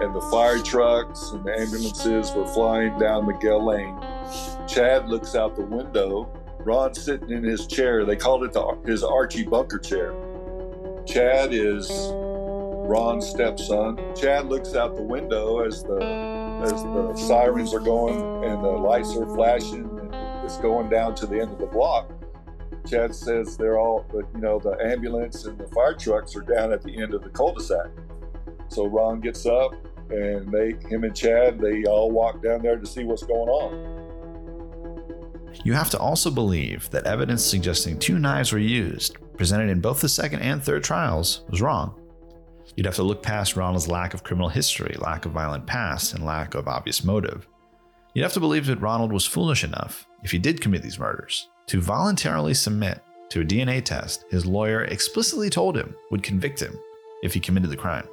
And 0.02 0.16
the 0.16 0.28
fire 0.32 0.58
trucks 0.58 1.30
and 1.34 1.46
the 1.46 1.52
ambulances 1.52 2.34
were 2.34 2.48
flying 2.48 2.98
down 2.98 3.28
Miguel 3.28 3.64
Lane. 3.64 3.96
Chad 4.68 5.08
looks 5.08 5.36
out 5.36 5.56
the 5.56 5.66
window. 5.66 6.34
Ron's 6.62 7.00
sitting 7.00 7.30
in 7.30 7.44
his 7.44 7.68
chair. 7.68 8.06
They 8.06 8.16
called 8.16 8.44
it 8.44 8.54
the, 8.54 8.76
his 8.88 9.04
Archie 9.04 9.44
Bunker 9.44 9.78
chair. 9.78 10.16
Chad 11.06 11.54
is 11.54 11.90
Ron's 12.86 13.28
stepson. 13.28 13.98
Chad 14.16 14.48
looks 14.48 14.76
out 14.76 14.96
the 14.96 15.04
window 15.04 15.66
as 15.66 15.84
the 15.84 15.98
as 16.64 16.72
the 16.72 17.16
sirens 17.16 17.74
are 17.74 17.80
going 17.80 18.44
and 18.44 18.64
the 18.64 18.70
lights 18.70 19.16
are 19.16 19.26
flashing 19.36 19.90
and 20.00 20.46
it's 20.46 20.58
going 20.58 20.90
down 20.90 21.16
to 21.16 21.26
the 21.26 21.40
end 21.40 21.52
of 21.52 21.60
the 21.60 21.66
block. 21.66 22.12
Chad 22.88 23.16
says 23.16 23.58
they're 23.58 23.80
all, 23.80 24.06
you 24.14 24.42
know, 24.42 24.60
the 24.60 24.78
ambulance 24.82 25.46
and 25.46 25.58
the 25.58 25.68
fire 25.68 25.94
trucks 25.94 26.36
are 26.36 26.42
down 26.42 26.72
at 26.72 26.84
the 26.84 27.02
end 27.02 27.14
of 27.14 27.24
the 27.24 27.30
cul-de-sac. 27.30 27.88
So 28.68 28.86
Ron 28.86 29.22
gets 29.22 29.46
up 29.46 29.74
and 30.10 30.52
they, 30.52 30.74
him 30.90 31.04
and 31.04 31.16
Chad, 31.16 31.60
they 31.60 31.86
all 31.86 32.12
walk 32.12 32.44
down 32.44 32.62
there 32.62 32.78
to 32.78 32.86
see 32.86 33.04
what's 33.04 33.24
going 33.24 33.50
on. 33.50 34.04
You 35.64 35.74
have 35.74 35.90
to 35.92 36.00
also 36.00 36.30
believe 36.30 36.90
that 36.90 37.06
evidence 37.06 37.44
suggesting 37.44 37.98
two 37.98 38.20
knives 38.20 38.52
were 38.52 38.60
used, 38.60 39.18
presented 39.38 39.70
in 39.70 39.80
both 39.80 40.02
the 40.02 40.10
second 40.10 40.42
and 40.42 40.62
third 40.62 40.84
trials, 40.84 41.46
was 41.50 41.62
wrong. 41.62 42.03
You'd 42.76 42.86
have 42.86 42.96
to 42.96 43.04
look 43.04 43.22
past 43.22 43.56
Ronald's 43.56 43.88
lack 43.88 44.14
of 44.14 44.24
criminal 44.24 44.50
history, 44.50 44.96
lack 45.00 45.26
of 45.26 45.32
violent 45.32 45.68
past, 45.68 46.14
and 46.14 46.26
lack 46.26 46.56
of 46.56 46.68
obvious 46.68 47.04
motive. 47.04 47.48
You'd 48.14 48.24
have 48.24 48.34
to 48.34 48.40
believe 48.40 48.66
that 48.66 48.82
Ronald 48.82 49.12
was 49.12 49.26
foolish 49.26 49.64
enough, 49.64 50.08
if 50.24 50.32
he 50.32 50.40
did 50.40 50.62
commit 50.62 50.82
these 50.82 51.00
murders, 51.00 51.50
to 51.68 51.82
voluntarily 51.82 52.54
submit 52.54 53.02
to 53.30 53.42
a 53.42 53.46
DNA 53.46 53.84
test 53.84 54.26
his 54.30 54.46
lawyer 54.46 54.84
explicitly 54.86 55.50
told 55.50 55.76
him 55.78 55.96
would 56.12 56.24
convict 56.24 56.62
him 56.62 56.80
if 57.24 57.34
he 57.34 57.40
committed 57.40 57.70
the 57.70 57.78
crime. 57.78 58.08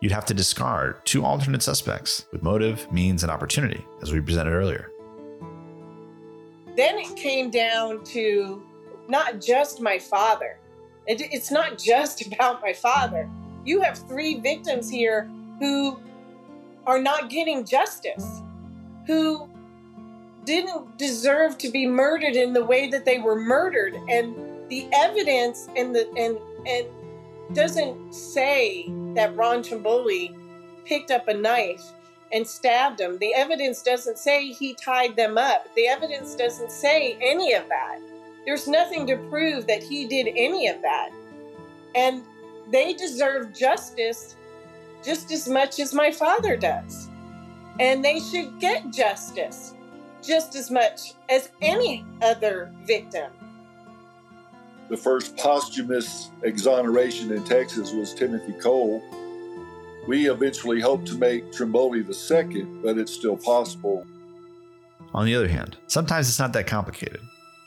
You'd 0.00 0.12
have 0.12 0.26
to 0.26 0.34
discard 0.34 1.04
two 1.06 1.24
alternate 1.24 1.62
suspects 1.62 2.26
with 2.32 2.42
motive, 2.42 2.90
means, 2.92 3.22
and 3.22 3.32
opportunity, 3.32 3.84
as 4.02 4.12
we 4.12 4.20
presented 4.20 4.52
earlier. 4.52 4.90
then 6.76 6.98
it 6.98 7.16
came 7.16 7.50
down 7.50 8.04
to 8.04 8.62
not 9.08 9.40
just 9.40 9.80
my 9.80 9.98
father. 9.98 10.58
It, 11.06 11.20
it's 11.20 11.50
not 11.50 11.78
just 11.78 12.26
about 12.32 12.62
my 12.62 12.72
father. 12.72 13.28
You 13.64 13.80
have 13.82 13.98
three 13.98 14.38
victims 14.40 14.90
here 14.90 15.30
who 15.58 15.98
are 16.86 17.00
not 17.00 17.30
getting 17.30 17.64
justice, 17.64 18.42
who 19.06 19.48
didn't 20.44 20.96
deserve 20.96 21.58
to 21.58 21.70
be 21.70 21.86
murdered 21.86 22.36
in 22.36 22.52
the 22.52 22.64
way 22.64 22.88
that 22.88 23.04
they 23.04 23.18
were 23.18 23.34
murdered 23.34 23.94
and 24.08 24.36
the 24.68 24.88
evidence 24.92 25.68
and 25.76 25.94
the 25.94 26.08
and 26.16 26.38
and 26.66 26.86
doesn't 27.54 28.12
say 28.12 28.86
that 29.14 29.34
Ron 29.36 29.62
Trimboli 29.62 30.34
picked 30.84 31.10
up 31.10 31.28
a 31.28 31.34
knife 31.34 31.82
and 32.32 32.46
stabbed 32.46 33.00
him. 33.00 33.18
The 33.18 33.34
evidence 33.34 33.82
doesn't 33.82 34.18
say 34.18 34.52
he 34.52 34.74
tied 34.74 35.16
them 35.16 35.38
up. 35.38 35.66
The 35.74 35.86
evidence 35.86 36.34
doesn't 36.34 36.72
say 36.72 37.16
any 37.20 37.54
of 37.54 37.68
that. 37.68 38.00
There's 38.46 38.68
nothing 38.68 39.06
to 39.08 39.16
prove 39.28 39.66
that 39.66 39.82
he 39.82 40.06
did 40.06 40.28
any 40.28 40.68
of 40.68 40.80
that. 40.82 41.10
And 41.94 42.22
they 42.70 42.92
deserve 42.92 43.52
justice 43.52 44.36
just 45.04 45.32
as 45.32 45.48
much 45.48 45.80
as 45.80 45.92
my 45.92 46.12
father 46.12 46.56
does. 46.56 47.10
And 47.80 48.04
they 48.04 48.20
should 48.20 48.58
get 48.60 48.90
justice 48.92 49.74
just 50.22 50.54
as 50.54 50.70
much 50.70 51.14
as 51.28 51.50
any 51.60 52.04
other 52.22 52.72
victim. 52.84 53.30
The 54.88 54.96
first 54.96 55.36
posthumous 55.36 56.30
exoneration 56.42 57.32
in 57.32 57.42
Texas 57.44 57.92
was 57.92 58.14
Timothy 58.14 58.52
Cole. 58.52 59.02
We 60.06 60.30
eventually 60.30 60.80
hope 60.80 61.04
to 61.06 61.14
make 61.18 61.52
Trimboli 61.52 62.06
the 62.06 62.14
second, 62.14 62.82
but 62.82 62.96
it's 62.96 63.12
still 63.12 63.36
possible. 63.36 64.06
On 65.12 65.24
the 65.24 65.34
other 65.34 65.48
hand, 65.48 65.76
sometimes 65.88 66.28
it's 66.28 66.38
not 66.38 66.52
that 66.52 66.68
complicated. 66.68 67.20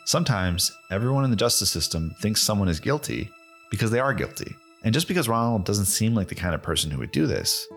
Sometimes 0.09 0.75
everyone 0.89 1.23
in 1.23 1.29
the 1.29 1.35
justice 1.35 1.69
system 1.69 2.15
thinks 2.19 2.41
someone 2.41 2.67
is 2.67 2.79
guilty 2.79 3.29
because 3.69 3.91
they 3.91 3.99
are 3.99 4.11
guilty. 4.11 4.55
And 4.83 4.91
just 4.91 5.07
because 5.07 5.29
Ronald 5.29 5.65
doesn't 5.65 5.85
seem 5.85 6.15
like 6.15 6.29
the 6.29 6.33
kind 6.33 6.55
of 6.55 6.63
person 6.63 6.89
who 6.89 6.97
would 6.97 7.11
do 7.11 7.27
this, 7.27 7.67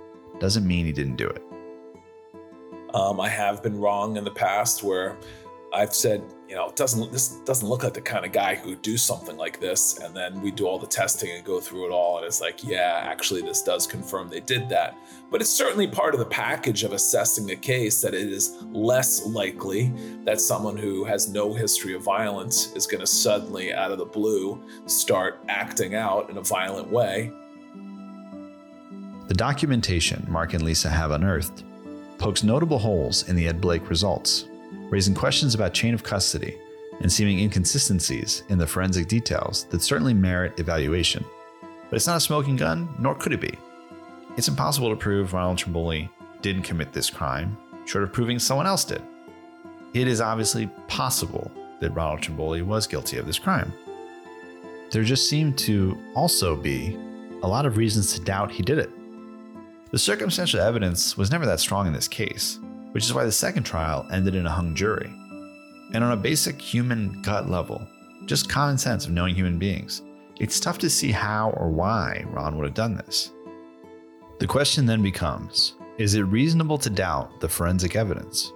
doesn't 0.40 0.66
mean 0.66 0.86
he 0.86 0.92
didn't 0.92 1.16
do 1.16 1.28
it. 1.28 1.42
Um, 2.94 3.20
I 3.20 3.28
have 3.28 3.62
been 3.62 3.78
wrong 3.78 4.16
in 4.16 4.24
the 4.24 4.30
past 4.30 4.82
where 4.82 5.18
I've 5.74 5.94
said, 5.94 6.22
you 6.48 6.54
know, 6.54 6.70
doesn't 6.76 7.10
this 7.10 7.28
doesn't 7.46 7.66
look 7.66 7.82
like 7.82 7.94
the 7.94 8.02
kind 8.02 8.26
of 8.26 8.32
guy 8.32 8.56
who 8.56 8.70
would 8.70 8.82
do 8.82 8.98
something 8.98 9.38
like 9.38 9.58
this, 9.58 9.98
and 10.00 10.14
then 10.14 10.42
we 10.42 10.50
do 10.50 10.66
all 10.66 10.78
the 10.78 10.86
testing 10.86 11.30
and 11.30 11.42
go 11.44 11.60
through 11.60 11.86
it 11.86 11.90
all, 11.90 12.18
and 12.18 12.26
it's 12.26 12.42
like, 12.42 12.62
yeah, 12.62 13.00
actually, 13.04 13.40
this 13.40 13.62
does 13.62 13.86
confirm 13.86 14.28
they 14.28 14.40
did 14.40 14.68
that. 14.68 14.94
But 15.30 15.40
it's 15.40 15.50
certainly 15.50 15.86
part 15.86 16.12
of 16.12 16.20
the 16.20 16.26
package 16.26 16.84
of 16.84 16.92
assessing 16.92 17.50
a 17.50 17.56
case 17.56 18.02
that 18.02 18.12
it 18.12 18.28
is 18.28 18.62
less 18.70 19.24
likely 19.24 19.94
that 20.24 20.42
someone 20.42 20.76
who 20.76 21.04
has 21.04 21.30
no 21.30 21.54
history 21.54 21.94
of 21.94 22.02
violence 22.02 22.72
is 22.74 22.86
going 22.86 23.00
to 23.00 23.06
suddenly, 23.06 23.72
out 23.72 23.90
of 23.90 23.96
the 23.96 24.04
blue, 24.04 24.62
start 24.84 25.42
acting 25.48 25.94
out 25.94 26.28
in 26.28 26.36
a 26.36 26.42
violent 26.42 26.90
way. 26.90 27.32
The 29.28 29.34
documentation 29.34 30.26
Mark 30.28 30.52
and 30.52 30.62
Lisa 30.62 30.90
have 30.90 31.12
unearthed 31.12 31.64
pokes 32.18 32.42
notable 32.42 32.78
holes 32.78 33.26
in 33.30 33.36
the 33.36 33.48
Ed 33.48 33.62
Blake 33.62 33.88
results 33.88 34.44
raising 34.92 35.14
questions 35.14 35.54
about 35.54 35.72
chain 35.72 35.94
of 35.94 36.02
custody 36.02 36.58
and 37.00 37.10
seeming 37.10 37.38
inconsistencies 37.38 38.42
in 38.50 38.58
the 38.58 38.66
forensic 38.66 39.08
details 39.08 39.64
that 39.70 39.80
certainly 39.80 40.12
merit 40.12 40.60
evaluation. 40.60 41.24
But 41.88 41.96
it's 41.96 42.06
not 42.06 42.18
a 42.18 42.20
smoking 42.20 42.56
gun, 42.56 42.94
nor 42.98 43.14
could 43.14 43.32
it 43.32 43.40
be. 43.40 43.58
It's 44.36 44.48
impossible 44.48 44.90
to 44.90 44.96
prove 44.96 45.32
Ronald 45.32 45.56
Trimboli 45.56 46.10
didn't 46.42 46.64
commit 46.64 46.92
this 46.92 47.08
crime, 47.08 47.56
short 47.86 48.04
of 48.04 48.12
proving 48.12 48.38
someone 48.38 48.66
else 48.66 48.84
did. 48.84 49.02
It 49.94 50.08
is 50.08 50.20
obviously 50.20 50.68
possible 50.88 51.50
that 51.80 51.94
Ronald 51.94 52.20
Trimboli 52.20 52.62
was 52.62 52.86
guilty 52.86 53.16
of 53.16 53.24
this 53.24 53.38
crime. 53.38 53.72
There 54.90 55.02
just 55.02 55.26
seem 55.26 55.54
to 55.54 55.98
also 56.14 56.54
be 56.54 56.98
a 57.42 57.48
lot 57.48 57.64
of 57.64 57.78
reasons 57.78 58.12
to 58.12 58.20
doubt 58.20 58.52
he 58.52 58.62
did 58.62 58.78
it. 58.78 58.90
The 59.90 59.98
circumstantial 59.98 60.60
evidence 60.60 61.16
was 61.16 61.30
never 61.30 61.46
that 61.46 61.60
strong 61.60 61.86
in 61.86 61.94
this 61.94 62.08
case, 62.08 62.58
which 62.92 63.04
is 63.04 63.12
why 63.12 63.24
the 63.24 63.32
second 63.32 63.64
trial 63.64 64.06
ended 64.10 64.34
in 64.34 64.46
a 64.46 64.50
hung 64.50 64.74
jury. 64.74 65.12
And 65.92 66.02
on 66.02 66.12
a 66.12 66.16
basic 66.16 66.60
human 66.60 67.20
gut 67.22 67.50
level, 67.50 67.86
just 68.24 68.48
common 68.48 68.78
sense 68.78 69.04
of 69.04 69.12
knowing 69.12 69.34
human 69.34 69.58
beings, 69.58 70.02
it's 70.38 70.60
tough 70.60 70.78
to 70.78 70.90
see 70.90 71.10
how 71.10 71.50
or 71.50 71.68
why 71.68 72.24
Ron 72.28 72.56
would 72.56 72.64
have 72.64 72.74
done 72.74 72.96
this. 72.96 73.32
The 74.38 74.46
question 74.46 74.86
then 74.86 75.02
becomes 75.02 75.74
is 75.98 76.14
it 76.14 76.22
reasonable 76.22 76.78
to 76.78 76.90
doubt 76.90 77.40
the 77.40 77.48
forensic 77.48 77.96
evidence? 77.96 78.52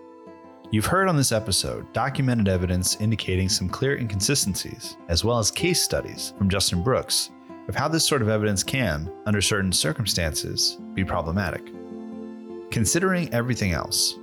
You've 0.73 0.87
heard 0.87 1.09
on 1.09 1.17
this 1.17 1.31
episode 1.31 1.93
documented 1.93 2.49
evidence 2.49 3.01
indicating 3.01 3.49
some 3.49 3.69
clear 3.69 3.97
inconsistencies, 3.97 4.97
as 5.09 5.25
well 5.25 5.39
as 5.39 5.51
case 5.51 5.81
studies 5.81 6.33
from 6.37 6.49
Justin 6.49 6.83
Brooks 6.83 7.31
of 7.69 7.75
how 7.75 7.89
this 7.89 8.05
sort 8.05 8.23
of 8.23 8.29
evidence 8.29 8.65
can, 8.65 9.13
under 9.27 9.41
certain 9.41 9.73
circumstances, 9.73 10.79
be 10.95 11.05
problematic. 11.05 11.71
Considering 12.71 13.33
everything 13.33 13.73
else, 13.73 14.19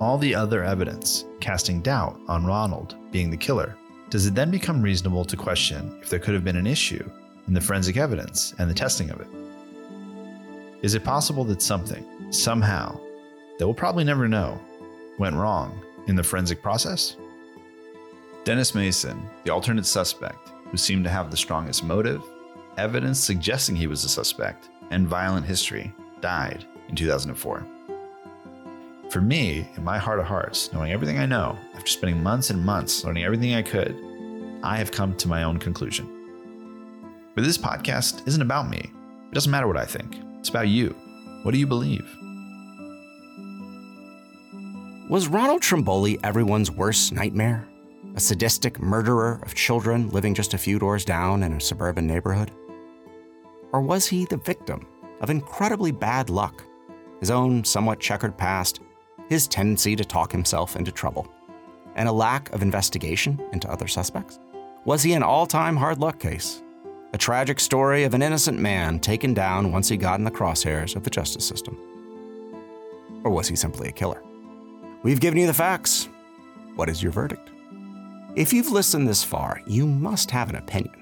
all 0.00 0.18
the 0.18 0.34
other 0.34 0.62
evidence 0.62 1.24
casting 1.40 1.80
doubt 1.80 2.20
on 2.28 2.44
Ronald 2.44 2.96
being 3.10 3.30
the 3.30 3.36
killer, 3.36 3.76
does 4.10 4.26
it 4.26 4.34
then 4.34 4.50
become 4.50 4.82
reasonable 4.82 5.24
to 5.24 5.36
question 5.36 5.98
if 6.02 6.10
there 6.10 6.18
could 6.18 6.34
have 6.34 6.44
been 6.44 6.56
an 6.56 6.66
issue 6.66 7.08
in 7.48 7.54
the 7.54 7.60
forensic 7.60 7.96
evidence 7.96 8.54
and 8.58 8.68
the 8.68 8.74
testing 8.74 9.10
of 9.10 9.20
it? 9.20 9.28
Is 10.82 10.94
it 10.94 11.04
possible 11.04 11.44
that 11.44 11.62
something, 11.62 12.04
somehow, 12.30 13.00
that 13.58 13.66
we'll 13.66 13.74
probably 13.74 14.04
never 14.04 14.28
know, 14.28 14.60
went 15.18 15.34
wrong 15.34 15.80
in 16.06 16.14
the 16.14 16.22
forensic 16.22 16.62
process? 16.62 17.16
Dennis 18.44 18.74
Mason, 18.74 19.28
the 19.44 19.52
alternate 19.52 19.86
suspect, 19.86 20.50
who 20.70 20.76
seemed 20.76 21.04
to 21.04 21.10
have 21.10 21.30
the 21.30 21.36
strongest 21.36 21.82
motive, 21.82 22.22
evidence 22.76 23.18
suggesting 23.18 23.74
he 23.74 23.86
was 23.86 24.04
a 24.04 24.08
suspect, 24.08 24.68
and 24.90 25.08
violent 25.08 25.46
history, 25.46 25.92
died 26.20 26.64
in 26.88 26.94
2004. 26.94 27.66
For 29.16 29.22
me, 29.22 29.66
in 29.78 29.82
my 29.82 29.96
heart 29.96 30.18
of 30.18 30.26
hearts, 30.26 30.70
knowing 30.74 30.92
everything 30.92 31.18
I 31.18 31.24
know, 31.24 31.58
after 31.74 31.90
spending 31.90 32.22
months 32.22 32.50
and 32.50 32.62
months 32.62 33.02
learning 33.02 33.24
everything 33.24 33.54
I 33.54 33.62
could, 33.62 33.96
I 34.62 34.76
have 34.76 34.92
come 34.92 35.16
to 35.16 35.26
my 35.26 35.44
own 35.44 35.56
conclusion. 35.56 37.32
But 37.34 37.42
this 37.42 37.56
podcast 37.56 38.28
isn't 38.28 38.42
about 38.42 38.68
me. 38.68 38.76
It 38.76 39.32
doesn't 39.32 39.50
matter 39.50 39.68
what 39.68 39.78
I 39.78 39.86
think, 39.86 40.18
it's 40.38 40.50
about 40.50 40.68
you. 40.68 40.94
What 41.44 41.52
do 41.52 41.58
you 41.58 41.66
believe? 41.66 42.04
Was 45.08 45.28
Ronald 45.28 45.62
Trimboli 45.62 46.20
everyone's 46.22 46.70
worst 46.70 47.10
nightmare? 47.14 47.66
A 48.16 48.20
sadistic 48.20 48.78
murderer 48.80 49.40
of 49.44 49.54
children 49.54 50.10
living 50.10 50.34
just 50.34 50.52
a 50.52 50.58
few 50.58 50.78
doors 50.78 51.06
down 51.06 51.42
in 51.42 51.54
a 51.54 51.60
suburban 51.62 52.06
neighborhood? 52.06 52.50
Or 53.72 53.80
was 53.80 54.06
he 54.06 54.26
the 54.26 54.36
victim 54.36 54.86
of 55.22 55.30
incredibly 55.30 55.90
bad 55.90 56.28
luck, 56.28 56.62
his 57.20 57.30
own 57.30 57.64
somewhat 57.64 57.98
checkered 57.98 58.36
past, 58.36 58.80
his 59.28 59.48
tendency 59.48 59.96
to 59.96 60.04
talk 60.04 60.32
himself 60.32 60.76
into 60.76 60.92
trouble, 60.92 61.26
and 61.94 62.08
a 62.08 62.12
lack 62.12 62.52
of 62.52 62.62
investigation 62.62 63.40
into 63.52 63.70
other 63.70 63.88
suspects? 63.88 64.38
Was 64.84 65.02
he 65.02 65.14
an 65.14 65.22
all 65.22 65.46
time 65.46 65.76
hard 65.76 65.98
luck 65.98 66.18
case? 66.18 66.62
A 67.12 67.18
tragic 67.18 67.60
story 67.60 68.04
of 68.04 68.14
an 68.14 68.22
innocent 68.22 68.58
man 68.58 69.00
taken 69.00 69.34
down 69.34 69.72
once 69.72 69.88
he 69.88 69.96
got 69.96 70.18
in 70.18 70.24
the 70.24 70.30
crosshairs 70.30 70.96
of 70.96 71.02
the 71.02 71.10
justice 71.10 71.46
system? 71.46 71.78
Or 73.24 73.30
was 73.30 73.48
he 73.48 73.56
simply 73.56 73.88
a 73.88 73.92
killer? 73.92 74.22
We've 75.02 75.20
given 75.20 75.38
you 75.38 75.46
the 75.46 75.54
facts. 75.54 76.08
What 76.74 76.88
is 76.88 77.02
your 77.02 77.12
verdict? 77.12 77.50
If 78.36 78.52
you've 78.52 78.70
listened 78.70 79.08
this 79.08 79.24
far, 79.24 79.62
you 79.66 79.86
must 79.86 80.30
have 80.30 80.50
an 80.50 80.56
opinion. 80.56 80.94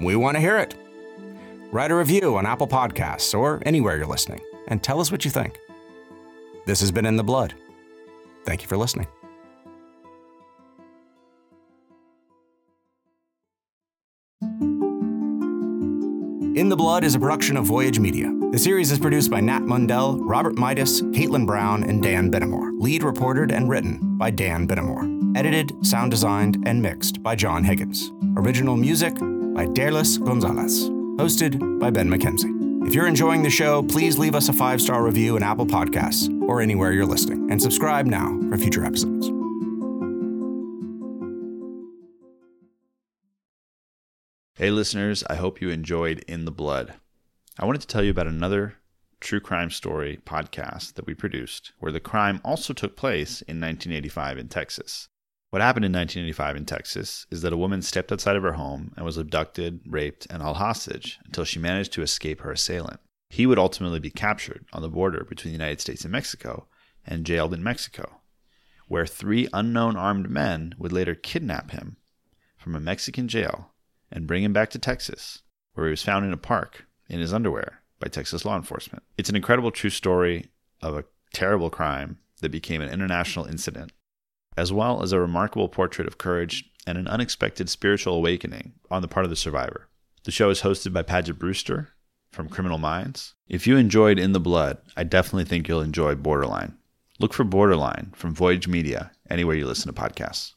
We 0.00 0.16
want 0.16 0.36
to 0.36 0.40
hear 0.40 0.56
it. 0.56 0.74
Write 1.72 1.90
a 1.90 1.94
review 1.94 2.36
on 2.36 2.46
Apple 2.46 2.66
Podcasts 2.66 3.38
or 3.38 3.62
anywhere 3.66 3.96
you're 3.96 4.06
listening 4.06 4.40
and 4.66 4.82
tell 4.82 5.00
us 5.00 5.12
what 5.12 5.24
you 5.24 5.30
think. 5.30 5.58
This 6.66 6.80
has 6.80 6.92
been 6.92 7.06
In 7.06 7.16
the 7.16 7.24
Blood. 7.24 7.54
Thank 8.44 8.62
you 8.62 8.68
for 8.68 8.76
listening. 8.76 9.06
In 16.56 16.68
the 16.68 16.76
Blood 16.76 17.04
is 17.04 17.14
a 17.14 17.18
production 17.18 17.56
of 17.56 17.64
Voyage 17.64 17.98
Media. 17.98 18.30
The 18.52 18.58
series 18.58 18.90
is 18.90 18.98
produced 18.98 19.30
by 19.30 19.40
Nat 19.40 19.62
Mundel, 19.62 20.18
Robert 20.20 20.56
Mitas, 20.56 21.00
Kaitlyn 21.14 21.46
Brown, 21.46 21.84
and 21.84 22.02
Dan 22.02 22.30
Benamor. 22.30 22.70
Lead 22.80 23.02
reported 23.02 23.50
and 23.52 23.68
written 23.68 24.18
by 24.18 24.30
Dan 24.30 24.68
Benamor. 24.68 25.36
Edited, 25.38 25.72
sound 25.86 26.10
designed, 26.10 26.62
and 26.66 26.82
mixed 26.82 27.22
by 27.22 27.34
John 27.34 27.64
Higgins. 27.64 28.10
Original 28.36 28.76
music 28.76 29.14
by 29.14 29.66
Derlis 29.66 30.22
Gonzalez. 30.22 30.88
Hosted 31.18 31.78
by 31.78 31.90
Ben 31.90 32.10
McKenzie. 32.10 32.59
If 32.82 32.94
you're 32.94 33.06
enjoying 33.06 33.42
the 33.42 33.50
show, 33.50 33.82
please 33.82 34.18
leave 34.18 34.34
us 34.34 34.48
a 34.48 34.52
five 34.52 34.80
star 34.80 35.04
review 35.04 35.36
in 35.36 35.42
Apple 35.42 35.66
Podcasts 35.66 36.28
or 36.48 36.60
anywhere 36.60 36.92
you're 36.92 37.06
listening, 37.06 37.50
and 37.50 37.60
subscribe 37.60 38.06
now 38.06 38.38
for 38.48 38.56
future 38.56 38.84
episodes. 38.84 39.28
Hey, 44.54 44.70
listeners, 44.70 45.22
I 45.28 45.36
hope 45.36 45.60
you 45.60 45.68
enjoyed 45.68 46.24
In 46.26 46.46
the 46.46 46.50
Blood. 46.50 46.94
I 47.58 47.66
wanted 47.66 47.82
to 47.82 47.86
tell 47.86 48.02
you 48.02 48.10
about 48.10 48.26
another 48.26 48.76
true 49.20 49.40
crime 49.40 49.70
story 49.70 50.18
podcast 50.24 50.94
that 50.94 51.06
we 51.06 51.14
produced 51.14 51.72
where 51.78 51.92
the 51.92 52.00
crime 52.00 52.40
also 52.44 52.72
took 52.72 52.96
place 52.96 53.42
in 53.42 53.60
1985 53.60 54.38
in 54.38 54.48
Texas. 54.48 55.09
What 55.50 55.62
happened 55.62 55.84
in 55.84 55.92
1985 55.92 56.56
in 56.56 56.64
Texas 56.64 57.26
is 57.30 57.42
that 57.42 57.52
a 57.52 57.56
woman 57.56 57.82
stepped 57.82 58.12
outside 58.12 58.36
of 58.36 58.44
her 58.44 58.52
home 58.52 58.92
and 58.96 59.04
was 59.04 59.16
abducted, 59.16 59.80
raped, 59.84 60.26
and 60.30 60.42
held 60.42 60.58
hostage 60.58 61.18
until 61.24 61.44
she 61.44 61.58
managed 61.58 61.92
to 61.94 62.02
escape 62.02 62.40
her 62.40 62.52
assailant. 62.52 63.00
He 63.28 63.46
would 63.46 63.58
ultimately 63.58 63.98
be 63.98 64.10
captured 64.10 64.64
on 64.72 64.82
the 64.82 64.88
border 64.88 65.24
between 65.28 65.52
the 65.52 65.58
United 65.58 65.80
States 65.80 66.04
and 66.04 66.12
Mexico 66.12 66.68
and 67.04 67.26
jailed 67.26 67.52
in 67.52 67.62
Mexico. 67.62 68.20
where 68.90 69.06
three 69.06 69.46
unknown 69.52 69.96
armed 69.96 70.28
men 70.28 70.74
would 70.76 70.92
later 70.92 71.14
kidnap 71.14 71.70
him 71.70 71.96
from 72.56 72.74
a 72.74 72.80
Mexican 72.80 73.28
jail 73.28 73.72
and 74.10 74.26
bring 74.26 74.42
him 74.42 74.52
back 74.52 74.68
to 74.68 74.80
Texas, 74.80 75.42
where 75.74 75.86
he 75.86 75.92
was 75.92 76.02
found 76.02 76.26
in 76.26 76.32
a 76.32 76.36
park 76.36 76.86
in 77.08 77.20
his 77.20 77.32
underwear 77.32 77.82
by 78.00 78.08
Texas 78.08 78.44
law 78.44 78.56
enforcement. 78.56 79.04
It's 79.16 79.28
an 79.28 79.36
incredible 79.36 79.70
true 79.70 79.90
story 79.90 80.50
of 80.82 80.96
a 80.96 81.04
terrible 81.32 81.70
crime 81.70 82.18
that 82.40 82.50
became 82.50 82.82
an 82.82 82.90
international 82.90 83.44
incident, 83.44 83.92
as 84.60 84.70
well 84.70 85.02
as 85.02 85.10
a 85.10 85.18
remarkable 85.18 85.70
portrait 85.70 86.06
of 86.06 86.18
courage 86.18 86.70
and 86.86 86.98
an 86.98 87.08
unexpected 87.08 87.70
spiritual 87.70 88.14
awakening 88.14 88.74
on 88.90 89.00
the 89.00 89.08
part 89.08 89.24
of 89.24 89.30
the 89.30 89.36
survivor. 89.36 89.88
The 90.24 90.30
show 90.30 90.50
is 90.50 90.60
hosted 90.60 90.92
by 90.92 91.02
Paget 91.02 91.38
Brewster 91.38 91.88
from 92.30 92.50
Criminal 92.50 92.76
Minds. 92.76 93.32
If 93.48 93.66
you 93.66 93.78
enjoyed 93.78 94.18
In 94.18 94.32
the 94.32 94.38
Blood, 94.38 94.76
I 94.98 95.04
definitely 95.04 95.46
think 95.46 95.66
you'll 95.66 95.80
enjoy 95.80 96.14
Borderline. 96.14 96.76
Look 97.18 97.32
for 97.32 97.44
Borderline 97.44 98.12
from 98.14 98.34
Voyage 98.34 98.68
Media 98.68 99.12
anywhere 99.30 99.56
you 99.56 99.66
listen 99.66 99.92
to 99.92 99.98
podcasts. 99.98 100.52